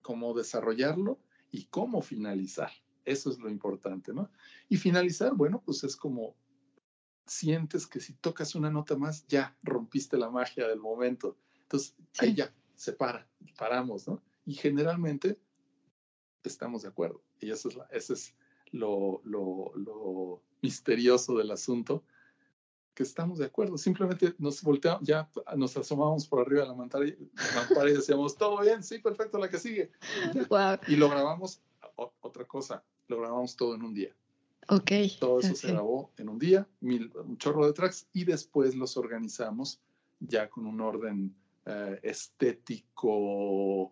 cómo 0.00 0.32
desarrollarlo 0.32 1.20
y 1.50 1.66
cómo 1.66 2.00
finalizar. 2.00 2.70
Eso 3.04 3.30
es 3.30 3.38
lo 3.38 3.50
importante, 3.50 4.14
¿no? 4.14 4.30
Y 4.68 4.76
finalizar, 4.76 5.34
bueno, 5.34 5.62
pues 5.64 5.84
es 5.84 5.96
como 5.96 6.34
sientes 7.26 7.86
que 7.86 8.00
si 8.00 8.14
tocas 8.14 8.54
una 8.54 8.70
nota 8.70 8.96
más, 8.96 9.26
ya 9.26 9.56
rompiste 9.62 10.16
la 10.16 10.30
magia 10.30 10.66
del 10.66 10.80
momento. 10.80 11.36
Entonces, 11.62 11.94
ahí 12.18 12.34
ya, 12.34 12.54
se 12.74 12.92
para, 12.92 13.28
paramos, 13.58 14.08
¿no? 14.08 14.22
Y 14.46 14.54
generalmente 14.54 15.38
estamos 16.42 16.82
de 16.82 16.88
acuerdo. 16.88 17.22
Y 17.38 17.50
eso 17.50 17.68
es, 17.68 17.76
ese 17.90 18.12
es 18.14 18.34
lo, 18.70 19.20
lo, 19.24 19.72
lo, 19.76 20.42
misterioso 20.62 21.36
del 21.36 21.50
asunto, 21.50 22.04
que 22.94 23.02
estamos 23.02 23.38
de 23.38 23.46
acuerdo. 23.46 23.78
Simplemente 23.78 24.34
nos 24.38 24.62
volteamos, 24.62 25.02
ya 25.06 25.28
nos 25.56 25.76
asomamos 25.76 26.26
por 26.26 26.40
arriba 26.40 26.62
de 26.62 26.68
la 26.68 26.74
mampara 26.74 27.06
y, 27.06 27.16
y 27.90 27.94
decíamos, 27.94 28.36
todo 28.36 28.60
bien, 28.60 28.82
sí, 28.82 28.98
perfecto, 28.98 29.38
la 29.38 29.48
que 29.48 29.58
sigue. 29.58 29.90
Y 30.88 30.96
lo 30.96 31.08
grabamos, 31.08 31.60
otra 31.96 32.44
cosa, 32.44 32.82
lo 33.08 33.18
grabamos 33.20 33.56
todo 33.56 33.74
en 33.74 33.82
un 33.82 33.94
día. 33.94 34.14
Ok. 34.68 34.92
Todo 35.18 35.40
eso 35.40 35.54
se 35.54 35.68
grabó 35.68 36.12
en 36.18 36.28
un 36.28 36.38
día, 36.38 36.68
mil, 36.80 37.10
un 37.16 37.36
chorro 37.36 37.66
de 37.66 37.72
tracks, 37.72 38.06
y 38.12 38.24
después 38.24 38.74
los 38.76 38.96
organizamos 38.96 39.80
ya 40.20 40.48
con 40.48 40.66
un 40.66 40.80
orden 40.80 41.34
eh, 41.66 41.98
estético 42.02 43.82
uh, 43.86 43.90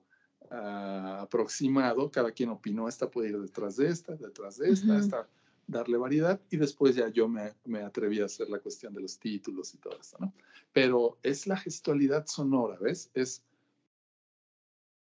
aproximado. 1.18 2.11
Cada 2.11 2.30
quien 2.30 2.51
opinó, 2.51 2.88
esta 2.88 3.11
puede 3.11 3.30
ir 3.30 3.40
detrás 3.40 3.76
de 3.76 3.88
esta, 3.88 4.14
detrás 4.14 4.59
de 4.59 4.70
esta, 4.70 4.98
esta 4.98 5.28
darle 5.70 5.96
variedad, 5.96 6.40
y 6.50 6.56
después 6.56 6.96
ya 6.96 7.08
yo 7.08 7.28
me, 7.28 7.54
me, 7.64 7.82
atreví 7.82 8.20
a 8.20 8.26
hacer 8.26 8.50
la 8.50 8.58
cuestión 8.58 8.92
de 8.94 9.00
los 9.00 9.18
títulos 9.18 9.72
y 9.74 9.78
todo 9.78 9.98
esto, 9.98 10.16
¿no? 10.20 10.32
Pero 10.72 11.18
es 11.22 11.46
la 11.46 11.56
gestualidad 11.56 12.26
sonora, 12.26 12.76
¿ves? 12.80 13.10
Es 13.14 13.42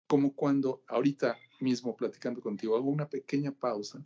como 0.07 0.34
cuando 0.34 0.84
ahorita 0.88 1.38
mismo 1.59 1.95
platicando 1.95 2.41
contigo 2.41 2.76
hago 2.76 2.89
una 2.89 3.09
pequeña 3.09 3.51
pausa 3.51 4.03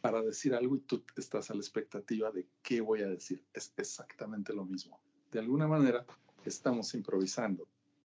para 0.00 0.22
decir 0.22 0.54
algo 0.54 0.76
y 0.76 0.80
tú 0.80 1.02
estás 1.16 1.50
a 1.50 1.54
la 1.54 1.60
expectativa 1.60 2.30
de 2.30 2.46
qué 2.62 2.80
voy 2.80 3.02
a 3.02 3.08
decir. 3.08 3.42
Es 3.52 3.72
exactamente 3.76 4.52
lo 4.52 4.64
mismo. 4.64 5.00
De 5.32 5.40
alguna 5.40 5.66
manera 5.66 6.06
estamos 6.44 6.94
improvisando. 6.94 7.66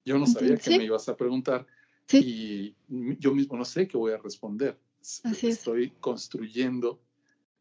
Yo 0.04 0.18
no 0.18 0.26
sabía 0.26 0.56
que 0.56 0.78
me 0.78 0.84
ibas 0.84 1.08
a 1.10 1.16
preguntar 1.16 1.66
y 2.10 2.74
yo 3.18 3.34
mismo 3.34 3.56
no 3.58 3.66
sé 3.66 3.86
qué 3.86 3.98
voy 3.98 4.12
a 4.12 4.18
responder. 4.18 4.78
Estoy 5.00 5.90
construyendo 6.00 7.00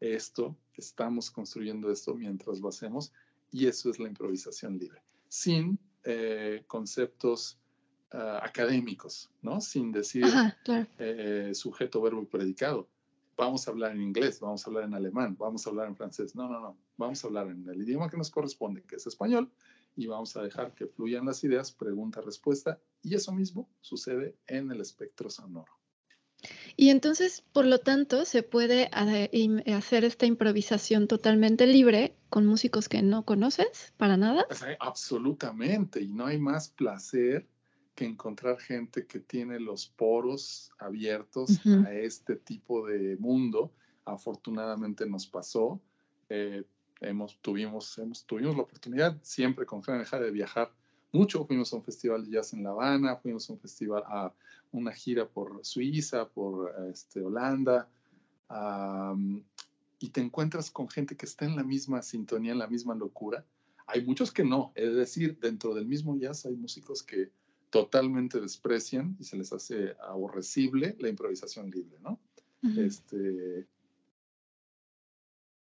esto, 0.00 0.56
estamos 0.76 1.30
construyendo 1.30 1.90
esto 1.90 2.14
mientras 2.14 2.60
lo 2.60 2.68
hacemos 2.68 3.12
y 3.50 3.66
eso 3.66 3.90
es 3.90 3.98
la 3.98 4.08
improvisación 4.08 4.78
libre, 4.78 5.02
sin 5.28 5.78
eh, 6.04 6.64
conceptos 6.66 7.58
ah, 8.12 8.40
académicos, 8.42 9.30
¿no? 9.42 9.60
Sin 9.60 9.92
decir 9.92 10.24
eh, 10.98 11.50
sujeto, 11.54 12.02
verbo 12.02 12.22
y 12.22 12.26
predicado 12.26 12.88
vamos 13.36 13.68
a 13.68 13.70
hablar 13.70 13.92
en 13.92 14.02
inglés, 14.02 14.40
vamos 14.40 14.66
a 14.66 14.70
hablar 14.70 14.84
en 14.84 14.94
alemán, 14.94 15.36
vamos 15.38 15.66
a 15.66 15.70
hablar 15.70 15.88
en 15.88 15.96
francés. 15.96 16.34
No, 16.34 16.48
no, 16.48 16.60
no. 16.60 16.76
Vamos 16.96 17.22
a 17.22 17.26
hablar 17.26 17.48
en 17.48 17.68
el 17.68 17.82
idioma 17.82 18.08
que 18.08 18.16
nos 18.16 18.30
corresponde, 18.30 18.82
que 18.82 18.96
es 18.96 19.06
español, 19.06 19.50
y 19.94 20.06
vamos 20.06 20.36
a 20.36 20.42
dejar 20.42 20.74
que 20.74 20.86
fluyan 20.86 21.26
las 21.26 21.44
ideas, 21.44 21.72
pregunta, 21.72 22.20
respuesta, 22.20 22.80
y 23.02 23.14
eso 23.14 23.32
mismo 23.32 23.68
sucede 23.80 24.36
en 24.46 24.70
el 24.70 24.80
espectro 24.80 25.30
sonoro. 25.30 25.72
Y 26.76 26.90
entonces, 26.90 27.42
por 27.52 27.64
lo 27.64 27.78
tanto, 27.78 28.26
se 28.26 28.42
puede 28.42 28.90
hacer 28.92 30.04
esta 30.04 30.26
improvisación 30.26 31.08
totalmente 31.08 31.66
libre 31.66 32.14
con 32.28 32.46
músicos 32.46 32.88
que 32.88 33.02
no 33.02 33.24
conoces 33.24 33.94
para 33.96 34.18
nada. 34.18 34.44
Pues, 34.46 34.62
absolutamente, 34.78 36.02
y 36.02 36.08
no 36.08 36.26
hay 36.26 36.38
más 36.38 36.68
placer 36.68 37.46
que 37.94 38.04
encontrar 38.04 38.58
gente 38.58 39.06
que 39.06 39.20
tiene 39.20 39.58
los 39.58 39.88
poros 39.88 40.70
abiertos 40.78 41.64
a 41.66 41.94
este 41.94 42.36
tipo 42.36 42.86
de 42.86 43.16
mundo. 43.16 43.72
Afortunadamente 44.04 45.06
nos 45.06 45.26
pasó. 45.26 45.80
Eh, 46.28 46.62
hemos, 47.00 47.38
tuvimos, 47.40 47.96
hemos, 47.96 48.26
tuvimos 48.26 48.54
la 48.54 48.62
oportunidad 48.62 49.16
siempre 49.22 49.64
con 49.64 49.82
Franja 49.82 50.20
de 50.20 50.30
viajar 50.30 50.70
mucho. 51.10 51.46
Fuimos 51.46 51.72
a 51.72 51.76
un 51.76 51.84
festival 51.84 52.26
de 52.26 52.32
jazz 52.32 52.52
en 52.52 52.64
La 52.64 52.70
Habana, 52.70 53.16
fuimos 53.16 53.48
a 53.48 53.54
un 53.54 53.58
festival, 53.60 54.02
a 54.06 54.30
una 54.78 54.92
gira 54.92 55.28
por 55.28 55.64
Suiza, 55.64 56.28
por 56.28 56.72
este, 56.90 57.20
Holanda. 57.20 57.88
y 59.98 60.10
te 60.10 60.20
encuentras 60.20 60.70
con 60.70 60.88
gente 60.88 61.16
que 61.16 61.26
está 61.26 61.46
en 61.46 61.56
la 61.56 61.64
misma 61.64 62.02
sintonía, 62.02 62.52
en 62.52 62.58
la 62.58 62.68
misma 62.68 62.94
locura. 62.94 63.44
Hay 63.86 64.04
muchos 64.04 64.32
que 64.32 64.44
no, 64.44 64.72
es 64.74 64.94
decir, 64.94 65.38
dentro 65.40 65.74
del 65.74 65.86
mismo 65.86 66.16
jazz 66.16 66.44
hay 66.46 66.56
músicos 66.56 67.02
que 67.02 67.30
totalmente 67.70 68.40
desprecian 68.40 69.16
y 69.18 69.24
se 69.24 69.36
les 69.36 69.52
hace 69.52 69.96
aborrecible 70.00 70.96
la 70.98 71.08
improvisación 71.08 71.70
libre, 71.70 71.98
¿no? 72.00 72.18
este, 72.76 73.66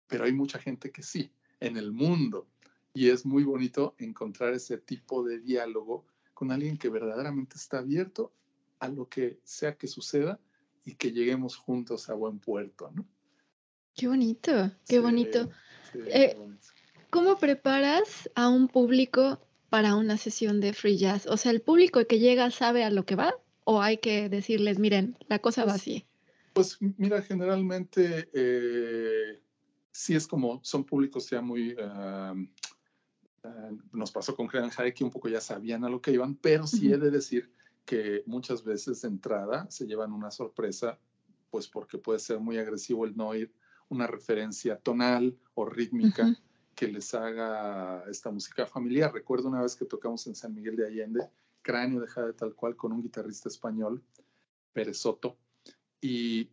pero 0.07 0.25
hay 0.25 0.33
mucha 0.33 0.59
gente 0.59 0.91
que 0.91 1.03
sí, 1.03 1.31
en 1.61 1.77
el 1.77 1.93
mundo. 1.93 2.47
Y 2.93 3.09
es 3.11 3.25
muy 3.25 3.45
bonito 3.45 3.95
encontrar 3.99 4.55
ese 4.55 4.77
tipo 4.79 5.23
de 5.23 5.39
diálogo 5.39 6.05
con 6.35 6.51
alguien 6.51 6.79
que 6.79 6.89
verdaderamente 6.89 7.57
está 7.57 7.79
abierto 7.79 8.33
a 8.81 8.89
lo 8.89 9.09
que 9.09 9.39
sea 9.45 9.77
que 9.77 9.87
suceda 9.87 10.41
y 10.85 10.95
que 10.95 11.13
lleguemos 11.13 11.57
juntos 11.57 12.09
a 12.09 12.15
buen 12.15 12.39
puerto, 12.39 12.91
¿no? 12.93 13.07
Qué 13.95 14.09
bonito, 14.09 14.71
qué 14.89 14.99
bonito. 14.99 15.51
Eh, 15.95 16.37
¿Cómo 17.11 17.39
preparas 17.39 18.31
a 18.35 18.49
un 18.49 18.69
público 18.69 19.41
para 19.69 19.97
una 19.97 20.17
sesión 20.17 20.61
de 20.61 20.73
free 20.73 20.97
jazz? 20.97 21.27
O 21.27 21.37
sea, 21.37 21.53
¿el 21.53 21.61
público 21.61 22.05
que 22.07 22.19
llega 22.19 22.51
sabe 22.51 22.85
a 22.85 22.91
lo 22.91 23.05
que 23.05 23.17
va 23.17 23.35
o 23.65 23.83
hay 23.83 23.99
que 23.99 24.29
decirles, 24.29 24.79
miren, 24.79 25.17
la 25.29 25.41
cosa 25.41 25.65
va 25.65 25.75
así? 25.75 26.07
Pues 26.55 26.79
mira, 26.81 27.21
generalmente 27.23 28.31
eh, 28.33 29.41
sí 29.91 30.15
es 30.15 30.27
como, 30.27 30.61
son 30.65 30.85
públicos 30.85 31.29
ya 31.29 31.41
muy... 31.43 31.77
Ah, 31.79 32.35
ah, 33.45 33.71
nos 33.93 34.11
pasó 34.13 34.35
con 34.35 34.49
High 34.49 34.95
que 34.95 35.05
un 35.05 35.11
poco 35.11 35.29
ya 35.29 35.41
sabían 35.41 35.85
a 35.85 35.91
lo 35.91 36.01
que 36.01 36.13
iban, 36.13 36.37
pero 36.37 36.67
sí 36.67 36.93
he 36.93 36.97
de 36.97 37.11
decir 37.11 37.51
que 37.91 38.23
muchas 38.25 38.63
veces 38.63 39.03
de 39.03 39.09
entrada 39.09 39.69
se 39.69 39.85
llevan 39.85 40.13
una 40.13 40.31
sorpresa, 40.31 40.97
pues 41.51 41.67
porque 41.67 41.99
puede 41.99 42.21
ser 42.21 42.39
muy 42.39 42.57
agresivo 42.57 43.05
el 43.05 43.17
no 43.17 43.31
oír 43.31 43.53
una 43.89 44.07
referencia 44.07 44.77
tonal 44.77 45.37
o 45.55 45.65
rítmica 45.65 46.37
que 46.77 46.87
les 46.87 47.13
haga 47.15 48.05
esta 48.09 48.31
música 48.31 48.65
familiar. 48.65 49.13
Recuerdo 49.13 49.49
una 49.49 49.63
vez 49.63 49.75
que 49.75 49.87
tocamos 49.87 50.25
en 50.29 50.37
San 50.37 50.55
Miguel 50.55 50.77
de 50.77 50.87
Allende, 50.87 51.31
Cráneo 51.63 52.01
deja 52.01 52.25
de 52.25 52.33
tal 52.33 52.55
cual 52.55 52.77
con 52.77 52.93
un 52.93 53.03
guitarrista 53.03 53.49
español, 53.49 54.05
Pérez 54.73 54.99
Soto, 54.99 55.37
y 56.01 56.49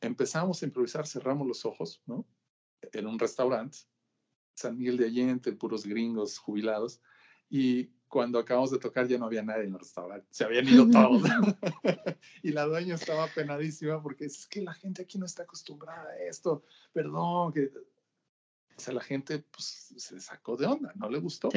empezamos 0.00 0.62
a 0.62 0.66
improvisar, 0.66 1.08
cerramos 1.08 1.48
los 1.48 1.64
ojos, 1.66 2.00
¿no? 2.06 2.24
En 2.92 3.08
un 3.08 3.18
restaurante, 3.18 3.78
San 4.54 4.78
Miguel 4.78 4.96
de 4.96 5.06
Allende, 5.06 5.52
puros 5.54 5.84
gringos 5.84 6.38
jubilados, 6.38 7.00
y 7.50 7.90
cuando 8.08 8.38
acabamos 8.38 8.70
de 8.70 8.78
tocar 8.78 9.06
ya 9.06 9.18
no 9.18 9.26
había 9.26 9.42
nadie 9.42 9.64
en 9.64 9.74
el 9.74 9.78
restaurante, 9.78 10.26
se 10.30 10.44
habían 10.44 10.66
ido 10.68 10.88
todos. 10.88 11.22
y 12.42 12.52
la 12.52 12.64
dueña 12.64 12.94
estaba 12.94 13.26
penadísima 13.28 14.02
porque 14.02 14.24
es 14.24 14.46
que 14.46 14.62
la 14.62 14.74
gente 14.74 15.02
aquí 15.02 15.18
no 15.18 15.26
está 15.26 15.42
acostumbrada 15.42 16.10
a 16.10 16.18
esto, 16.18 16.62
perdón, 16.92 17.52
que 17.52 17.70
o 18.78 18.80
sea, 18.80 18.94
la 18.94 19.00
gente 19.00 19.40
pues, 19.40 19.92
se 19.96 20.20
sacó 20.20 20.56
de 20.56 20.66
onda, 20.66 20.92
no 20.94 21.10
le 21.10 21.18
gustó. 21.18 21.48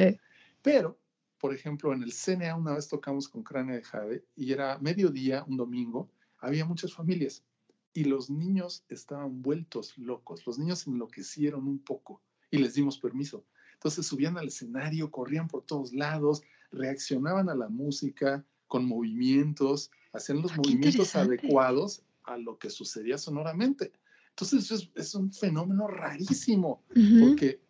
Pero, 0.60 0.98
por 1.38 1.54
ejemplo, 1.54 1.92
en 1.92 2.02
el 2.02 2.12
CNA 2.12 2.56
una 2.56 2.74
vez 2.74 2.88
tocamos 2.88 3.28
con 3.28 3.44
Cráneo 3.44 3.76
de 3.76 3.82
Jade 3.82 4.24
y 4.34 4.52
era 4.52 4.78
mediodía, 4.78 5.44
un 5.46 5.56
domingo, 5.56 6.10
había 6.38 6.64
muchas 6.64 6.92
familias 6.92 7.44
y 7.94 8.04
los 8.04 8.28
niños 8.28 8.84
estaban 8.88 9.40
vueltos 9.40 9.96
locos. 9.98 10.46
Los 10.46 10.58
niños 10.58 10.86
enloquecieron 10.86 11.68
un 11.68 11.78
poco 11.78 12.20
y 12.50 12.58
les 12.58 12.74
dimos 12.74 12.98
permiso. 12.98 13.44
Entonces 13.82 14.06
subían 14.06 14.38
al 14.38 14.46
escenario, 14.46 15.10
corrían 15.10 15.48
por 15.48 15.64
todos 15.64 15.92
lados, 15.92 16.42
reaccionaban 16.70 17.48
a 17.48 17.56
la 17.56 17.68
música 17.68 18.44
con 18.68 18.86
movimientos, 18.86 19.90
hacían 20.12 20.40
los 20.40 20.52
ah, 20.52 20.58
movimientos 20.58 21.16
adecuados 21.16 22.04
a 22.22 22.36
lo 22.36 22.58
que 22.58 22.70
sucedía 22.70 23.18
sonoramente. 23.18 23.90
Entonces 24.28 24.88
es, 24.94 25.14
un 25.16 25.32
fenómeno 25.32 25.88
rarísimo, 25.88 26.84
porque 27.20 27.60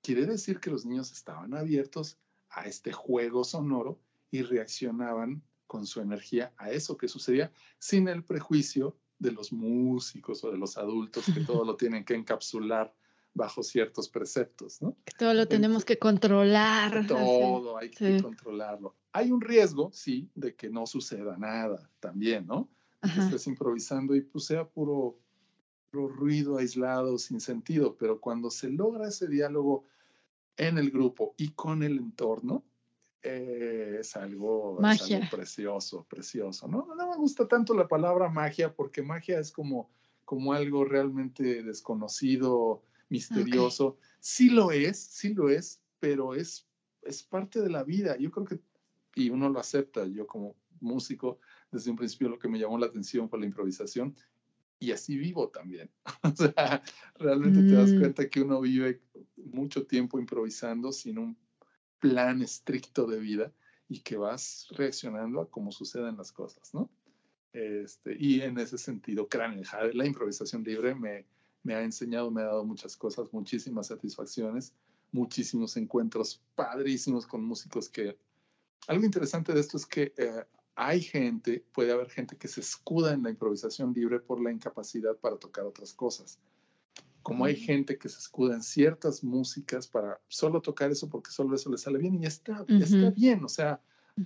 quiere 0.00 0.24
decir 0.24 0.60
que 0.60 0.70
los 0.70 0.86
niños 0.86 1.12
estaban 1.12 1.52
abiertos 1.52 2.16
a 2.48 2.64
este 2.64 2.90
juego 2.90 3.44
sonoro 3.44 4.00
y 4.30 4.40
reaccionaban 4.40 5.42
con 5.66 5.86
su 5.86 6.00
energía 6.00 6.54
a 6.56 6.70
eso 6.70 6.96
que 6.96 7.06
sucedía 7.06 7.52
sin 7.78 8.08
el 8.08 8.24
prejuicio 8.24 8.96
de 9.18 9.32
los 9.32 9.52
músicos 9.52 10.42
o 10.42 10.50
de 10.50 10.56
los 10.56 10.78
adultos 10.78 11.26
que 11.34 11.44
todo 11.44 11.66
lo 11.66 11.76
tienen 11.76 12.06
que 12.06 12.14
encapsular 12.14 12.94
bajo 13.34 13.62
ciertos 13.62 14.08
preceptos, 14.08 14.82
¿no? 14.82 14.96
Todo 15.18 15.34
lo 15.34 15.46
tenemos 15.46 15.84
que 15.84 15.98
controlar. 15.98 17.06
Todo 17.06 17.78
hay 17.78 17.90
que 17.90 18.22
controlarlo. 18.22 18.96
Hay 19.12 19.30
un 19.30 19.40
riesgo, 19.40 19.90
sí, 19.92 20.28
de 20.34 20.54
que 20.54 20.68
no 20.68 20.86
suceda 20.86 21.36
nada 21.36 21.90
también, 22.00 22.46
¿no? 22.46 22.68
Que 23.02 23.20
estés 23.20 23.46
improvisando 23.46 24.14
y 24.14 24.20
pues 24.20 24.44
sea 24.44 24.68
puro, 24.68 25.18
puro 25.90 26.08
ruido 26.08 26.58
aislado, 26.58 27.18
sin 27.18 27.40
sentido, 27.40 27.96
pero 27.96 28.20
cuando 28.20 28.50
se 28.50 28.68
logra 28.68 29.08
ese 29.08 29.26
diálogo 29.26 29.84
en 30.56 30.76
el 30.76 30.90
grupo 30.90 31.34
y 31.38 31.50
con 31.52 31.82
el 31.82 31.96
entorno, 31.98 32.64
eh, 33.22 33.98
es, 34.00 34.16
algo, 34.16 34.78
precioso, 35.30 36.06
precioso. 36.08 36.68
¿no? 36.68 36.86
no 36.94 37.10
me 37.10 37.16
gusta 37.16 37.46
tanto 37.46 37.74
la 37.74 37.86
palabra 37.86 38.28
magia 38.30 38.74
porque 38.74 39.02
magia 39.02 39.38
es 39.38 39.52
como, 39.52 39.90
como 40.24 40.52
algo 40.52 40.84
realmente 40.84 41.62
desconocido, 41.62 42.82
misterioso. 43.10 43.98
Sí 44.20 44.48
lo 44.48 44.72
es, 44.72 44.98
sí 44.98 45.34
lo 45.34 45.50
es, 45.50 45.82
pero 45.98 46.34
es, 46.34 46.66
es 47.02 47.22
parte 47.22 47.60
de 47.60 47.68
la 47.68 47.84
vida. 47.84 48.16
Yo 48.16 48.30
creo 48.30 48.46
que, 48.46 48.60
y 49.14 49.28
uno 49.28 49.50
lo 49.50 49.60
acepta, 49.60 50.06
yo 50.06 50.26
como 50.26 50.56
músico, 50.80 51.38
desde 51.70 51.90
un 51.90 51.96
principio 51.96 52.30
lo 52.30 52.38
que 52.38 52.48
me 52.48 52.58
llamó 52.58 52.78
la 52.78 52.86
atención 52.86 53.28
fue 53.28 53.38
la 53.38 53.46
improvisación 53.46 54.16
y 54.78 54.92
así 54.92 55.16
vivo 55.18 55.50
también. 55.50 55.90
o 56.22 56.34
sea, 56.34 56.82
realmente 57.16 57.60
te 57.62 57.72
das 57.72 57.92
mm. 57.92 58.00
cuenta 58.00 58.28
que 58.28 58.40
uno 58.40 58.60
vive 58.60 59.02
mucho 59.36 59.86
tiempo 59.86 60.18
improvisando 60.18 60.90
sin 60.90 61.18
un 61.18 61.36
plan 61.98 62.40
estricto 62.40 63.06
de 63.06 63.20
vida 63.20 63.52
y 63.88 64.00
que 64.00 64.16
vas 64.16 64.68
reaccionando 64.70 65.40
a 65.40 65.50
cómo 65.50 65.70
suceden 65.70 66.16
las 66.16 66.32
cosas, 66.32 66.72
¿no? 66.72 66.90
Este, 67.52 68.16
y 68.18 68.40
en 68.40 68.58
ese 68.58 68.78
sentido, 68.78 69.28
la 69.92 70.06
improvisación 70.06 70.62
libre 70.62 70.94
me, 70.94 71.26
me 71.62 71.74
ha 71.74 71.82
enseñado, 71.82 72.30
me 72.30 72.42
ha 72.42 72.46
dado 72.46 72.64
muchas 72.64 72.96
cosas, 72.96 73.32
muchísimas 73.32 73.88
satisfacciones, 73.88 74.74
muchísimos 75.12 75.76
encuentros 75.76 76.42
padrísimos 76.54 77.26
con 77.26 77.44
músicos 77.44 77.88
que... 77.88 78.18
Algo 78.86 79.04
interesante 79.04 79.52
de 79.52 79.60
esto 79.60 79.76
es 79.76 79.86
que 79.86 80.14
eh, 80.16 80.44
hay 80.74 81.02
gente, 81.02 81.64
puede 81.72 81.92
haber 81.92 82.08
gente 82.08 82.36
que 82.36 82.48
se 82.48 82.60
escuda 82.60 83.12
en 83.12 83.22
la 83.22 83.30
improvisación 83.30 83.92
libre 83.92 84.20
por 84.20 84.40
la 84.40 84.50
incapacidad 84.50 85.16
para 85.16 85.36
tocar 85.36 85.66
otras 85.66 85.92
cosas. 85.92 86.38
Como 87.22 87.44
hay 87.44 87.56
gente 87.56 87.98
que 87.98 88.08
se 88.08 88.18
escuda 88.18 88.54
en 88.54 88.62
ciertas 88.62 89.22
músicas 89.22 89.86
para 89.86 90.18
solo 90.28 90.62
tocar 90.62 90.90
eso 90.90 91.10
porque 91.10 91.30
solo 91.30 91.54
eso 91.54 91.70
le 91.70 91.76
sale 91.76 91.98
bien 91.98 92.22
y 92.22 92.26
está, 92.26 92.64
está 92.66 93.10
bien. 93.10 93.44
O 93.44 93.48
sea, 93.48 93.82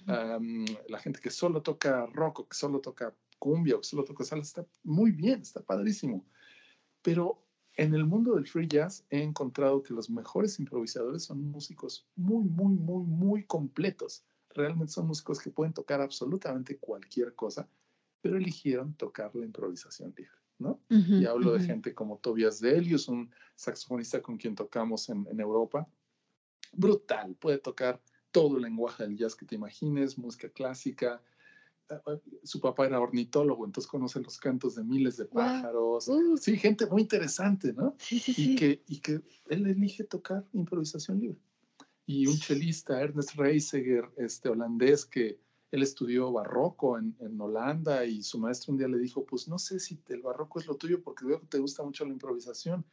la 0.06 0.98
gente 1.00 1.20
que 1.20 1.30
solo 1.30 1.60
toca 1.60 2.06
rock 2.06 2.40
o 2.40 2.48
que 2.48 2.56
solo 2.56 2.80
toca 2.80 3.12
cumbia 3.40 3.74
o 3.74 3.80
que 3.80 3.88
solo 3.88 4.04
toca 4.04 4.22
salsa 4.22 4.62
está 4.62 4.66
muy 4.84 5.10
bien, 5.10 5.40
está 5.40 5.60
padrísimo. 5.60 6.24
Pero 7.04 7.38
en 7.76 7.94
el 7.94 8.06
mundo 8.06 8.34
del 8.34 8.46
free 8.46 8.66
jazz 8.66 9.04
he 9.10 9.22
encontrado 9.22 9.82
que 9.82 9.92
los 9.92 10.08
mejores 10.08 10.58
improvisadores 10.58 11.24
son 11.24 11.44
músicos 11.44 12.08
muy, 12.16 12.44
muy, 12.44 12.74
muy, 12.74 13.04
muy 13.04 13.44
completos. 13.44 14.24
Realmente 14.54 14.94
son 14.94 15.06
músicos 15.06 15.38
que 15.38 15.50
pueden 15.50 15.74
tocar 15.74 16.00
absolutamente 16.00 16.78
cualquier 16.78 17.34
cosa, 17.34 17.68
pero 18.22 18.38
eligieron 18.38 18.94
tocar 18.94 19.36
la 19.36 19.44
improvisación 19.44 20.14
libre, 20.16 20.32
¿no? 20.58 20.80
y 20.88 21.26
hablo 21.26 21.52
de 21.52 21.60
gente 21.60 21.94
como 21.94 22.16
Tobias 22.18 22.58
Delius, 22.58 23.06
un 23.08 23.30
saxofonista 23.54 24.22
con 24.22 24.38
quien 24.38 24.54
tocamos 24.54 25.10
en, 25.10 25.26
en 25.30 25.40
Europa. 25.40 25.86
Brutal, 26.72 27.34
puede 27.34 27.58
tocar 27.58 28.00
todo 28.30 28.56
el 28.56 28.62
lenguaje 28.62 29.02
del 29.02 29.18
jazz 29.18 29.34
que 29.34 29.44
te 29.44 29.56
imagines, 29.56 30.16
música 30.16 30.48
clásica, 30.48 31.20
su 32.42 32.60
papá 32.60 32.86
era 32.86 33.00
ornitólogo, 33.00 33.64
entonces 33.64 33.90
conoce 33.90 34.20
los 34.20 34.38
cantos 34.38 34.74
de 34.74 34.84
miles 34.84 35.16
de 35.16 35.26
pájaros. 35.26 36.08
Uh. 36.08 36.36
Sí, 36.36 36.56
gente 36.56 36.86
muy 36.86 37.02
interesante, 37.02 37.72
¿no? 37.72 37.94
Sí, 37.98 38.18
sí, 38.18 38.34
y, 38.36 38.56
Que, 38.56 38.82
y 38.86 39.00
que 39.00 39.20
él 39.48 39.66
elige 39.66 40.04
tocar 40.04 40.44
improvisación 40.52 41.20
libre. 41.20 41.38
Y 42.06 42.26
un 42.26 42.36
chelista, 42.36 43.00
Ernest 43.00 43.34
Reiseger, 43.34 44.10
este 44.16 44.48
holandés, 44.48 45.04
que 45.06 45.38
él 45.70 45.82
estudió 45.82 46.30
barroco 46.30 46.98
en, 46.98 47.16
en, 47.20 47.40
Holanda 47.40 48.04
y 48.04 48.22
su 48.22 48.38
maestro 48.38 48.72
un 48.72 48.78
día 48.78 48.86
le 48.86 48.98
dijo, 48.98 49.24
pues 49.24 49.48
no 49.48 49.58
sé 49.58 49.80
si 49.80 49.98
el 50.08 50.22
barroco 50.22 50.60
es 50.60 50.66
lo 50.66 50.76
tuyo 50.76 51.02
porque 51.02 51.24
veo 51.24 51.40
que 51.40 51.46
te 51.46 51.58
gusta 51.58 51.82
mucho 51.82 52.04
la 52.04 52.12
improvisación. 52.12 52.84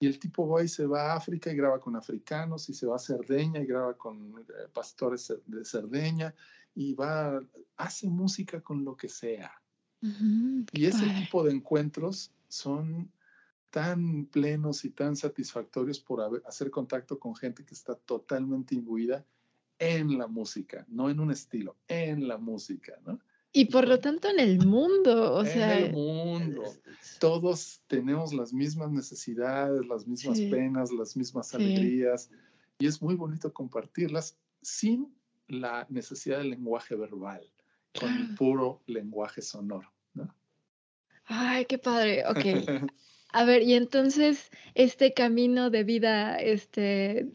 Y 0.00 0.06
el 0.06 0.20
tipo 0.20 0.46
va 0.46 0.62
y 0.62 0.68
se 0.68 0.86
va 0.86 1.12
a 1.12 1.16
África 1.16 1.50
y 1.50 1.56
graba 1.56 1.80
con 1.80 1.96
africanos 1.96 2.68
y 2.68 2.74
se 2.74 2.86
va 2.86 2.96
a 2.96 3.00
Cerdeña 3.00 3.60
y 3.60 3.66
graba 3.66 3.94
con 3.94 4.38
eh, 4.38 4.68
pastores 4.72 5.34
de 5.46 5.64
Cerdeña 5.64 6.32
y 6.78 6.94
va, 6.94 7.42
hace 7.76 8.08
música 8.08 8.60
con 8.60 8.84
lo 8.84 8.96
que 8.96 9.08
sea. 9.08 9.50
y 10.00 10.86
ese 10.86 11.06
tipo 11.18 11.42
de 11.42 11.50
encuentros 11.50 12.30
son 12.46 13.10
tan 13.70 14.26
plenos 14.26 14.84
y 14.84 14.90
tan 14.90 15.16
satisfactorios 15.16 15.98
por 15.98 16.40
hacer 16.46 16.70
contacto 16.70 17.18
con 17.18 17.34
gente 17.34 17.64
que 17.64 17.74
está 17.74 17.96
totalmente 17.96 18.76
imbuida 18.76 19.26
en 19.80 20.18
la 20.18 20.28
música, 20.28 20.86
no 20.88 21.10
en 21.10 21.18
un 21.18 21.32
estilo, 21.32 21.74
en 21.88 22.28
la 22.28 22.38
música, 22.38 22.92
¿no? 23.04 23.18
Y 23.50 23.64
por 23.64 23.88
lo 23.88 23.98
tanto 23.98 24.28
en 24.28 24.38
el 24.38 24.64
mundo, 24.64 25.34
o 25.34 25.44
sea. 25.44 25.80
En 25.80 25.86
el 25.86 25.92
mundo. 25.92 26.62
Todos 27.18 27.82
tenemos 27.88 28.32
las 28.32 28.52
mismas 28.52 28.92
necesidades, 28.92 29.84
las 29.88 30.06
mismas 30.06 30.38
penas, 30.42 30.92
las 30.92 31.16
mismas 31.16 31.52
alegrías. 31.54 32.30
Y 32.78 32.86
es 32.86 33.02
muy 33.02 33.16
bonito 33.16 33.52
compartirlas 33.52 34.36
sin 34.62 35.17
la 35.48 35.86
necesidad 35.88 36.38
del 36.38 36.50
lenguaje 36.50 36.94
verbal, 36.94 37.50
con 37.98 38.14
el 38.14 38.34
puro 38.34 38.82
lenguaje 38.86 39.42
sonoro. 39.42 39.92
¿no? 40.14 40.34
Ay, 41.24 41.64
qué 41.64 41.78
padre. 41.78 42.24
Ok. 42.26 42.38
A 43.30 43.44
ver, 43.44 43.62
y 43.62 43.74
entonces 43.74 44.50
este 44.74 45.12
camino 45.12 45.68
de 45.70 45.84
vida, 45.84 46.36
este, 46.36 47.28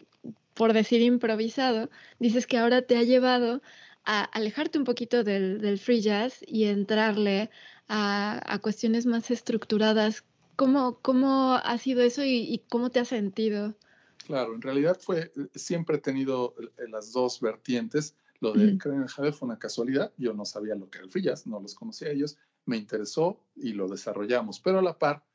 por 0.56 0.74
decir 0.74 1.02
improvisado, 1.02 1.90
dices 2.20 2.48
que 2.48 2.58
ahora 2.58 2.82
te 2.82 2.98
ha 2.98 3.04
llevado 3.04 3.62
a 4.06 4.24
alejarte 4.24 4.78
un 4.78 4.86
poquito 4.86 5.24
del, 5.24 5.78
free 5.80 6.02
jazz 6.02 6.44
y 6.48 6.66
entrarle 6.66 7.50
a, 7.88 8.60
cuestiones 8.62 9.06
más 9.06 9.30
estructuradas. 9.30 10.26
¿Cómo, 10.56 11.00
¿Cómo 11.02 11.54
ha 11.54 11.78
sido 11.78 12.02
eso 12.02 12.24
y, 12.24 12.64
cómo 12.70 12.90
te 12.90 13.00
has 13.00 13.10
sentido? 13.10 13.76
Claro, 14.26 14.56
en 14.56 14.62
realidad 14.62 14.98
fue, 15.00 15.32
siempre 15.54 15.98
he 15.98 16.00
tenido 16.00 16.56
las 16.90 17.12
dos 17.12 17.42
vertientes. 17.42 18.16
Lo 18.40 18.54
de 18.54 18.74
mm. 18.74 19.08
Jade 19.08 19.32
fue 19.32 19.48
una 19.48 19.60
casualidad. 19.60 20.12
Yo 20.18 20.34
no 20.34 20.46
sabía 20.46 20.76
lo 20.76 20.90
que 20.90 20.98
era 20.98 21.06
el 21.06 21.12
free 21.12 21.24
jazz, 21.24 21.48
no 21.48 21.60
los 21.60 21.76
conocía 21.76 22.10
a 22.10 22.12
ellos. 22.12 22.38
Me 22.66 22.78
interesó 22.78 23.40
y 23.56 23.74
lo 23.74 23.88
desarrollamos. 23.88 24.60
Pero 24.60 24.80
a 24.80 24.82
la 24.82 24.98
par, 24.98 25.26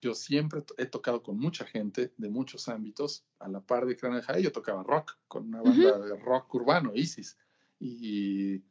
yo 0.00 0.14
siempre 0.14 0.62
he 0.76 0.86
tocado 0.86 1.22
con 1.22 1.38
mucha 1.38 1.64
gente 1.64 2.12
de 2.16 2.28
muchos 2.28 2.68
ámbitos. 2.68 3.24
A 3.38 3.48
la 3.48 3.60
par 3.60 3.86
de 3.86 3.96
Crane 3.96 4.22
Jade, 4.22 4.42
yo 4.42 4.52
tocaba 4.52 4.82
rock 4.82 5.16
con 5.28 5.48
una 5.48 5.62
banda 5.62 5.98
de 5.98 6.16
rock 6.16 6.54
urbano, 6.54 6.92
Isis 6.94 7.36
y 7.80 8.62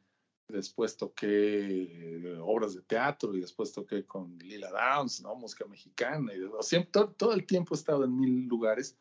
después 0.48 0.96
toqué 0.96 2.38
obras 2.42 2.74
de 2.74 2.82
teatro 2.82 3.34
y 3.34 3.40
después 3.40 3.72
toqué 3.72 4.04
con 4.04 4.38
Lila 4.38 4.70
Downs, 4.70 5.20
¿no? 5.22 5.34
Música 5.34 5.66
mexicana. 5.66 6.32
Y 6.34 6.40
siempre, 6.62 6.90
todo, 7.16 7.32
el 7.32 7.46
tiempo 7.46 7.74
he 7.74 7.78
estado 7.78 8.04
en 8.04 8.18
mil 8.18 8.46
lugares. 8.46 8.96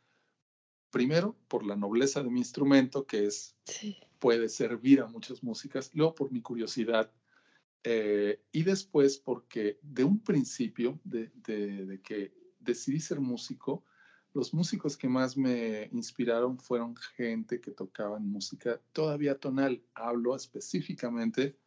Primero, 0.92 1.36
por 1.48 1.66
la 1.66 1.76
nobleza 1.76 2.24
de 2.24 2.30
mi 2.30 2.40
instrumento, 2.40 3.06
que 3.06 3.26
es, 3.26 3.56
puede 4.20 4.50
servir 4.50 5.02
a 5.02 5.08
muchas 5.08 5.44
músicas. 5.44 5.92
Luego, 5.94 6.16
por 6.16 6.32
mi 6.32 6.42
curiosidad. 6.42 7.12
Eh, 7.84 8.42
y 8.52 8.64
después, 8.64 9.18
porque 9.18 9.80
de 9.82 10.04
un 10.04 10.20
principio, 10.20 11.00
de, 11.04 11.32
de 11.46 12.02
que 12.02 12.34
decidí 12.60 13.00
ser 13.00 13.20
músico, 13.20 13.86
los 14.34 14.54
músicos 14.54 14.98
que 14.98 15.10
más 15.10 15.36
me 15.36 15.90
inspiraron 15.92 16.60
fueron 16.60 16.96
gente 17.16 17.60
que 17.60 17.72
tocaban 17.72 18.30
música 18.30 18.80
todavía 18.94 19.40
tonal. 19.40 19.82
Hablo 19.96 20.36
específicamente 20.36 21.58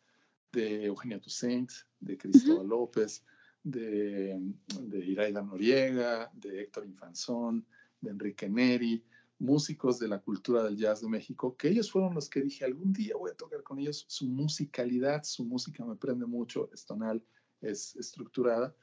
de 0.53 0.85
Eugenia 0.85 1.21
Toussaint, 1.21 1.71
de 1.99 2.17
Cristóbal 2.17 2.69
López, 2.69 3.25
de, 3.63 4.39
de 4.83 4.99
Iraida 5.05 5.43
Noriega, 5.43 6.31
de 6.33 6.63
Héctor 6.63 6.87
Infanzón, 6.87 7.67
de 8.01 8.11
Enrique 8.11 8.49
Neri, 8.49 9.05
músicos 9.41 9.99
de 9.99 10.07
la 10.07 10.21
cultura 10.21 10.63
del 10.63 10.77
jazz 10.77 11.01
de 11.01 11.09
México, 11.09 11.57
que 11.57 11.69
ellos 11.69 11.91
fueron 11.91 12.15
los 12.15 12.29
que 12.29 12.43
dije, 12.43 12.65
algún 12.65 12.93
día 12.93 13.17
voy 13.17 13.31
a 13.31 13.35
tocar 13.35 13.63
con 13.63 13.79
ellos. 13.79 14.05
Su 14.07 14.27
musicalidad, 14.27 15.25
su 15.25 15.45
música 15.45 15.85
me 15.85 15.97
prende 15.97 16.27
mucho, 16.27 16.71
es 16.73 16.85
tonal, 16.85 17.25
es 17.61 17.97
estructurada. 17.97 18.75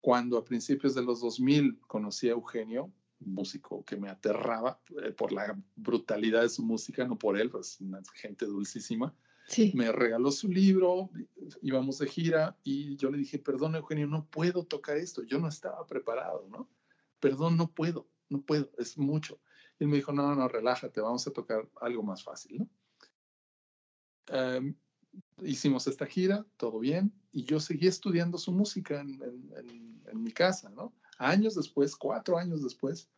Cuando 0.00 0.38
a 0.38 0.44
principios 0.44 0.94
de 0.94 1.02
los 1.02 1.20
2000 1.20 1.80
conocí 1.86 2.28
a 2.28 2.32
Eugenio, 2.32 2.92
músico 3.20 3.84
que 3.84 3.96
me 3.96 4.08
aterraba 4.08 4.80
eh, 5.02 5.12
por 5.12 5.32
la 5.32 5.58
brutalidad 5.74 6.42
de 6.42 6.48
su 6.48 6.62
música, 6.62 7.06
no 7.06 7.18
por 7.18 7.38
él, 7.38 7.50
pues 7.50 7.80
una 7.80 8.00
gente 8.14 8.46
dulcísima. 8.46 9.14
Sí. 9.48 9.72
Me 9.74 9.92
regaló 9.92 10.32
su 10.32 10.48
libro, 10.48 11.10
íbamos 11.62 11.98
de 11.98 12.08
gira 12.08 12.58
y 12.64 12.96
yo 12.96 13.10
le 13.10 13.18
dije, 13.18 13.38
perdón 13.38 13.76
Eugenio, 13.76 14.06
no 14.06 14.26
puedo 14.26 14.64
tocar 14.64 14.96
esto, 14.96 15.22
yo 15.22 15.38
no 15.38 15.48
estaba 15.48 15.86
preparado, 15.86 16.48
¿no? 16.50 16.68
Perdón, 17.20 17.56
no 17.56 17.70
puedo, 17.70 18.08
no 18.28 18.42
puedo, 18.42 18.70
es 18.78 18.98
mucho. 18.98 19.38
Y 19.78 19.84
él 19.84 19.90
me 19.90 19.96
dijo, 19.96 20.12
no, 20.12 20.34
no, 20.34 20.48
relájate, 20.48 21.00
vamos 21.00 21.26
a 21.26 21.32
tocar 21.32 21.68
algo 21.80 22.02
más 22.02 22.22
fácil, 22.22 22.58
¿no? 22.58 22.68
Em, 24.28 24.74
hicimos 25.42 25.86
esta 25.86 26.06
gira, 26.06 26.46
todo 26.56 26.78
bien, 26.78 27.12
y 27.32 27.44
yo 27.44 27.60
seguí 27.60 27.86
estudiando 27.86 28.38
su 28.38 28.52
música 28.52 29.00
en, 29.00 30.02
mi 30.14 30.32
casa, 30.32 30.70
¿no? 30.70 30.94
Años 31.18 31.54
después, 31.54 31.94
cuatro 31.94 32.38
años 32.38 32.62
después, 32.62 33.08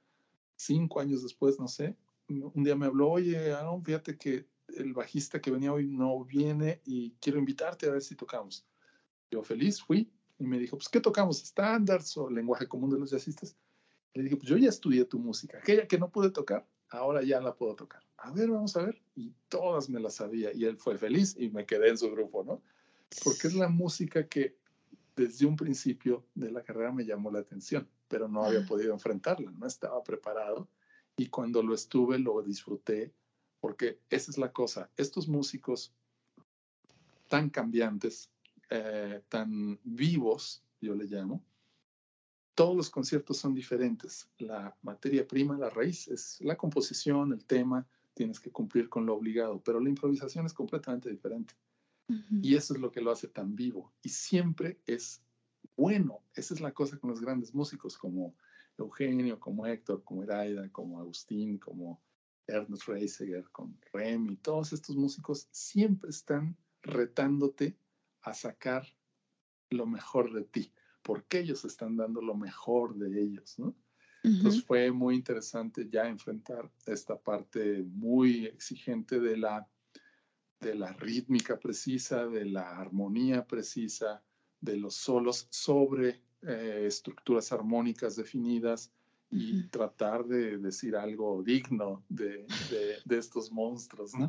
cinco 0.57 1.01
años 1.01 1.23
después, 1.23 1.59
no 1.59 1.69
sé, 1.69 1.97
un 2.29 2.65
día 2.65 2.77
me 2.77 2.87
habló, 2.87 3.11
oye, 3.11 3.53
Aaron, 3.53 3.85
fíjate 3.85 4.19
que 4.19 4.49
el 4.69 4.93
bajista 4.93 5.41
que 5.41 5.51
venía 5.51 5.73
hoy 5.73 5.87
no 5.87 6.25
viene 6.25 6.83
y 6.85 7.13
quiero 7.21 7.39
invitarte 7.39 7.87
a 7.87 7.93
ver 7.93 8.03
si 8.03 8.17
tocamos. 8.17 8.67
Yo 9.31 9.43
feliz 9.43 9.81
fui 9.81 10.11
y 10.39 10.45
me 10.45 10.59
dijo, 10.59 10.77
pues, 10.77 10.89
¿qué 10.89 11.01
tocamos? 11.01 11.43
¿Estándares 11.43 12.17
o 12.17 12.29
lenguaje 12.29 12.69
común 12.69 12.91
de 12.91 12.99
los 12.99 13.11
jazzistas? 13.11 13.57
Le 14.15 14.23
dije, 14.25 14.37
pues 14.37 14.49
yo 14.49 14.57
ya 14.57 14.69
estudié 14.69 15.05
tu 15.05 15.19
música, 15.19 15.59
aquella 15.59 15.87
que 15.87 15.99
no 15.99 16.11
pude 16.11 16.31
tocar, 16.31 16.67
ahora 16.89 17.23
ya 17.23 17.41
la 17.41 17.55
puedo 17.55 17.75
tocar. 17.75 18.03
A 18.17 18.33
ver, 18.33 18.51
vamos 18.51 18.77
a 18.77 18.83
ver. 18.83 19.01
Y 19.15 19.33
todas 19.49 19.89
me 19.89 20.01
las 20.01 20.17
sabía 20.17 20.53
y 20.53 20.65
él 20.65 20.77
fue 20.77 20.99
feliz 20.99 21.37
y 21.39 21.51
me 21.51 21.67
quedé 21.67 21.91
en 21.91 21.99
su 21.99 22.11
grupo, 22.11 22.45
¿no? 22.45 22.63
Porque 23.23 23.49
es 23.49 23.55
la 23.55 23.69
música 23.69 24.27
que 24.27 24.57
desde 25.15 25.47
un 25.47 25.57
principio 25.57 26.25
de 26.35 26.51
la 26.51 26.63
carrera 26.63 26.93
me 26.93 27.05
llamó 27.05 27.31
la 27.31 27.41
atención, 27.41 27.89
pero 28.09 28.29
no 28.29 28.45
había 28.45 28.65
podido 28.67 28.93
enfrentarla, 28.93 29.51
no 29.51 29.67
estaba 29.67 30.03
preparado 30.03 30.69
y 31.17 31.29
cuando 31.29 31.63
lo 31.63 31.75
estuve 31.75 32.19
lo 32.19 32.41
disfruté 32.43 33.13
porque 33.61 34.01
esa 34.11 34.31
es 34.31 34.39
la 34.39 34.53
cosa, 34.53 34.91
estos 34.97 35.27
músicos 35.27 35.93
tan 37.29 37.51
cambiantes, 37.51 38.31
eh, 38.71 39.23
tan 39.29 39.81
vivos, 39.83 40.63
yo 40.81 40.95
le 40.95 41.05
llamo, 41.05 41.45
todos 42.59 42.77
los 42.77 42.91
conciertos 42.91 43.37
son 43.37 43.55
diferentes. 43.55 44.29
La 44.39 44.77
materia 44.83 45.25
prima, 45.25 45.57
la 45.57 45.71
raíz, 45.71 46.09
es 46.09 46.41
la 46.41 46.57
composición, 46.57 47.33
el 47.33 47.45
tema, 47.45 47.87
tienes 48.15 48.41
que 48.41 48.51
cumplir 48.51 48.89
con 48.89 49.07
lo 49.07 49.15
obligado, 49.15 49.63
pero 49.63 49.79
la 49.79 49.89
improvisación 49.89 50.45
es 50.45 50.53
completamente 50.53 51.09
diferente. 51.09 51.55
Y 52.43 52.57
eso 52.57 52.75
es 52.75 52.81
lo 52.81 52.91
que 52.91 53.01
lo 53.01 53.13
hace 53.13 53.29
tan 53.29 53.55
vivo. 53.55 53.93
Y 54.03 54.09
siempre 54.09 54.81
es 54.87 55.23
bueno. 55.77 56.25
Esa 56.35 56.53
es 56.53 56.61
la 56.61 56.73
cosa 56.75 56.99
con 56.99 57.11
los 57.11 57.21
grandes 57.21 57.55
músicos 57.55 57.97
como 57.97 58.35
Eugenio, 58.77 59.39
como 59.39 59.65
Héctor, 59.65 60.03
como 60.03 60.25
Eraida, 60.25 60.69
como 60.73 60.99
Agustín, 60.99 61.59
como 61.59 62.03
Ernest 62.49 62.89
Reisiger, 62.89 63.49
con 63.53 63.79
Remy. 63.93 64.35
Todos 64.39 64.73
estos 64.73 64.97
músicos 64.97 65.47
siempre 65.53 66.11
están 66.11 66.57
retándote 66.83 67.79
a 68.23 68.35
sacar 68.35 68.85
lo 69.71 69.87
mejor 69.87 70.33
de 70.33 70.43
ti 70.43 70.73
porque 71.09 71.39
ellos 71.39 71.65
están 71.65 71.97
dando 71.97 72.21
lo 72.21 72.35
mejor 72.35 72.95
de 72.95 73.23
ellos, 73.23 73.59
¿no? 73.59 73.75
Entonces 74.23 74.63
fue 74.63 74.93
muy 74.93 75.15
interesante 75.15 75.89
ya 75.91 76.07
enfrentar 76.07 76.71
esta 76.85 77.19
parte 77.19 77.83
muy 77.83 78.45
exigente 78.45 79.19
de 79.19 79.39
la, 79.39 79.67
de 80.61 80.75
la 80.75 80.93
rítmica 80.93 81.59
precisa, 81.59 82.27
de 82.27 82.45
la 82.45 82.77
armonía 82.77 83.47
precisa, 83.47 84.23
de 84.61 84.77
los 84.77 84.97
solos 84.97 85.49
sobre 85.49 86.21
eh, 86.43 86.85
estructuras 86.87 87.53
armónicas 87.53 88.15
definidas 88.15 88.93
y 89.31 89.63
tratar 89.69 90.27
de 90.27 90.59
decir 90.59 90.95
algo 90.95 91.43
digno 91.43 92.05
de, 92.11 92.47
de, 92.69 92.99
de 93.03 93.17
estos 93.17 93.51
monstruos, 93.51 94.13
¿no? 94.15 94.29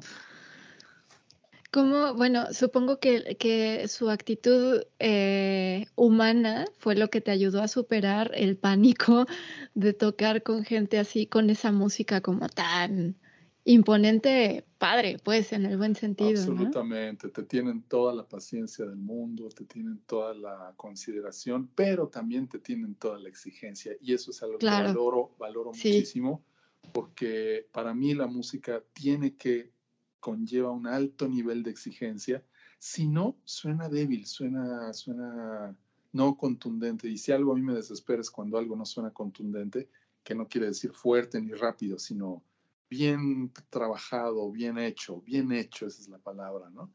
¿Cómo? 1.71 2.15
Bueno, 2.15 2.51
supongo 2.51 2.99
que, 2.99 3.37
que 3.39 3.87
su 3.87 4.09
actitud 4.09 4.81
eh, 4.97 5.85
humana 5.95 6.65
fue 6.79 6.95
lo 6.95 7.09
que 7.09 7.21
te 7.21 7.29
ayudó 7.29 7.61
a 7.61 7.67
superar 7.67 8.31
el 8.33 8.57
pánico 8.57 9.27
de 9.75 9.93
tocar 9.93 10.41
con 10.41 10.63
gente 10.63 10.97
así, 10.97 11.27
con 11.27 11.49
esa 11.49 11.71
música 11.71 12.21
como 12.21 12.49
tan 12.49 13.17
imponente, 13.65 14.65
padre, 14.79 15.17
pues, 15.23 15.53
en 15.53 15.67
el 15.67 15.77
buen 15.77 15.95
sentido. 15.95 16.31
Absolutamente, 16.31 17.29
te 17.29 17.43
tienen 17.43 17.83
toda 17.83 18.15
la 18.15 18.27
paciencia 18.27 18.85
del 18.85 18.97
mundo, 18.97 19.49
te 19.49 19.65
tienen 19.65 19.99
toda 20.07 20.33
la 20.33 20.73
consideración, 20.75 21.69
pero 21.75 22.07
también 22.07 22.47
te 22.47 22.57
tienen 22.57 22.95
toda 22.95 23.19
la 23.19 23.29
exigencia 23.29 23.93
y 24.01 24.13
eso 24.13 24.31
es 24.31 24.41
algo 24.41 24.57
que 24.57 24.65
valoro, 24.65 25.35
valoro 25.37 25.71
muchísimo, 25.71 26.43
porque 26.91 27.67
para 27.71 27.93
mí 27.93 28.15
la 28.15 28.25
música 28.25 28.81
tiene 28.93 29.35
que 29.35 29.71
conlleva 30.19 30.71
un 30.71 30.87
alto 30.87 31.27
nivel 31.27 31.63
de 31.63 31.71
exigencia, 31.71 32.43
si 32.77 33.07
no, 33.07 33.37
suena 33.43 33.89
débil, 33.89 34.25
suena, 34.25 34.93
suena 34.93 35.77
no 36.13 36.37
contundente. 36.37 37.09
Y 37.09 37.17
si 37.17 37.31
algo 37.31 37.51
a 37.51 37.55
mí 37.55 37.61
me 37.61 37.73
desespera 37.73 38.21
es 38.21 38.31
cuando 38.31 38.57
algo 38.57 38.75
no 38.75 38.85
suena 38.85 39.11
contundente, 39.11 39.89
que 40.23 40.35
no 40.35 40.47
quiere 40.47 40.67
decir 40.67 40.93
fuerte 40.93 41.41
ni 41.41 41.53
rápido, 41.53 41.99
sino 41.99 42.43
bien 42.89 43.51
trabajado, 43.69 44.51
bien 44.51 44.77
hecho, 44.77 45.21
bien 45.21 45.51
hecho, 45.51 45.87
esa 45.87 46.01
es 46.01 46.07
la 46.09 46.19
palabra, 46.19 46.69
¿no? 46.69 46.91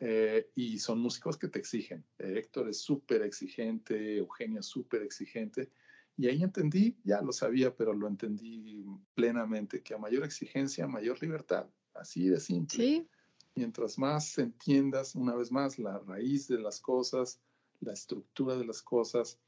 Eh, 0.00 0.50
y 0.54 0.78
son 0.78 1.00
músicos 1.00 1.36
que 1.36 1.48
te 1.48 1.58
exigen. 1.58 2.04
Héctor 2.18 2.68
es 2.68 2.80
súper 2.80 3.22
exigente, 3.22 4.18
Eugenio 4.18 4.60
es 4.60 4.66
súper 4.66 5.02
exigente. 5.02 5.72
Y 6.16 6.28
ahí 6.28 6.42
entendí, 6.42 6.96
ya 7.04 7.20
lo 7.20 7.32
sabía, 7.32 7.74
pero 7.74 7.92
lo 7.92 8.08
entendí 8.08 8.84
plenamente, 9.14 9.82
que 9.82 9.94
a 9.94 9.98
mayor 9.98 10.24
exigencia, 10.24 10.86
mayor 10.86 11.20
libertad. 11.22 11.68
Así 11.98 12.28
de 12.28 12.40
simple. 12.40 12.76
Sí. 12.76 13.08
Mientras 13.54 13.98
más 13.98 14.38
entiendas, 14.38 15.14
una 15.14 15.34
vez 15.34 15.50
más, 15.50 15.78
la 15.78 15.98
raíz 15.98 16.46
de 16.48 16.58
las 16.58 16.80
cosas, 16.80 17.40
la 17.80 17.92
estructura 17.92 18.56
de 18.56 18.64
las 18.64 18.82
cosas, 18.82 19.38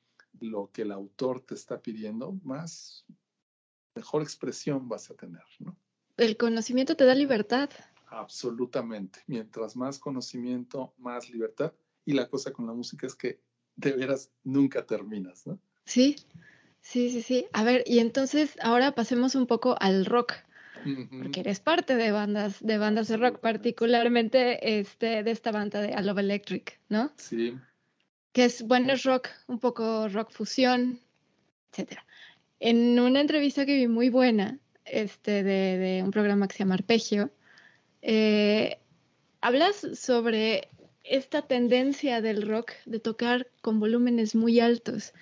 lo 0.40 0.70
que 0.72 0.82
el 0.82 0.92
autor 0.92 1.40
te 1.40 1.54
está 1.54 1.80
pidiendo, 1.80 2.32
más 2.42 3.04
mejor 3.94 4.22
expresión 4.22 4.88
vas 4.88 5.10
a 5.10 5.14
tener, 5.14 5.42
¿no? 5.58 5.76
El 6.16 6.36
conocimiento 6.36 6.96
te 6.96 7.04
da 7.04 7.14
libertad. 7.14 7.70
Absolutamente. 8.08 9.20
Mientras 9.26 9.76
más 9.76 9.98
conocimiento, 9.98 10.92
más 10.98 11.30
libertad. 11.30 11.72
Y 12.04 12.12
la 12.12 12.28
cosa 12.28 12.52
con 12.52 12.66
la 12.66 12.72
música 12.72 13.06
es 13.06 13.14
que 13.14 13.40
de 13.76 13.92
veras 13.92 14.30
nunca 14.42 14.84
terminas, 14.84 15.46
¿no? 15.46 15.58
Sí, 15.84 16.16
sí, 16.80 17.10
sí, 17.10 17.22
sí. 17.22 17.46
A 17.52 17.64
ver, 17.64 17.84
y 17.86 18.00
entonces 18.00 18.56
ahora 18.60 18.94
pasemos 18.94 19.34
un 19.34 19.46
poco 19.46 19.76
al 19.80 20.04
rock 20.04 20.34
porque 21.22 21.40
eres 21.40 21.60
parte 21.60 21.96
de 21.96 22.10
bandas, 22.12 22.58
de 22.60 22.78
bandas 22.78 23.08
de 23.08 23.16
rock, 23.16 23.38
particularmente 23.40 24.78
este, 24.80 25.22
de 25.22 25.30
esta 25.30 25.52
banda 25.52 25.80
de 25.80 25.94
A 25.94 26.02
Love 26.02 26.18
Electric, 26.18 26.80
¿no? 26.88 27.12
Sí. 27.16 27.56
Que 28.32 28.44
es, 28.44 28.62
bueno, 28.62 28.92
es 28.92 29.02
rock, 29.04 29.28
un 29.46 29.58
poco 29.58 30.08
rock 30.08 30.30
fusión, 30.30 31.00
etcétera. 31.70 32.04
En 32.60 32.98
una 32.98 33.20
entrevista 33.20 33.66
que 33.66 33.76
vi 33.76 33.88
muy 33.88 34.10
buena, 34.10 34.58
este, 34.84 35.42
de, 35.42 35.78
de 35.78 36.02
un 36.02 36.10
programa 36.10 36.46
que 36.46 36.54
se 36.54 36.58
llama 36.60 36.74
Arpegio, 36.74 37.30
eh, 38.02 38.78
hablas 39.40 39.86
sobre 39.94 40.68
esta 41.04 41.42
tendencia 41.42 42.20
del 42.20 42.46
rock 42.46 42.72
de 42.86 43.00
tocar 43.00 43.48
con 43.62 43.80
volúmenes 43.80 44.34
muy 44.34 44.60
altos 44.60 45.12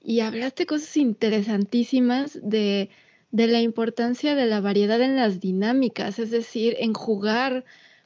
y 0.00 0.20
hablaste 0.20 0.66
cosas 0.66 0.96
interesantísimas 0.96 2.38
de 2.42 2.90
de 3.32 3.46
la 3.46 3.60
importancia 3.60 4.34
de 4.34 4.46
la 4.46 4.60
variedad 4.60 5.00
en 5.00 5.16
las 5.16 5.40
dinámicas, 5.40 6.18
es 6.18 6.30
decir, 6.30 6.76
en 6.78 6.92
jugar 6.92 7.64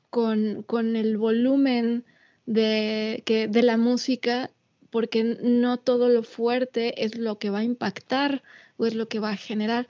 con, 0.08 0.62
con 0.62 0.96
el 0.96 1.18
volumen 1.18 2.04
de, 2.46 3.22
de 3.50 3.62
la 3.62 3.76
música, 3.76 4.50
porque 4.90 5.24
no 5.24 5.78
todo 5.78 6.08
lo 6.08 6.22
fuerte 6.22 7.04
es 7.04 7.18
lo 7.18 7.38
que 7.38 7.50
va 7.50 7.58
a 7.58 7.64
impactar 7.64 8.42
o 8.76 8.86
es 8.86 8.94
lo 8.94 9.08
que 9.08 9.18
va 9.18 9.30
a 9.30 9.36
generar. 9.36 9.88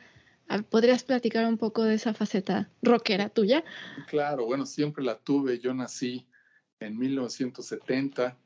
¿Podrías 0.71 1.05
platicar 1.05 1.47
un 1.47 1.59
poco 1.59 1.85
de 1.85 1.95
esa 1.95 2.15
faceta 2.15 2.71
rockera 2.81 3.29
tuya? 3.29 3.63
Claro, 4.09 4.47
bueno, 4.47 4.65
siempre 4.65 5.05
la 5.05 5.19
tuve. 5.19 5.59
Yo 5.59 5.75
nací 5.75 6.27
en 6.81 6.97
1970, 6.99 8.39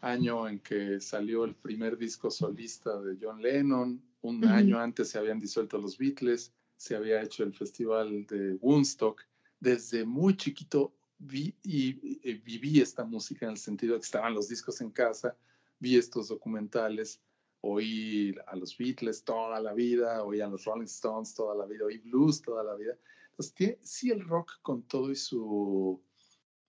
año 0.00 0.48
en 0.48 0.60
que 0.60 0.98
salió 1.00 1.44
el 1.44 1.54
primer 1.54 1.98
disco 1.98 2.30
solista 2.30 2.98
de 3.02 3.18
John 3.20 3.42
Lennon, 3.42 4.00
un 4.22 4.44
año 4.44 4.78
antes 4.78 5.10
se 5.10 5.18
habían 5.18 5.38
disuelto 5.38 5.78
los 5.78 5.98
Beatles, 5.98 6.52
se 6.76 6.96
había 6.96 7.22
hecho 7.22 7.44
el 7.44 7.52
festival 7.52 8.26
de 8.26 8.54
Woodstock. 8.60 9.22
Desde 9.60 10.04
muy 10.04 10.36
chiquito 10.36 10.92
vi 11.18 11.54
y, 11.62 11.92
viví 12.40 12.80
esta 12.80 13.04
música 13.04 13.46
en 13.46 13.52
el 13.52 13.58
sentido 13.58 13.94
de 13.94 14.00
que 14.00 14.06
estaban 14.06 14.34
los 14.34 14.48
discos 14.48 14.80
en 14.80 14.90
casa, 14.90 15.36
vi 15.78 15.96
estos 15.96 16.28
documentales, 16.28 17.20
oí 17.60 18.34
a 18.46 18.56
los 18.56 18.76
Beatles 18.76 19.22
toda 19.24 19.60
la 19.60 19.72
vida, 19.72 20.24
oí 20.24 20.40
a 20.40 20.48
los 20.48 20.64
Rolling 20.64 20.84
Stones 20.84 21.34
toda 21.34 21.54
la 21.54 21.66
vida, 21.66 21.84
oí 21.84 21.98
blues 21.98 22.42
toda 22.42 22.64
la 22.64 22.74
vida. 22.74 22.96
Entonces, 23.30 23.78
sí 23.82 24.10
el 24.10 24.24
rock 24.24 24.60
con 24.62 24.82
todo 24.82 25.10
y 25.10 25.16
su 25.16 26.00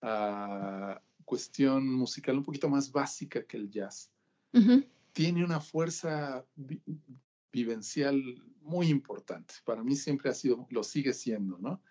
ah, 0.01 1.01
cuestión 1.25 1.87
musical 1.91 2.37
un 2.37 2.43
poquito 2.43 2.69
más 2.69 2.91
básica 2.91 3.43
que 3.43 3.57
el 3.57 3.69
jazz, 3.69 4.11
tiene 5.13 5.43
una 5.43 5.59
fuerza 5.59 6.45
vivencial 7.53 8.43
muy 8.61 8.87
importante. 8.87 9.53
Para 9.63 9.83
mí 9.83 9.95
siempre 9.95 10.29
ha 10.29 10.33
sido, 10.33 10.67
lo 10.71 10.83
sigue 10.83 11.13
siendo, 11.13 11.57
¿no? 11.59 11.81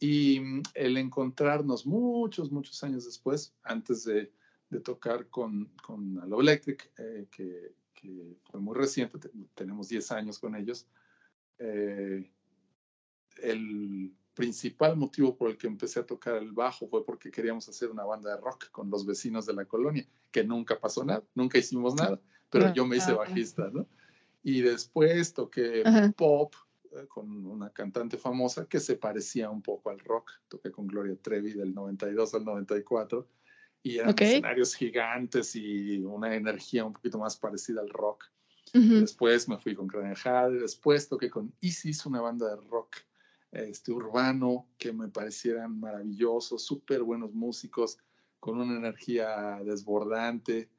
Y 0.00 0.40
mm, 0.40 0.62
el 0.74 0.96
encontrarnos 0.96 1.86
muchos, 1.86 2.50
muchos 2.50 2.82
años 2.82 3.04
después, 3.04 3.54
antes 3.62 4.04
de, 4.04 4.32
de 4.70 4.80
tocar 4.80 5.28
con, 5.28 5.70
con 5.82 6.18
Alo 6.18 6.40
Electric, 6.40 6.90
eh, 6.98 7.28
que, 7.30 7.74
que, 7.92 8.36
fue 8.50 8.60
muy 8.60 8.74
reciente, 8.74 9.18
tenemos 9.54 9.88
10 9.88 10.10
años 10.12 10.38
con 10.38 10.56
ellos, 10.56 10.86
eh, 11.58 12.30
el 13.42 14.12
principal 14.34 14.96
motivo 14.96 15.36
por 15.36 15.50
el 15.50 15.56
que 15.56 15.66
empecé 15.66 16.00
a 16.00 16.06
tocar 16.06 16.36
el 16.36 16.52
bajo 16.52 16.88
fue 16.88 17.04
porque 17.04 17.30
queríamos 17.30 17.68
hacer 17.68 17.90
una 17.90 18.04
banda 18.04 18.34
de 18.34 18.40
rock 18.40 18.70
con 18.70 18.90
los 18.90 19.06
vecinos 19.06 19.46
de 19.46 19.54
la 19.54 19.64
colonia, 19.64 20.06
que 20.32 20.42
nunca 20.42 20.80
pasó 20.80 21.04
nada, 21.04 21.22
nunca 21.34 21.58
hicimos 21.58 21.94
nada, 21.94 22.20
pero 22.50 22.72
yo 22.72 22.86
me 22.86 22.96
hice 22.96 23.12
bajista, 23.12 23.70
¿no? 23.72 23.86
Y 24.44 24.60
después 24.60 25.32
toqué 25.34 25.82
pop 26.16 26.54
eh, 26.92 27.06
con 27.08 27.46
una 27.46 27.70
cantante 27.70 28.18
famosa 28.18 28.66
que 28.66 28.78
se 28.78 28.94
parecía 28.94 29.50
un 29.50 29.62
poco 29.62 29.90
al 29.90 29.98
rock. 29.98 30.30
Toqué 30.48 30.70
con 30.70 30.86
Gloria 30.86 31.16
Trevi 31.20 31.54
del 31.54 31.74
92 31.74 32.34
al 32.34 32.44
94 32.44 33.26
y 33.82 33.98
eran 33.98 34.14
escenarios 34.18 34.74
gigantes 34.74 35.56
y 35.56 35.98
una 35.98 36.34
energía 36.34 36.84
un 36.84 36.92
poquito 36.92 37.18
más 37.18 37.36
parecida 37.36 37.80
al 37.80 37.90
rock. 37.90 38.24
Después 38.72 39.48
me 39.48 39.56
fui 39.58 39.74
con 39.76 39.86
Jade, 39.88 40.58
después 40.58 41.08
toqué 41.08 41.30
con 41.30 41.54
Isis, 41.60 42.04
una 42.06 42.20
banda 42.20 42.48
de 42.48 42.60
rock 42.68 42.96
este, 43.52 43.92
urbano 43.92 44.66
que 44.78 44.92
me 44.92 45.08
parecieran 45.08 45.78
maravillosos, 45.78 46.64
súper 46.64 47.02
buenos 47.02 47.32
músicos, 47.32 47.98
con 48.40 48.60
una 48.60 48.76
energía 48.76 49.60
desbordante. 49.64 50.70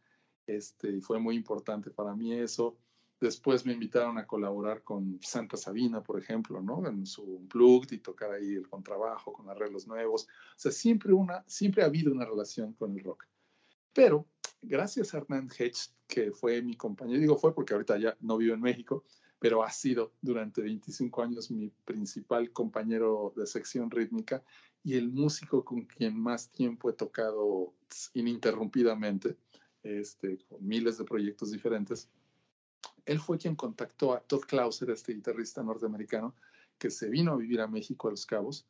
Este, 0.45 0.99
fue 0.99 1.19
muy 1.19 1.35
importante 1.35 1.89
para 1.89 2.13
mí 2.13 2.33
eso. 2.33 2.77
Después 3.25 3.65
me 3.65 3.73
invitaron 3.73 4.19
a 4.19 4.27
colaborar 4.27 4.83
con 4.83 5.17
Santa 5.19 5.57
Sabina, 5.57 6.03
por 6.03 6.19
ejemplo, 6.19 6.61
¿no? 6.61 6.87
En 6.87 7.07
su 7.07 7.23
Unplugged 7.23 7.91
y 7.91 7.97
tocar 7.97 8.31
ahí 8.31 8.53
el 8.53 8.69
contrabajo 8.69 9.33
con 9.33 9.49
arreglos 9.49 9.87
nuevos. 9.87 10.27
O 10.27 10.57
sea, 10.57 10.71
siempre, 10.71 11.11
una, 11.11 11.43
siempre 11.47 11.81
ha 11.81 11.87
habido 11.87 12.11
una 12.11 12.23
relación 12.23 12.73
con 12.73 12.91
el 12.91 13.03
rock. 13.03 13.25
Pero 13.93 14.27
gracias 14.61 15.15
a 15.15 15.17
Hernán 15.17 15.49
Hedge, 15.57 15.89
que 16.07 16.31
fue 16.33 16.61
mi 16.61 16.75
compañero, 16.75 17.19
digo 17.19 17.35
fue 17.35 17.55
porque 17.55 17.73
ahorita 17.73 17.97
ya 17.97 18.15
no 18.19 18.37
vivo 18.37 18.53
en 18.53 18.61
México, 18.61 19.03
pero 19.39 19.63
ha 19.63 19.71
sido 19.71 20.13
durante 20.21 20.61
25 20.61 21.23
años 21.23 21.49
mi 21.49 21.69
principal 21.83 22.51
compañero 22.51 23.33
de 23.35 23.47
sección 23.47 23.89
rítmica 23.89 24.43
y 24.83 24.97
el 24.97 25.11
músico 25.11 25.65
con 25.65 25.81
quien 25.85 26.15
más 26.15 26.51
tiempo 26.51 26.91
he 26.91 26.93
tocado 26.93 27.73
ininterrumpidamente, 28.13 29.35
este, 29.81 30.37
con 30.47 30.63
miles 30.63 30.99
de 30.99 31.05
proyectos 31.05 31.51
diferentes. 31.51 32.07
Él 33.05 33.19
fue 33.19 33.37
quien 33.37 33.55
contactó 33.55 34.13
a 34.13 34.19
Todd 34.19 34.41
Clauser, 34.41 34.89
este 34.89 35.13
guitarrista 35.13 35.61
norteamericano, 35.61 36.35
que 36.77 36.89
se 36.89 37.09
vino 37.09 37.33
a 37.33 37.37
vivir 37.37 37.61
a 37.61 37.67
México 37.67 38.07
a 38.07 38.11
Los 38.11 38.25
Cabos. 38.25 38.65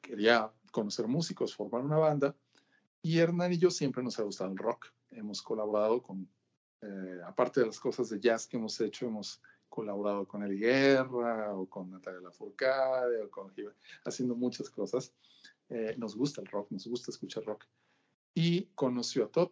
Quería 0.00 0.52
conocer 0.72 1.06
músicos, 1.06 1.54
formar 1.54 1.82
una 1.82 1.96
banda. 1.96 2.34
Y 3.02 3.18
Hernán 3.18 3.52
y 3.52 3.58
yo 3.58 3.70
siempre 3.70 4.02
nos 4.02 4.18
ha 4.18 4.24
gustado 4.24 4.50
el 4.50 4.58
rock. 4.58 4.86
Hemos 5.10 5.42
colaborado 5.42 6.02
con, 6.02 6.28
eh, 6.82 7.20
aparte 7.24 7.60
de 7.60 7.66
las 7.66 7.78
cosas 7.78 8.08
de 8.10 8.20
jazz 8.20 8.46
que 8.46 8.56
hemos 8.56 8.80
hecho, 8.80 9.06
hemos 9.06 9.40
colaborado 9.68 10.26
con 10.26 10.42
El 10.42 10.58
Guerra 10.58 11.54
o 11.54 11.66
con 11.66 11.90
Natalia 11.90 12.20
Lafourcade 12.20 13.22
o 13.22 13.30
con 13.30 13.52
haciendo 14.04 14.34
muchas 14.34 14.70
cosas. 14.70 15.12
Eh, 15.68 15.94
nos 15.98 16.16
gusta 16.16 16.40
el 16.40 16.48
rock, 16.48 16.70
nos 16.70 16.86
gusta 16.86 17.10
escuchar 17.10 17.44
rock. 17.44 17.64
Y 18.34 18.66
conoció 18.74 19.24
a 19.24 19.28
Todd. 19.28 19.50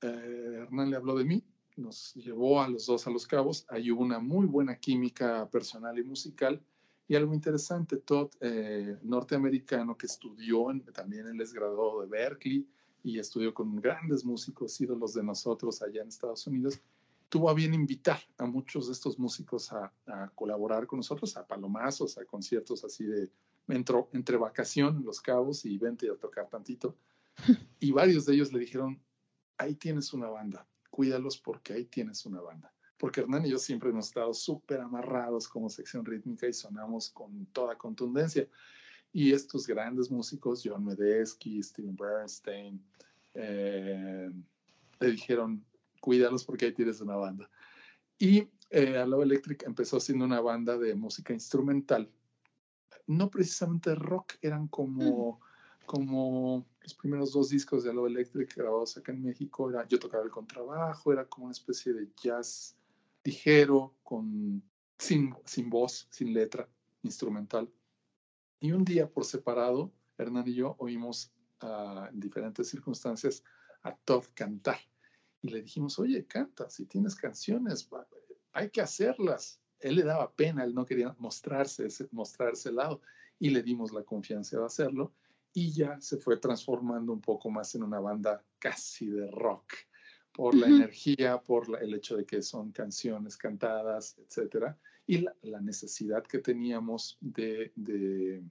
Eh, 0.00 0.62
Hernán 0.62 0.90
le 0.90 0.96
habló 0.96 1.16
de 1.16 1.24
mí, 1.24 1.44
nos 1.76 2.14
llevó 2.14 2.62
a 2.62 2.68
los 2.68 2.86
dos 2.86 3.06
a 3.06 3.10
los 3.10 3.26
cabos. 3.26 3.66
Hay 3.68 3.90
una 3.90 4.18
muy 4.18 4.46
buena 4.46 4.76
química 4.76 5.48
personal 5.50 5.98
y 5.98 6.04
musical. 6.04 6.60
Y 7.08 7.14
algo 7.14 7.34
interesante, 7.34 7.98
Todd, 7.98 8.30
eh, 8.40 8.96
norteamericano 9.02 9.96
que 9.96 10.06
estudió, 10.06 10.66
también 10.92 11.26
él 11.26 11.40
es 11.40 11.52
graduado 11.52 12.00
de 12.00 12.06
Berkeley 12.06 12.66
y 13.02 13.18
estudió 13.18 13.52
con 13.52 13.76
grandes 13.76 14.24
músicos, 14.24 14.80
ídolos 14.80 15.14
de 15.14 15.22
nosotros 15.22 15.82
allá 15.82 16.02
en 16.02 16.08
Estados 16.08 16.46
Unidos 16.46 16.80
tuvo 17.32 17.48
a 17.48 17.54
bien 17.54 17.72
invitar 17.72 18.20
a 18.36 18.44
muchos 18.44 18.88
de 18.88 18.92
estos 18.92 19.18
músicos 19.18 19.72
a, 19.72 19.90
colaborar 20.34 20.86
con 20.86 20.98
nosotros, 20.98 21.34
a 21.38 21.46
palomazos, 21.46 22.18
a 22.18 22.26
conciertos 22.26 22.84
así 22.84 23.06
de 23.06 23.30
entre, 23.68 24.04
entre 24.12 24.36
vacación, 24.36 25.02
Los 25.02 25.22
Cabos, 25.22 25.64
y 25.64 25.78
vente 25.78 26.10
a 26.10 26.16
tocar 26.16 26.50
tantito. 26.50 26.94
Y 27.80 27.90
varios 27.90 28.26
de 28.26 28.34
ellos 28.34 28.52
le 28.52 28.58
dijeron, 28.58 29.00
ahí 29.56 29.74
tienes 29.76 30.12
una 30.12 30.28
banda, 30.28 30.66
cuídalos 30.92 31.38
porque 31.38 31.72
ahí 31.72 31.86
tienes 31.86 32.24
una 32.26 32.40
banda. 32.40 32.72
Porque 32.98 33.22
Hernán 33.22 33.46
y 33.46 33.50
yo 33.50 33.58
siempre 33.58 33.88
hemos 33.88 34.08
estado 34.08 34.32
súper 34.34 34.80
amarrados 34.80 35.48
como 35.48 35.70
sección 35.70 36.04
rítmica 36.04 36.46
y 36.46 36.52
sonamos 36.52 37.10
con 37.10 37.46
toda 37.46 37.76
contundencia. 37.76 38.46
Y 39.10 39.32
estos 39.32 39.66
grandes 39.66 40.10
músicos, 40.10 40.62
John 40.62 40.84
Medesky, 40.84 41.62
Steven 41.62 41.96
Bernstein, 41.96 42.84
eh, 43.34 44.30
le 45.00 45.10
dijeron, 45.10 45.64
cuídalos 46.00 46.44
porque 46.44 46.66
ahí 46.66 46.72
tienes 46.72 47.00
una 47.00 47.16
banda. 47.16 47.50
Y 48.18 48.48
eh, 48.70 48.98
Aloe 48.98 49.24
Electric 49.24 49.64
empezó 49.64 49.98
siendo 49.98 50.26
una 50.26 50.40
banda 50.40 50.76
de 50.76 50.94
música 50.94 51.32
instrumental, 51.32 52.10
no 53.06 53.30
precisamente 53.30 53.94
rock, 53.94 54.34
eran 54.42 54.68
como, 54.68 55.40
como 55.92 56.66
los 56.80 56.94
primeros 56.94 57.32
dos 57.32 57.50
discos 57.50 57.84
de 57.84 57.90
Aloe 57.90 58.08
Electric 58.08 58.56
grabados 58.56 58.96
acá 58.96 59.12
en 59.12 59.22
México, 59.22 59.68
era, 59.68 59.86
yo 59.86 59.98
tocaba 59.98 60.24
el 60.24 60.30
contrabajo, 60.30 61.12
era 61.12 61.26
como 61.26 61.44
una 61.44 61.52
especie 61.52 61.92
de 61.92 62.08
jazz 62.16 62.74
ligero, 63.22 63.94
con, 64.02 64.62
sin, 64.96 65.34
sin 65.44 65.68
voz, 65.68 66.08
sin 66.10 66.32
letra, 66.32 66.66
instrumental. 67.02 67.70
Y 68.58 68.72
un 68.72 68.86
día 68.86 69.06
por 69.06 69.26
separado, 69.26 69.92
Hernán 70.16 70.48
y 70.48 70.54
yo 70.54 70.76
oímos 70.78 71.30
uh, 71.60 72.06
en 72.06 72.18
diferentes 72.18 72.70
circunstancias 72.70 73.44
a 73.82 73.94
Todd 73.94 74.24
cantar 74.32 74.78
y 75.42 75.48
le 75.48 75.60
dijimos, 75.60 75.98
oye, 75.98 76.26
canta, 76.26 76.70
si 76.70 76.86
tienes 76.86 77.14
canciones, 77.16 77.86
hay 78.54 78.70
que 78.70 78.80
hacerlas. 78.80 79.60
Él 79.78 79.96
le 79.96 80.04
daba 80.04 80.32
pena, 80.32 80.64
él 80.64 80.74
no 80.74 80.86
quería 80.86 81.14
mostrarse, 81.18 81.86
el 82.64 82.76
lado 82.76 83.02
y 83.38 83.50
le 83.50 83.62
dimos 83.62 83.92
la 83.92 84.04
confianza 84.04 84.58
de 84.58 84.64
hacerlo 84.64 85.12
y 85.54 85.72
ya 85.72 86.00
se 86.00 86.16
fue 86.16 86.38
transformando 86.38 87.12
un 87.12 87.20
poco 87.20 87.50
más 87.50 87.74
en 87.74 87.82
una 87.82 88.00
banda 88.00 88.42
casi 88.58 89.06
de 89.06 89.30
rock 89.30 89.74
por 90.32 90.54
la 90.54 90.66
energía, 90.66 91.42
por 91.42 91.78
el 91.82 91.94
hecho 91.94 92.16
de 92.16 92.24
que 92.24 92.40
son 92.40 92.72
canciones 92.72 93.36
cantadas, 93.36 94.16
etcétera, 94.18 94.78
y 95.06 95.18
la, 95.18 95.60
necesidad 95.60 96.24
que 96.24 96.38
teníamos 96.38 97.18
de, 97.20 97.72
de, 97.76 98.42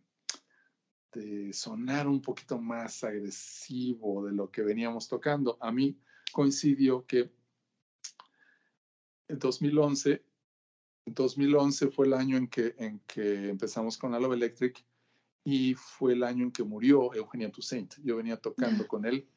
de, 1.11 1.51
sonar 1.53 2.07
un 2.07 2.21
poquito 2.21 2.59
más 2.59 3.03
agresivo 3.03 4.25
de 4.25 4.33
lo 4.33 4.51
que 4.51 4.61
veníamos 4.61 5.07
tocando. 5.07 5.57
A 5.59 5.71
mí, 5.71 5.97
coincidió 6.31 7.05
que 7.07 7.31
en 9.27 9.39
2011, 9.39 10.23
2011 11.05 11.87
fue 11.87 12.05
el 12.05 12.13
año 12.13 12.37
en 12.37 12.47
que, 12.47 12.75
en 12.77 12.99
que 13.07 13.49
empezamos 13.49 13.97
con 13.97 14.11
Love 14.11 14.33
Electric 14.33 14.85
y 15.43 15.73
fue 15.73 16.13
el 16.13 16.23
año 16.23 16.43
en 16.45 16.51
que 16.51 16.63
murió 16.63 17.13
Eugenia 17.13 17.51
Toussaint. 17.51 17.95
Yo 18.03 18.17
venía 18.17 18.37
tocando 18.37 18.87
con 18.87 19.05
él 19.05 19.27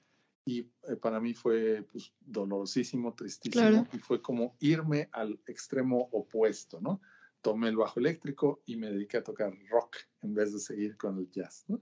y 0.44 0.60
eh, 0.82 0.96
para 1.00 1.20
mí 1.20 1.32
fue 1.34 1.86
pues, 1.90 2.12
dolorosísimo, 2.20 3.14
tristísimo 3.14 3.86
y 3.92 3.98
fue 3.98 4.20
como 4.20 4.56
irme 4.60 5.08
al 5.12 5.40
extremo 5.46 6.08
opuesto, 6.12 6.80
¿no? 6.80 7.00
Tomé 7.40 7.68
el 7.68 7.76
bajo 7.76 8.00
eléctrico 8.00 8.62
y 8.66 8.76
me 8.76 8.90
dediqué 8.90 9.18
a 9.18 9.24
tocar 9.24 9.52
rock 9.70 9.96
en 10.22 10.34
vez 10.34 10.52
de 10.52 10.58
seguir 10.58 10.96
con 10.96 11.18
el 11.18 11.30
jazz, 11.30 11.64
¿no? 11.68 11.80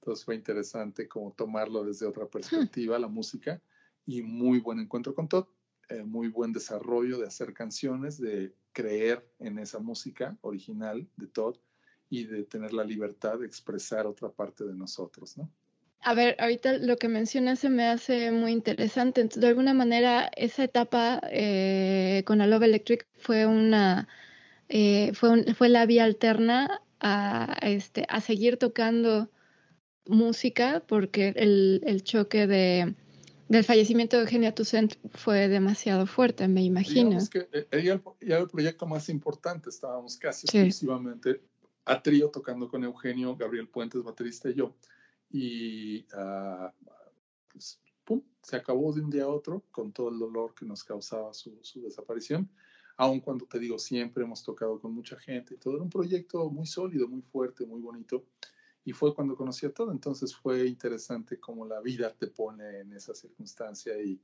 Entonces 0.00 0.24
fue 0.24 0.36
interesante 0.36 1.08
como 1.08 1.32
tomarlo 1.32 1.84
desde 1.84 2.06
otra 2.06 2.26
perspectiva, 2.70 2.98
la 2.98 3.08
música, 3.08 3.60
y 4.04 4.22
muy 4.22 4.60
buen 4.60 4.78
encuentro 4.78 5.14
con 5.14 5.28
Todd, 5.28 5.46
eh, 5.88 6.04
muy 6.04 6.28
buen 6.28 6.52
desarrollo 6.52 7.18
de 7.18 7.26
hacer 7.26 7.52
canciones, 7.52 8.20
de 8.20 8.54
creer 8.72 9.28
en 9.40 9.58
esa 9.58 9.80
música 9.80 10.38
original 10.42 11.08
de 11.16 11.26
Todd 11.26 11.56
y 12.08 12.24
de 12.24 12.44
tener 12.44 12.72
la 12.72 12.84
libertad 12.84 13.38
de 13.38 13.46
expresar 13.46 14.06
otra 14.06 14.30
parte 14.30 14.64
de 14.64 14.74
nosotros, 14.74 15.36
¿no? 15.36 15.50
A 16.00 16.14
ver, 16.14 16.36
ahorita 16.38 16.78
lo 16.78 16.98
que 16.98 17.08
mencionas 17.08 17.58
se 17.58 17.68
me 17.68 17.84
hace 17.84 18.30
muy 18.30 18.52
interesante. 18.52 19.24
de 19.24 19.46
alguna 19.46 19.74
manera, 19.74 20.30
esa 20.36 20.62
etapa 20.62 21.20
eh, 21.30 22.22
con 22.26 22.38
la 22.38 22.46
Love 22.46 22.64
Electric 22.64 23.06
fue 23.18 23.46
una 23.46 24.06
eh, 24.68 25.12
fue, 25.14 25.54
fue 25.54 25.68
la 25.68 25.86
vía 25.86 26.04
alterna 26.04 26.80
a, 27.00 27.56
este, 27.62 28.04
a 28.08 28.20
seguir 28.20 28.56
tocando 28.56 29.30
música, 30.06 30.84
porque 30.86 31.32
el, 31.36 31.82
el 31.84 32.04
choque 32.04 32.46
de 32.46 32.94
del 33.48 33.64
fallecimiento 33.64 34.16
de 34.16 34.24
Eugenia 34.24 34.52
Toussaint 34.52 34.94
fue 35.12 35.48
demasiado 35.48 36.06
fuerte, 36.06 36.48
me 36.48 36.62
imagino. 36.62 37.16
Es 37.16 37.30
que 37.30 37.48
eh, 37.52 37.66
era 37.70 38.38
el, 38.40 38.48
proyecto 38.48 38.86
más 38.86 39.08
importante, 39.08 39.70
estábamos 39.70 40.16
casi 40.16 40.46
exclusivamente 40.46 41.40
a 41.86 42.02
trío 42.02 42.30
tocando 42.30 42.68
con 42.68 42.84
Eugenio, 42.84 43.36
Gabriel 43.36 43.68
Puentes, 43.68 44.02
baterista 44.02 44.50
y 44.50 44.54
yo. 44.54 44.76
Y 45.30 46.00
uh, 46.14 46.70
pues, 47.50 47.80
pum, 48.04 48.22
se 48.42 48.56
acabó 48.56 48.92
de 48.92 49.00
un 49.00 49.10
día 49.10 49.24
a 49.24 49.28
otro 49.28 49.64
con 49.70 49.92
todo 49.92 50.10
el 50.10 50.18
dolor 50.18 50.54
que 50.54 50.66
nos 50.66 50.84
causaba 50.84 51.32
su, 51.32 51.58
su 51.62 51.82
desaparición. 51.82 52.50
Aun 52.98 53.20
cuando 53.20 53.46
te 53.46 53.58
digo, 53.58 53.78
siempre 53.78 54.24
hemos 54.24 54.42
tocado 54.42 54.80
con 54.80 54.94
mucha 54.94 55.18
gente 55.18 55.56
todo 55.56 55.74
era 55.74 55.82
un 55.82 55.90
proyecto 55.90 56.50
muy 56.50 56.66
sólido, 56.66 57.08
muy 57.08 57.22
fuerte, 57.22 57.66
muy 57.66 57.80
bonito 57.80 58.24
y 58.84 58.92
fue 58.92 59.14
cuando 59.14 59.36
conocí 59.36 59.66
a 59.66 59.74
todo. 59.74 59.92
Entonces 59.92 60.34
fue 60.34 60.66
interesante 60.66 61.38
cómo 61.38 61.66
la 61.66 61.80
vida 61.80 62.14
te 62.14 62.28
pone 62.28 62.80
en 62.80 62.92
esa 62.94 63.14
circunstancia 63.14 64.00
y, 64.00 64.20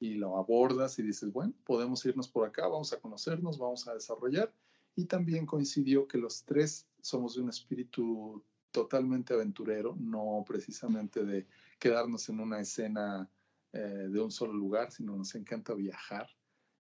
y 0.00 0.14
lo 0.14 0.38
abordas 0.38 0.98
y 0.98 1.02
dices, 1.02 1.32
bueno, 1.32 1.52
podemos 1.64 2.04
irnos 2.06 2.28
por 2.28 2.46
acá, 2.46 2.66
vamos 2.66 2.92
a 2.92 3.00
conocernos, 3.00 3.58
vamos 3.58 3.86
a 3.88 3.94
desarrollar. 3.94 4.52
Y 4.96 5.06
también 5.06 5.46
coincidió 5.46 6.06
que 6.06 6.18
los 6.18 6.44
tres 6.44 6.86
somos 7.00 7.34
de 7.34 7.42
un 7.42 7.48
espíritu 7.48 8.42
totalmente 8.70 9.34
aventurero, 9.34 9.96
no 9.98 10.44
precisamente 10.46 11.24
de 11.24 11.46
quedarnos 11.78 12.28
en 12.28 12.40
una 12.40 12.60
escena 12.60 13.30
eh, 13.72 13.78
de 13.78 14.20
un 14.20 14.30
solo 14.30 14.52
lugar, 14.52 14.90
sino 14.90 15.16
nos 15.16 15.34
encanta 15.34 15.74
viajar 15.74 16.28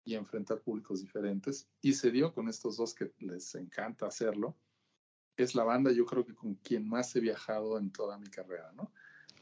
y 0.04 0.14
enfrentar 0.14 0.60
públicos 0.60 1.00
diferentes. 1.00 1.68
Y 1.82 1.92
se 1.92 2.10
dio 2.10 2.32
con 2.32 2.48
estos 2.48 2.76
dos 2.76 2.94
que 2.94 3.12
les 3.18 3.54
encanta 3.54 4.06
hacerlo. 4.06 4.56
Es 5.36 5.54
la 5.54 5.64
banda, 5.64 5.92
yo 5.92 6.04
creo 6.04 6.24
que 6.24 6.34
con 6.34 6.54
quien 6.56 6.88
más 6.88 7.14
he 7.14 7.20
viajado 7.20 7.78
en 7.78 7.90
toda 7.92 8.18
mi 8.18 8.26
carrera, 8.26 8.72
¿no? 8.72 8.90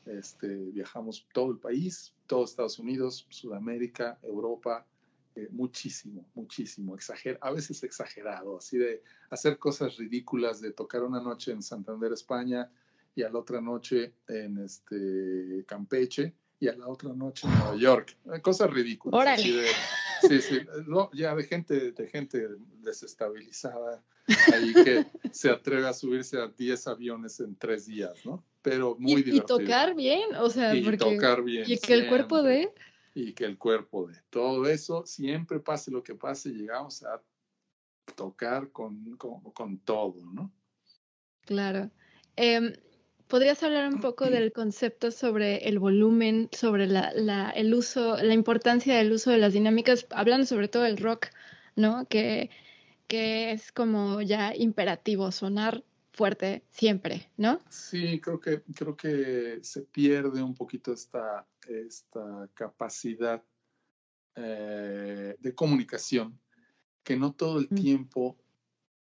Este, 0.07 0.49
viajamos 0.71 1.27
todo 1.33 1.51
el 1.51 1.59
país, 1.59 2.15
todo 2.27 2.45
Estados 2.45 2.79
Unidos, 2.79 3.27
Sudamérica, 3.29 4.19
Europa, 4.23 4.87
eh, 5.37 5.49
muchísimo, 5.51 6.27
muchísimo, 6.35 6.95
exager 6.95 7.39
a 7.43 7.51
veces 7.51 7.83
exagerado, 7.83 8.57
así 8.59 8.79
de 8.79 9.03
hacer 9.31 9.59
cosas 9.59 9.97
ridículas, 9.99 10.61
de 10.61 10.73
tocar 10.73 11.03
una 11.03 11.21
noche 11.21 11.53
en 11.53 11.63
Santander, 11.63 12.13
España, 12.13 12.71
y 13.15 13.23
a 13.23 13.31
la 13.31 13.39
otra 13.39 13.61
noche 13.61 14.15
en 14.29 14.59
este 14.59 15.65
Campeche, 15.67 16.35
y 16.59 16.69
a 16.69 16.77
la 16.77 16.89
otra 16.89 17.13
noche 17.13 17.47
en 17.47 17.59
Nueva 17.59 17.77
York. 17.77 18.17
Eh, 18.35 18.41
cosas 18.41 18.71
ridículas. 18.71 19.21
Órale. 19.21 19.67
sí, 20.23 20.41
sí, 20.41 20.61
ya 21.13 21.35
de 21.35 21.45
gente, 21.45 21.93
de 21.93 22.09
gente 22.09 22.49
desestabilizada 22.81 24.03
ahí 24.55 24.73
que 24.73 25.07
se 25.33 25.51
atreve 25.51 25.87
a 25.87 25.93
subirse 25.93 26.39
a 26.39 26.49
10 26.49 26.87
aviones 26.87 27.41
en 27.41 27.57
tres 27.57 27.87
días, 27.87 28.25
¿no? 28.25 28.45
Pero 28.63 28.97
muy 28.99 29.21
y, 29.21 29.23
divertido. 29.25 29.61
Y 29.61 29.65
tocar 29.65 29.95
bien, 29.95 30.35
o 30.37 30.51
sea, 30.51 30.75
y 30.75 30.83
porque... 30.83 30.97
tocar 30.97 31.43
bien. 31.43 31.65
Y 31.67 31.79
que 31.79 31.95
el 31.95 32.09
cuerpo 32.09 32.43
de... 32.43 32.73
Y 33.19 33.33
que 33.33 33.47
el 33.47 33.57
cuerpo 33.57 34.09
de 34.09 34.21
todo 34.29 34.67
eso, 34.69 35.07
siempre 35.07 35.59
pase 35.59 35.91
lo 35.91 36.03
que 36.03 36.15
pase, 36.15 36.51
llegamos 36.51 37.03
a 37.03 37.23
tocar 38.15 38.71
con, 38.71 39.17
con, 39.17 39.41
con 39.53 39.79
todo, 39.79 40.23
¿no? 40.35 40.53
Claro. 41.47 41.91
Eh, 42.37 42.79
¿Podrías 43.27 43.63
hablar 43.63 43.89
un 43.89 44.03
poco 44.03 44.27
del 44.27 44.53
concepto 44.53 45.11
sobre 45.11 45.67
el 45.67 45.79
volumen, 45.79 46.51
sobre 46.53 46.87
la, 46.87 47.11
la, 47.15 47.49
el 47.53 47.73
uso, 47.73 48.19
la 48.19 48.35
importancia 48.35 48.99
del 48.99 49.11
uso 49.11 49.31
de 49.31 49.39
las 49.39 49.55
dinámicas, 49.55 50.07
hablando 50.11 50.45
sobre 50.45 50.69
todo 50.69 50.83
del 50.83 50.99
rock, 50.99 51.29
¿no? 51.75 52.07
Que, 52.09 52.51
que 53.09 53.53
es 53.53 53.73
como 53.73 54.21
ya 54.21 54.55
imperativo 54.55 55.33
sonar 55.33 55.83
fuerte 56.13 56.65
siempre, 56.71 57.31
¿no? 57.39 57.63
Sí, 57.71 58.21
creo 58.21 58.41
que, 58.41 58.63
creo 58.75 58.95
que 58.95 59.59
se 59.63 59.83
pierde 59.83 60.43
un 60.43 60.55
poquito 60.55 60.93
esta, 60.93 61.47
esta 61.69 62.49
capacidad 62.55 63.43
eh, 64.35 65.37
de 65.39 65.55
comunicación, 65.55 66.39
que 67.03 67.17
no 67.17 67.33
todo 67.33 67.59
el 67.59 67.69
tiempo 67.69 68.37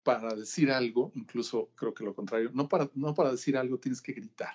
para 0.04 0.34
decir 0.34 0.72
algo, 0.72 1.12
incluso 1.16 1.70
creo 1.76 1.94
que 1.94 2.04
lo 2.04 2.16
contrario, 2.16 2.50
no 2.54 2.68
para, 2.68 2.90
no 2.96 3.14
para 3.14 3.32
decir 3.32 3.58
algo 3.58 3.78
tienes 3.78 4.02
que 4.02 4.14
gritar. 4.14 4.54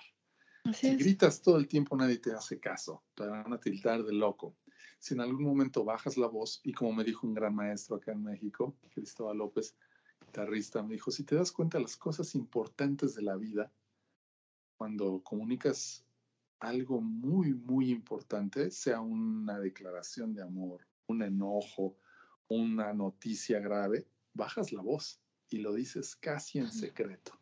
Así 0.63 0.87
si 0.87 0.93
es. 0.93 0.97
gritas 0.97 1.41
todo 1.41 1.57
el 1.57 1.67
tiempo 1.67 1.95
nadie 1.95 2.17
te 2.17 2.33
hace 2.33 2.59
caso, 2.59 3.03
te 3.15 3.25
van 3.25 3.53
a 3.53 3.59
tiltar 3.59 4.03
de 4.03 4.13
loco. 4.13 4.57
Si 4.99 5.13
en 5.13 5.21
algún 5.21 5.43
momento 5.43 5.85
bajas 5.85 6.17
la 6.17 6.27
voz, 6.27 6.59
y 6.63 6.73
como 6.73 6.91
me 6.91 7.03
dijo 7.03 7.27
un 7.27 7.33
gran 7.33 7.55
maestro 7.55 7.95
acá 7.95 8.11
en 8.11 8.23
México, 8.23 8.75
Cristóbal 8.93 9.37
López, 9.37 9.75
guitarrista, 10.25 10.83
me 10.83 10.95
dijo, 10.95 11.11
si 11.11 11.23
te 11.23 11.35
das 11.35 11.51
cuenta 11.51 11.77
de 11.77 11.83
las 11.83 11.95
cosas 11.95 12.35
importantes 12.35 13.15
de 13.15 13.21
la 13.21 13.37
vida, 13.37 13.71
cuando 14.75 15.21
comunicas 15.23 16.06
algo 16.59 17.01
muy, 17.01 17.53
muy 17.53 17.91
importante, 17.91 18.71
sea 18.71 19.01
una 19.01 19.59
declaración 19.59 20.33
de 20.33 20.41
amor, 20.41 20.87
un 21.07 21.21
enojo, 21.23 21.97
una 22.47 22.93
noticia 22.93 23.59
grave, 23.59 24.07
bajas 24.33 24.71
la 24.71 24.81
voz 24.81 25.19
y 25.49 25.57
lo 25.59 25.73
dices 25.73 26.15
casi 26.15 26.59
en 26.59 26.71
secreto. 26.71 27.37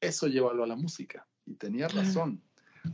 Eso 0.00 0.26
llévalo 0.26 0.64
a 0.64 0.66
la 0.66 0.76
música. 0.76 1.26
Y 1.46 1.54
tenía 1.54 1.88
razón. 1.88 2.42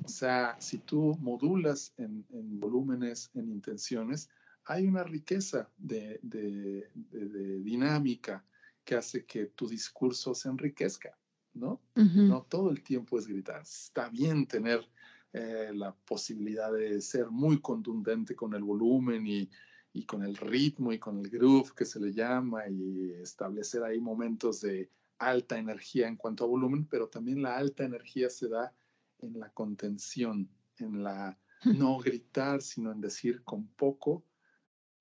O 0.05 0.09
sea, 0.09 0.57
si 0.61 0.79
tú 0.79 1.17
modulas 1.21 1.93
en, 1.97 2.25
en 2.31 2.61
volúmenes, 2.61 3.31
en 3.35 3.51
intenciones, 3.51 4.31
hay 4.65 4.87
una 4.87 5.05
riqueza 5.05 5.69
de, 5.77 6.19
de, 6.23 6.89
de, 6.95 7.29
de, 7.29 7.61
dinámica 7.61 8.45
que 8.85 8.95
hace 8.95 9.25
que 9.27 9.47
tu 9.47 9.69
discurso 9.69 10.35
se 10.35 10.49
enriquezca, 10.49 11.19
¿no? 11.53 11.81
Uh 11.97 12.03
-huh. 12.03 12.29
No 12.29 12.43
todo 12.43 12.71
el 12.71 12.83
tiempo 12.83 13.19
es 13.19 13.27
gritar. 13.27 13.63
Está 13.63 14.09
bien 14.09 14.47
tener 14.47 14.89
eh, 15.35 15.73
la 15.75 15.93
posibilidad 15.93 16.73
de 16.73 17.01
ser 17.01 17.29
muy 17.29 17.61
contundente 17.61 18.37
con 18.37 18.55
el 18.55 18.63
volumen 18.63 19.27
y, 19.27 19.51
y 19.93 20.07
con 20.07 20.23
el 20.23 20.37
ritmo 20.37 20.93
y 20.93 21.01
con 21.01 21.19
el 21.19 21.29
groove 21.29 21.73
que 21.75 21.85
se 21.85 21.99
le 21.99 22.13
llama 22.13 22.69
y 22.69 23.11
establecer 23.21 23.83
ahí 23.83 24.01
momentos 24.01 24.61
de 24.61 24.89
alta 25.19 25.59
energía 25.59 26.07
en 26.07 26.17
cuanto 26.17 26.45
a 26.45 26.47
volumen, 26.47 26.87
pero 26.87 27.09
también 27.09 27.43
la 27.43 27.57
alta 27.57 27.83
energía 27.85 28.31
se 28.31 28.49
da 28.49 28.73
en 29.19 29.41
la 29.41 29.51
contención, 29.51 30.49
en 30.79 31.03
la 31.03 31.37
no 31.65 31.99
gritar, 31.99 32.63
sino 32.63 32.93
en 32.93 33.01
decir 33.01 33.43
con 33.43 33.67
poco 33.67 34.23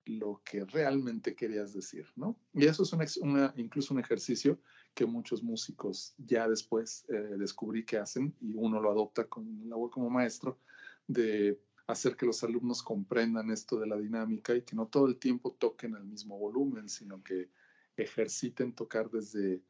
lo 0.06 0.42
que 0.44 0.64
realmente 0.64 1.34
querías 1.34 1.72
decir, 1.72 2.06
¿no? 2.16 2.36
Y 2.52 2.66
eso 2.66 2.82
es 2.82 2.92
una, 2.92 3.06
una, 3.22 3.54
incluso 3.56 3.94
un 3.94 4.00
ejercicio 4.00 4.58
que 4.94 5.06
muchos 5.06 5.42
músicos 5.42 6.14
ya 6.18 6.48
después 6.48 7.04
eh, 7.08 7.36
descubrí 7.38 7.84
que 7.84 7.98
hacen 7.98 8.34
y 8.40 8.54
uno 8.54 8.80
lo 8.80 8.90
adopta 8.90 9.24
con 9.24 9.68
la 9.68 9.76
voz 9.76 9.90
como 9.90 10.10
maestro 10.10 10.58
de 11.06 11.60
hacer 11.86 12.16
que 12.16 12.26
los 12.26 12.42
alumnos 12.44 12.82
comprendan 12.82 13.50
esto 13.50 13.78
de 13.78 13.86
la 13.86 13.96
dinámica 13.96 14.54
y 14.54 14.62
que 14.62 14.76
no 14.76 14.86
todo 14.86 15.06
el 15.06 15.16
tiempo 15.16 15.52
toquen 15.52 15.94
al 15.94 16.04
mismo 16.04 16.38
volumen, 16.38 16.88
sino 16.88 17.22
que 17.22 17.50
ejerciten 17.96 18.72
tocar 18.72 19.10
desde, 19.10 19.62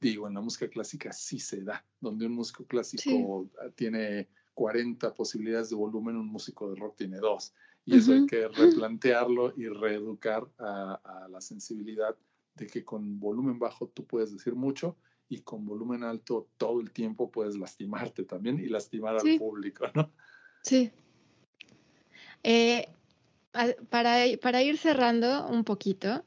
digo, 0.00 0.26
en 0.26 0.34
la 0.34 0.40
música 0.40 0.68
clásica 0.68 1.12
sí 1.12 1.38
se 1.38 1.62
da, 1.62 1.84
donde 2.00 2.26
un 2.26 2.32
músico 2.32 2.66
clásico 2.66 3.48
sí. 3.50 3.72
tiene 3.74 4.28
40 4.54 5.14
posibilidades 5.14 5.70
de 5.70 5.76
volumen, 5.76 6.16
un 6.16 6.26
músico 6.26 6.70
de 6.70 6.76
rock 6.80 6.96
tiene 6.96 7.18
dos. 7.18 7.54
Y 7.88 7.96
eso 7.96 8.12
uh 8.12 8.16
-huh. 8.16 8.20
hay 8.20 8.26
que 8.26 8.48
replantearlo 8.48 9.54
y 9.56 9.66
reeducar 9.66 10.46
a, 10.58 11.00
a, 11.02 11.28
la 11.28 11.40
sensibilidad 11.40 12.14
de 12.54 12.66
que 12.66 12.84
con 12.84 13.18
volumen 13.18 13.58
bajo 13.58 13.88
tú 13.88 14.04
puedes 14.04 14.30
decir 14.30 14.54
mucho 14.54 14.98
y 15.30 15.40
con 15.40 15.64
volumen 15.64 16.04
alto 16.04 16.48
todo 16.58 16.80
el 16.80 16.90
tiempo 16.90 17.30
puedes 17.30 17.56
lastimarte 17.56 18.24
también 18.24 18.58
y 18.58 18.66
lastimar 18.66 19.18
sí. 19.22 19.32
al 19.32 19.38
público, 19.38 19.86
¿no? 19.94 20.10
Sí. 20.62 20.90
Eh, 22.42 22.88
para, 23.88 24.14
para, 24.42 24.62
ir 24.62 24.76
cerrando 24.76 25.46
un 25.46 25.64
poquito, 25.64 26.22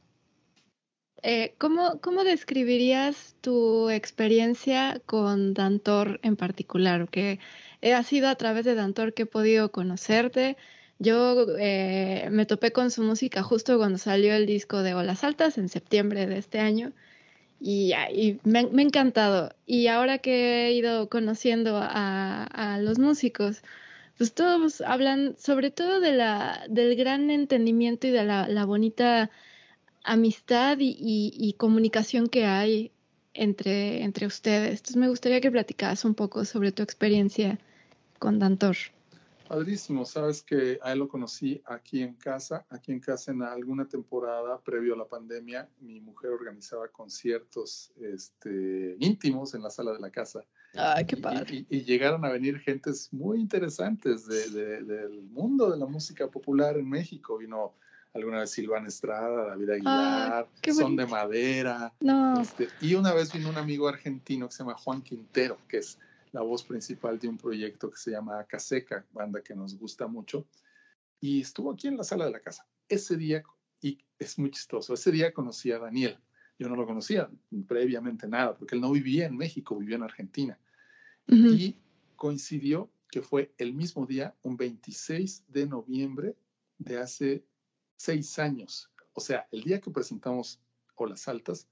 eh, 1.21 1.53
¿cómo, 1.59 2.01
¿cómo, 2.01 2.23
describirías 2.23 3.35
tu 3.41 3.91
experiencia 3.91 4.99
con 5.05 5.53
Dantor 5.53 6.19
en 6.23 6.35
particular? 6.35 7.07
Que 7.07 7.39
ha 7.83 8.01
sido 8.01 8.29
a 8.29 8.35
través 8.35 8.65
de 8.65 8.73
Dantor 8.73 9.13
que 9.13 9.23
he 9.23 9.27
podido 9.27 9.71
conocerte. 9.71 10.57
Yo 11.01 11.47
eh, 11.57 12.27
me 12.29 12.45
topé 12.45 12.71
con 12.71 12.91
su 12.91 13.01
música 13.01 13.41
justo 13.41 13.79
cuando 13.79 13.97
salió 13.97 14.35
el 14.35 14.45
disco 14.45 14.83
de 14.83 14.93
Olas 14.93 15.23
Altas 15.23 15.57
en 15.57 15.67
septiembre 15.67 16.27
de 16.27 16.37
este 16.37 16.59
año 16.59 16.93
y, 17.59 17.93
y 18.13 18.39
me, 18.43 18.59
ha 18.59 18.81
encantado. 18.83 19.51
Y 19.65 19.87
ahora 19.87 20.19
que 20.19 20.67
he 20.67 20.73
ido 20.73 21.09
conociendo 21.09 21.79
a, 21.81 22.77
los 22.81 22.99
músicos, 22.99 23.63
pues 24.19 24.33
todos 24.33 24.81
hablan 24.81 25.35
sobre 25.39 25.71
todo 25.71 26.01
de 26.01 26.11
la, 26.11 26.65
del 26.69 26.95
gran 26.95 27.31
entendimiento 27.31 28.05
y 28.05 28.11
de 28.11 28.23
la, 28.23 28.65
bonita 28.65 29.31
amistad 30.03 30.77
y, 30.79 31.55
comunicación 31.57 32.27
que 32.27 32.45
hay 32.45 32.91
entre, 33.33 34.03
entre 34.03 34.27
ustedes. 34.27 34.81
Entonces 34.81 34.97
me 34.97 35.09
gustaría 35.09 35.41
que 35.41 35.49
platicaras 35.49 36.05
un 36.05 36.13
poco 36.13 36.45
sobre 36.45 36.71
tu 36.71 36.83
experiencia 36.83 37.57
con 38.19 38.37
Dantor. 38.37 38.77
Padrísimo, 39.51 40.05
sabes 40.05 40.43
que 40.43 40.79
a 40.81 40.93
él 40.93 40.99
lo 40.99 41.09
conocí 41.09 41.61
aquí 41.65 42.01
en 42.01 42.13
casa, 42.13 42.65
aquí 42.69 42.93
en 42.93 43.01
casa 43.01 43.33
en 43.33 43.43
alguna 43.43 43.85
temporada 43.85 44.57
previo 44.61 44.93
a 44.93 44.97
la 44.97 45.03
pandemia, 45.03 45.67
mi 45.81 45.99
mujer 45.99 46.31
organizaba 46.31 46.87
conciertos 46.87 47.91
este, 47.99 48.95
íntimos 48.99 49.53
en 49.53 49.61
la 49.61 49.69
sala 49.69 49.91
de 49.91 49.99
la 49.99 50.09
casa. 50.09 50.45
Ay, 50.73 51.05
qué 51.05 51.17
padre. 51.17 51.45
Y, 51.53 51.67
y, 51.69 51.77
y 51.79 51.83
llegaron 51.83 52.23
a 52.23 52.29
venir 52.29 52.59
gentes 52.59 53.11
muy 53.11 53.41
interesantes 53.41 54.25
de, 54.25 54.51
de, 54.51 54.83
del 54.83 55.21
mundo 55.23 55.69
de 55.69 55.77
la 55.77 55.85
música 55.85 56.29
popular 56.29 56.77
en 56.77 56.87
México. 56.87 57.37
Vino 57.37 57.73
alguna 58.13 58.39
vez 58.39 58.51
Silvana 58.51 58.87
Estrada, 58.87 59.47
David 59.47 59.69
Aguilar, 59.69 60.47
ah, 60.47 60.71
Son 60.73 60.95
de 60.95 61.05
Madera. 61.05 61.91
No. 61.99 62.39
Este, 62.39 62.69
y 62.79 62.95
una 62.95 63.13
vez 63.13 63.33
vino 63.33 63.49
un 63.49 63.57
amigo 63.57 63.89
argentino 63.89 64.47
que 64.47 64.53
se 64.53 64.59
llama 64.59 64.75
Juan 64.75 65.01
Quintero, 65.01 65.57
que 65.67 65.79
es 65.79 65.99
la 66.31 66.41
voz 66.41 66.63
principal 66.63 67.19
de 67.19 67.27
un 67.27 67.37
proyecto 67.37 67.89
que 67.89 67.97
se 67.97 68.11
llama 68.11 68.39
Acaseca, 68.39 69.05
banda 69.11 69.41
que 69.41 69.55
nos 69.55 69.77
gusta 69.77 70.07
mucho, 70.07 70.47
y 71.19 71.41
estuvo 71.41 71.71
aquí 71.71 71.87
en 71.87 71.97
la 71.97 72.03
sala 72.03 72.25
de 72.25 72.31
la 72.31 72.39
casa. 72.39 72.67
Ese 72.87 73.17
día, 73.17 73.43
y 73.81 73.97
es 74.17 74.39
muy 74.39 74.51
chistoso, 74.51 74.93
ese 74.93 75.11
día 75.11 75.33
conocí 75.33 75.71
a 75.71 75.79
Daniel. 75.79 76.17
Yo 76.57 76.69
no 76.69 76.75
lo 76.75 76.85
conocía 76.85 77.29
previamente 77.67 78.27
nada, 78.27 78.55
porque 78.55 78.75
él 78.75 78.81
no 78.81 78.91
vivía 78.91 79.25
en 79.25 79.35
México, 79.35 79.77
vivía 79.77 79.95
en 79.95 80.03
Argentina. 80.03 80.59
Uh 81.27 81.33
-huh. 81.33 81.59
Y 81.59 81.77
coincidió 82.15 82.89
que 83.09 83.21
fue 83.21 83.53
el 83.57 83.73
mismo 83.73 84.05
día, 84.05 84.35
un 84.41 84.57
26 84.57 85.43
de 85.47 85.67
noviembre 85.67 86.35
de 86.77 86.97
hace 86.97 87.43
seis 87.97 88.39
años. 88.39 88.89
O 89.13 89.19
sea, 89.19 89.47
el 89.51 89.63
día 89.63 89.81
que 89.81 89.91
presentamos 89.91 90.59
Olas 90.95 91.27
Altas, 91.27 91.67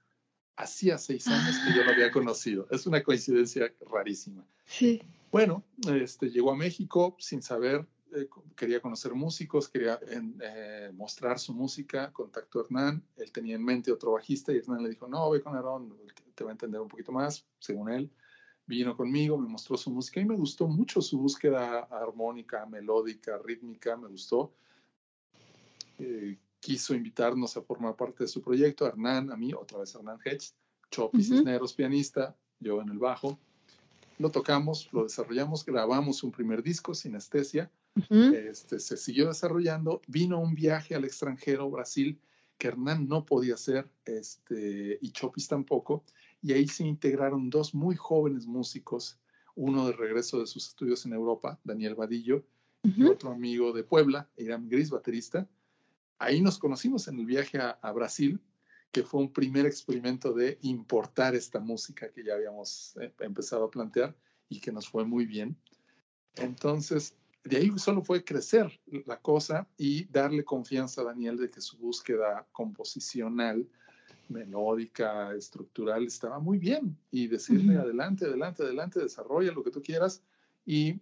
hacía 0.56 0.98
seis 0.98 1.26
años 1.26 1.56
que 1.64 1.74
yo 1.74 1.84
lo 1.84 1.90
había 1.90 2.10
conocido. 2.10 2.66
Es 2.70 2.86
una 2.86 3.02
coincidencia 3.02 3.72
rarísima. 3.90 4.44
Sí. 4.66 5.02
Bueno, 5.30 5.64
este, 5.88 6.30
llegó 6.30 6.50
a 6.52 6.56
México 6.56 7.16
sin 7.18 7.42
saber, 7.42 7.86
eh, 8.14 8.28
quería 8.56 8.80
conocer 8.80 9.14
músicos, 9.14 9.68
quería 9.68 9.98
eh, 10.08 10.90
mostrar 10.92 11.38
su 11.38 11.54
música, 11.54 12.12
contactó 12.12 12.58
a 12.58 12.64
Hernán, 12.64 13.04
él 13.16 13.30
tenía 13.30 13.54
en 13.54 13.64
mente 13.64 13.92
otro 13.92 14.12
bajista 14.12 14.52
y 14.52 14.56
Hernán 14.56 14.82
le 14.82 14.90
dijo, 14.90 15.06
no, 15.06 15.30
ve 15.30 15.40
con 15.40 15.54
Aaron, 15.54 15.96
te 16.34 16.42
va 16.42 16.50
a 16.50 16.52
entender 16.52 16.80
un 16.80 16.88
poquito 16.88 17.12
más, 17.12 17.46
según 17.58 17.90
él. 17.90 18.10
Vino 18.66 18.96
conmigo, 18.96 19.38
me 19.38 19.48
mostró 19.48 19.76
su 19.76 19.90
música 19.90 20.20
y 20.20 20.24
me 20.24 20.36
gustó 20.36 20.66
mucho 20.68 21.00
su 21.00 21.18
búsqueda 21.18 21.80
armónica, 21.90 22.66
melódica, 22.66 23.38
rítmica, 23.38 23.96
me 23.96 24.08
gustó. 24.08 24.52
Eh, 25.98 26.38
quiso 26.60 26.94
invitarnos 26.94 27.56
a 27.56 27.62
formar 27.62 27.96
parte 27.96 28.24
de 28.24 28.28
su 28.28 28.42
proyecto, 28.42 28.86
Hernán, 28.86 29.32
a 29.32 29.36
mí, 29.36 29.52
otra 29.54 29.78
vez 29.78 29.94
Hernán 29.94 30.18
Hedges, 30.24 30.54
Chopi 30.90 31.24
Cisneros, 31.24 31.72
pianista, 31.72 32.36
yo 32.60 32.80
en 32.82 32.90
el 32.90 32.98
bajo. 32.98 33.38
Lo 34.18 34.30
tocamos, 34.30 34.88
lo 34.92 35.04
desarrollamos, 35.04 35.64
grabamos 35.64 36.22
un 36.22 36.30
primer 36.30 36.62
disco, 36.62 36.94
Sinestesia. 36.94 37.70
este, 38.10 38.78
se 38.78 38.96
siguió 38.96 39.28
desarrollando. 39.28 40.02
Vino 40.06 40.38
un 40.38 40.54
viaje 40.54 40.94
al 40.94 41.04
extranjero, 41.04 41.70
Brasil, 41.70 42.20
que 42.58 42.68
Hernán 42.68 43.08
no 43.08 43.24
podía 43.24 43.54
hacer, 43.54 43.88
este, 44.04 44.98
y 45.00 45.10
Chopis 45.12 45.48
tampoco. 45.48 46.04
Y 46.42 46.52
ahí 46.52 46.68
se 46.68 46.84
integraron 46.84 47.48
dos 47.48 47.74
muy 47.74 47.96
jóvenes 47.96 48.46
músicos, 48.46 49.18
uno 49.54 49.86
de 49.86 49.92
regreso 49.92 50.40
de 50.40 50.46
sus 50.46 50.68
estudios 50.68 51.06
en 51.06 51.14
Europa, 51.14 51.58
Daniel 51.64 51.94
Vadillo, 51.94 52.44
y 52.82 53.04
otro 53.04 53.30
amigo 53.30 53.72
de 53.72 53.84
Puebla, 53.84 54.28
Iram 54.36 54.68
Gris, 54.68 54.88
baterista 54.90 55.46
Ahí 56.20 56.42
nos 56.42 56.58
conocimos 56.58 57.08
en 57.08 57.18
el 57.18 57.24
viaje 57.24 57.58
a, 57.58 57.92
Brasil, 57.92 58.38
que 58.92 59.02
fue 59.02 59.20
un 59.20 59.32
primer 59.32 59.64
experimento 59.64 60.34
de 60.34 60.58
importar 60.60 61.34
esta 61.34 61.60
música 61.60 62.12
que 62.12 62.22
ya 62.22 62.34
habíamos 62.34 62.94
eh, 63.00 63.10
empezado 63.20 63.64
a 63.64 63.70
plantear 63.70 64.14
y 64.50 64.60
que 64.60 64.70
nos 64.70 64.86
fue 64.86 65.06
muy 65.06 65.24
bien. 65.24 65.56
Entonces, 66.36 67.16
de 67.42 67.56
ahí 67.56 67.72
solo 67.78 68.02
fue 68.02 68.22
crecer 68.22 68.70
la 69.06 69.18
cosa 69.18 69.66
y 69.78 70.04
darle 70.12 70.44
confianza 70.44 71.00
a 71.00 71.04
Daniel 71.04 71.38
de 71.38 71.48
que 71.48 71.62
su 71.62 71.78
búsqueda 71.78 72.46
composicional, 72.52 73.66
melódica, 74.28 75.34
estructural 75.34 76.04
estaba 76.04 76.38
muy 76.38 76.58
bien 76.58 76.98
y 77.10 77.28
decirle 77.28 77.78
adelante, 77.78 78.26
adelante, 78.26 78.62
adelante, 78.62 79.00
desarrolla 79.00 79.52
lo 79.52 79.64
que 79.64 79.70
tú 79.70 79.80
quieras 79.80 80.22
y 80.66 81.00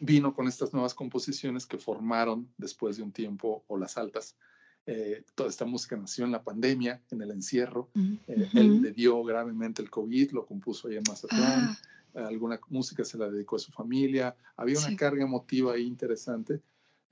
vino 0.00 0.34
con 0.34 0.48
estas 0.48 0.72
nuevas 0.72 0.94
composiciones 0.94 1.66
que 1.66 1.78
formaron 1.78 2.48
después 2.56 2.96
de 2.96 3.02
un 3.02 3.12
tiempo 3.12 3.64
o 3.68 3.76
las 3.76 3.96
altas. 3.96 4.36
Eh, 4.84 5.24
toda 5.36 5.48
esta 5.48 5.64
música 5.64 5.96
nació 5.96 6.24
en 6.24 6.32
la 6.32 6.42
pandemia, 6.42 7.00
en 7.10 7.22
el 7.22 7.30
encierro. 7.30 7.88
Eh, 8.26 8.48
él 8.54 8.82
le 8.82 8.92
dio 8.92 9.22
gravemente 9.22 9.80
el 9.80 9.90
COVID, 9.90 10.32
lo 10.32 10.46
compuso 10.46 10.88
ahí 10.88 10.96
en 10.96 11.04
Mazatlán. 11.08 11.76
Ah. 12.14 12.26
Alguna 12.26 12.60
música 12.68 13.04
se 13.04 13.16
la 13.16 13.30
dedicó 13.30 13.56
a 13.56 13.60
su 13.60 13.72
familia. 13.72 14.36
Había 14.56 14.78
una 14.78 14.96
carga 14.96 15.22
emotiva 15.22 15.72
ahí 15.72 15.86
interesante. 15.86 16.60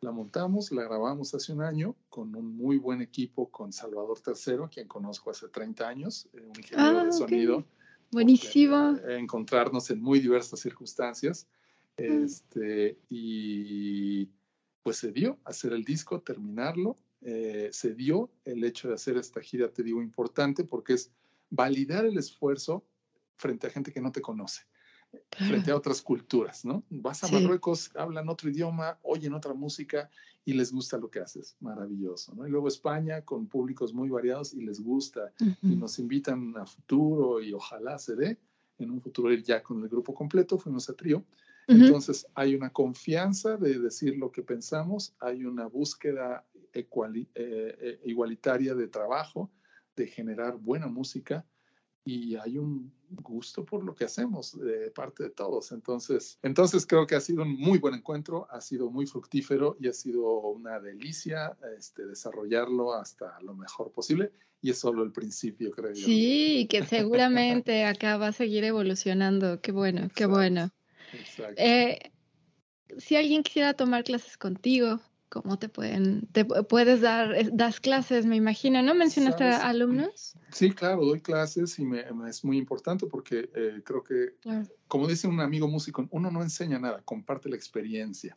La 0.02 0.12
montamos, 0.12 0.72
la 0.72 0.82
grabamos 0.82 1.34
hace 1.34 1.52
un 1.52 1.62
año 1.62 1.94
con 2.08 2.34
un 2.34 2.56
muy 2.56 2.78
buen 2.78 3.02
equipo 3.02 3.50
con 3.50 3.72
Salvador 3.72 4.18
Tercero, 4.20 4.68
quien 4.72 4.88
conozco 4.88 5.30
hace 5.30 5.48
30 5.48 5.86
años, 5.86 6.28
eh, 6.32 6.40
un 6.40 6.56
ingeniero 6.56 7.02
de 7.02 7.08
ah, 7.08 7.12
sonido. 7.12 7.64
Buenísimo. 8.10 8.96
encontrarnos 9.08 9.90
en 9.90 10.02
muy 10.02 10.18
diversas 10.18 10.58
circunstancias. 10.60 11.46
Este, 12.00 12.98
y 13.08 14.28
pues 14.82 14.96
se 14.96 15.12
dio 15.12 15.38
hacer 15.44 15.72
el 15.72 15.84
disco, 15.84 16.20
terminarlo. 16.20 16.96
Eh, 17.22 17.68
se 17.72 17.94
dio 17.94 18.30
el 18.44 18.64
hecho 18.64 18.88
de 18.88 18.94
hacer 18.94 19.18
esta 19.18 19.42
gira, 19.42 19.68
te 19.68 19.82
digo, 19.82 20.00
importante 20.00 20.64
porque 20.64 20.94
es 20.94 21.10
validar 21.50 22.06
el 22.06 22.16
esfuerzo 22.16 22.84
frente 23.36 23.66
a 23.66 23.70
gente 23.70 23.92
que 23.92 24.00
no 24.00 24.12
te 24.12 24.22
conoce, 24.22 24.62
frente 25.30 25.70
a 25.70 25.76
otras 25.76 26.00
culturas, 26.00 26.64
¿no? 26.64 26.82
Vas 26.88 27.24
a 27.24 27.28
Marruecos, 27.28 27.90
hablan 27.94 28.28
otro 28.30 28.48
idioma, 28.48 28.98
oyen 29.02 29.34
otra 29.34 29.52
música 29.52 30.08
y 30.46 30.54
les 30.54 30.72
gusta 30.72 30.96
lo 30.96 31.10
que 31.10 31.20
haces, 31.20 31.56
maravilloso, 31.60 32.34
¿no? 32.34 32.46
Y 32.46 32.50
luego 32.50 32.68
España 32.68 33.22
con 33.22 33.46
públicos 33.46 33.92
muy 33.92 34.08
variados 34.08 34.54
y 34.54 34.62
les 34.62 34.80
gusta. 34.80 35.32
Y 35.62 35.76
nos 35.76 35.98
invitan 35.98 36.56
a 36.56 36.64
futuro 36.64 37.42
y 37.42 37.52
ojalá 37.52 37.98
se 37.98 38.16
dé. 38.16 38.38
En 38.78 38.90
un 38.90 39.02
futuro 39.02 39.30
ir 39.30 39.42
ya 39.42 39.62
con 39.62 39.82
el 39.82 39.90
grupo 39.90 40.14
completo, 40.14 40.56
fuimos 40.56 40.88
a 40.88 40.94
trío 40.94 41.22
entonces, 41.70 42.26
hay 42.34 42.54
una 42.54 42.70
confianza 42.70 43.56
de 43.56 43.78
decir 43.78 44.16
lo 44.16 44.30
que 44.30 44.42
pensamos, 44.42 45.14
hay 45.20 45.44
una 45.44 45.66
búsqueda 45.66 46.44
eh, 46.72 46.86
eh, 47.34 48.00
igualitaria 48.04 48.74
de 48.74 48.88
trabajo, 48.88 49.50
de 49.96 50.06
generar 50.06 50.56
buena 50.56 50.86
música 50.86 51.44
y 52.04 52.36
hay 52.36 52.58
un 52.58 52.92
gusto 53.10 53.64
por 53.64 53.84
lo 53.84 53.94
que 53.94 54.04
hacemos 54.04 54.58
de 54.58 54.90
parte 54.90 55.24
de 55.24 55.30
todos. 55.30 55.72
Entonces, 55.72 56.38
entonces 56.42 56.86
creo 56.86 57.06
que 57.06 57.16
ha 57.16 57.20
sido 57.20 57.42
un 57.42 57.56
muy 57.56 57.78
buen 57.78 57.94
encuentro, 57.94 58.46
ha 58.50 58.60
sido 58.60 58.90
muy 58.90 59.06
fructífero 59.06 59.76
y 59.80 59.88
ha 59.88 59.92
sido 59.92 60.40
una 60.40 60.80
delicia 60.80 61.56
este, 61.76 62.06
desarrollarlo 62.06 62.94
hasta 62.94 63.40
lo 63.42 63.54
mejor 63.54 63.90
posible. 63.92 64.32
Y 64.62 64.70
es 64.70 64.78
solo 64.78 65.02
el 65.02 65.10
principio, 65.10 65.70
creo 65.70 65.92
yo. 65.92 66.04
Sí, 66.04 66.66
que 66.68 66.84
seguramente 66.84 67.84
acá 67.86 68.18
va 68.18 68.28
a 68.28 68.32
seguir 68.32 68.62
evolucionando. 68.64 69.60
Qué 69.60 69.72
bueno, 69.72 70.08
qué 70.14 70.26
bueno. 70.26 70.70
Eh, 71.56 71.98
si 72.98 73.16
alguien 73.16 73.42
quisiera 73.42 73.74
tomar 73.74 74.04
clases 74.04 74.36
contigo, 74.36 75.00
¿cómo 75.28 75.58
te 75.58 75.68
pueden, 75.68 76.26
te 76.32 76.44
puedes 76.44 77.00
dar, 77.00 77.52
das 77.52 77.80
clases, 77.80 78.26
me 78.26 78.36
imagino, 78.36 78.82
¿no? 78.82 78.94
¿Mencionaste 78.94 79.44
alumnos? 79.44 80.34
Sí, 80.50 80.72
claro, 80.72 81.04
doy 81.04 81.20
clases 81.20 81.78
y 81.78 81.84
me, 81.84 82.04
es 82.28 82.44
muy 82.44 82.58
importante 82.58 83.06
porque 83.06 83.48
eh, 83.54 83.80
creo 83.84 84.02
que, 84.02 84.34
como 84.88 85.06
dice 85.06 85.28
un 85.28 85.40
amigo 85.40 85.68
músico, 85.68 86.06
uno 86.10 86.30
no 86.30 86.42
enseña 86.42 86.78
nada, 86.78 87.00
comparte 87.02 87.48
la 87.48 87.56
experiencia. 87.56 88.36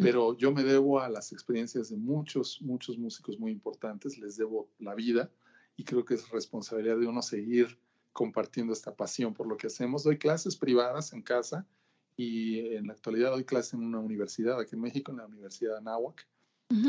Pero 0.00 0.34
yo 0.38 0.52
me 0.52 0.64
debo 0.64 1.00
a 1.00 1.08
las 1.10 1.32
experiencias 1.32 1.90
de 1.90 1.98
muchos, 1.98 2.62
muchos 2.62 2.96
músicos 2.96 3.38
muy 3.38 3.52
importantes, 3.52 4.16
les 4.16 4.38
debo 4.38 4.70
la 4.78 4.94
vida 4.94 5.30
y 5.76 5.84
creo 5.84 6.02
que 6.02 6.14
es 6.14 6.30
responsabilidad 6.30 6.96
de 6.96 7.06
uno 7.06 7.20
seguir 7.20 7.78
compartiendo 8.14 8.72
esta 8.72 8.94
pasión 8.94 9.34
por 9.34 9.46
lo 9.46 9.58
que 9.58 9.66
hacemos. 9.66 10.02
Doy 10.02 10.16
clases 10.16 10.56
privadas 10.56 11.12
en 11.12 11.20
casa, 11.20 11.66
y 12.16 12.74
en 12.74 12.86
la 12.86 12.94
actualidad 12.94 13.30
doy 13.30 13.44
clase 13.44 13.76
en 13.76 13.82
una 13.82 14.00
universidad 14.00 14.58
aquí 14.58 14.74
en 14.74 14.80
México, 14.80 15.12
en 15.12 15.18
la 15.18 15.26
Universidad 15.26 15.72
de 15.72 15.78
Anáhuac. 15.78 16.26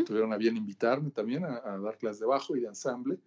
Tuvieron 0.05 0.33
a 0.33 0.37
bien 0.37 0.57
invitarme 0.57 1.11
también 1.11 1.45
a, 1.45 1.77
dar 1.77 1.97
clases 1.99 2.19
de 2.21 2.25
bajo 2.25 2.55
y 2.55 2.61
de 2.61 2.67
ensamble, 2.67 3.19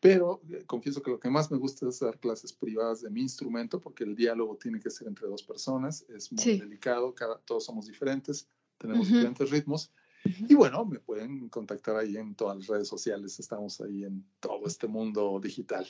pero 0.00 0.40
eh, 0.50 0.64
confieso 0.66 1.00
que 1.00 1.12
lo 1.12 1.20
que 1.20 1.30
más 1.30 1.48
me 1.52 1.58
gusta 1.58 1.88
es 1.88 2.00
dar 2.00 2.18
clases 2.18 2.52
privadas 2.52 3.02
de 3.02 3.10
mi 3.10 3.20
instrumento, 3.20 3.80
porque 3.80 4.02
el 4.02 4.16
diálogo 4.16 4.56
tiene 4.56 4.80
que 4.80 4.90
ser 4.90 5.06
entre 5.06 5.28
dos 5.28 5.44
personas, 5.44 6.04
es 6.08 6.32
muy 6.32 6.58
delicado, 6.58 7.14
cada, 7.14 7.38
todos 7.38 7.64
somos 7.66 7.86
diferentes, 7.86 8.48
tenemos 8.78 9.06
diferentes 9.06 9.48
ritmos. 9.50 9.92
Y 10.24 10.54
bueno, 10.54 10.84
me 10.84 10.98
pueden 10.98 11.48
contactar 11.48 11.96
ahí 11.96 12.16
en 12.16 12.34
todas 12.34 12.56
las 12.56 12.66
redes 12.66 12.88
sociales, 12.88 13.38
estamos 13.38 13.80
ahí 13.80 14.04
en 14.04 14.24
todo 14.40 14.66
este 14.66 14.88
mundo 14.88 15.38
digital. 15.40 15.86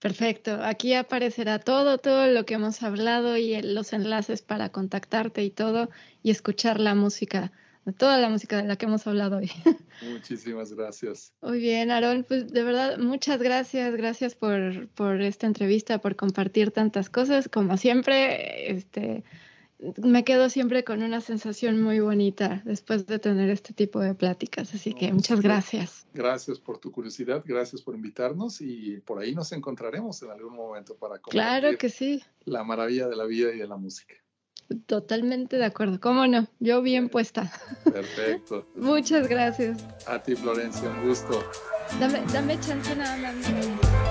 Perfecto. 0.00 0.60
Aquí 0.62 0.94
aparecerá 0.94 1.58
todo, 1.58 1.98
todo 1.98 2.26
lo 2.26 2.46
que 2.46 2.54
hemos 2.54 2.82
hablado 2.82 3.36
y 3.36 3.60
los 3.60 3.92
enlaces 3.92 4.40
para 4.40 4.70
contactarte 4.70 5.44
y 5.44 5.50
todo 5.50 5.90
y 6.22 6.30
escuchar 6.30 6.80
la 6.80 6.94
música, 6.94 7.52
toda 7.98 8.16
la 8.16 8.30
música 8.30 8.56
de 8.56 8.64
la 8.66 8.76
que 8.76 8.86
hemos 8.86 9.06
hablado 9.06 9.36
hoy. 9.36 9.50
Muchísimas 10.10 10.72
gracias. 10.72 11.34
Muy 11.42 11.58
bien, 11.58 11.90
Aaron. 11.90 12.24
Pues 12.24 12.50
de 12.50 12.62
verdad, 12.62 12.96
muchas 12.96 13.42
gracias. 13.42 13.94
Gracias 13.94 14.34
por, 14.34 14.88
por 14.88 15.20
esta 15.20 15.46
entrevista, 15.46 15.98
por 15.98 16.16
compartir 16.16 16.70
tantas 16.70 17.10
cosas. 17.10 17.50
Como 17.50 17.76
siempre, 17.76 18.70
este 18.72 19.22
me 20.02 20.24
quedo 20.24 20.48
siempre 20.48 20.84
con 20.84 21.02
una 21.02 21.20
sensación 21.20 21.82
muy 21.82 22.00
bonita 22.00 22.62
después 22.64 23.06
de 23.06 23.18
tener 23.18 23.50
este 23.50 23.72
tipo 23.72 24.00
de 24.00 24.14
pláticas. 24.14 24.74
Así 24.74 24.92
que 24.94 25.12
muchas 25.12 25.40
gracias. 25.40 26.06
Gracias 26.12 26.58
por 26.58 26.78
tu 26.78 26.90
curiosidad, 26.90 27.42
gracias 27.46 27.82
por 27.82 27.94
invitarnos 27.94 28.60
y 28.60 28.98
por 28.98 29.20
ahí 29.20 29.34
nos 29.34 29.52
encontraremos 29.52 30.22
en 30.22 30.30
algún 30.30 30.54
momento 30.54 30.94
para 30.94 31.18
compartir 31.18 31.32
claro 31.32 31.78
que 31.78 31.88
sí. 31.88 32.22
la 32.44 32.64
maravilla 32.64 33.08
de 33.08 33.16
la 33.16 33.24
vida 33.24 33.54
y 33.54 33.58
de 33.58 33.66
la 33.66 33.76
música. 33.76 34.14
Totalmente 34.86 35.56
de 35.56 35.64
acuerdo. 35.64 35.98
¿Cómo 36.00 36.26
no? 36.26 36.46
Yo 36.60 36.80
bien 36.80 37.08
puesta. 37.08 37.50
Perfecto. 37.84 38.68
muchas 38.76 39.28
gracias. 39.28 39.84
A 40.06 40.22
ti, 40.22 40.36
Florencia, 40.36 40.88
un 40.90 41.08
gusto. 41.08 41.42
Dame, 41.98 42.22
dame 42.32 42.58
chance 42.60 42.94
nada 42.94 43.16
más. 43.16 44.09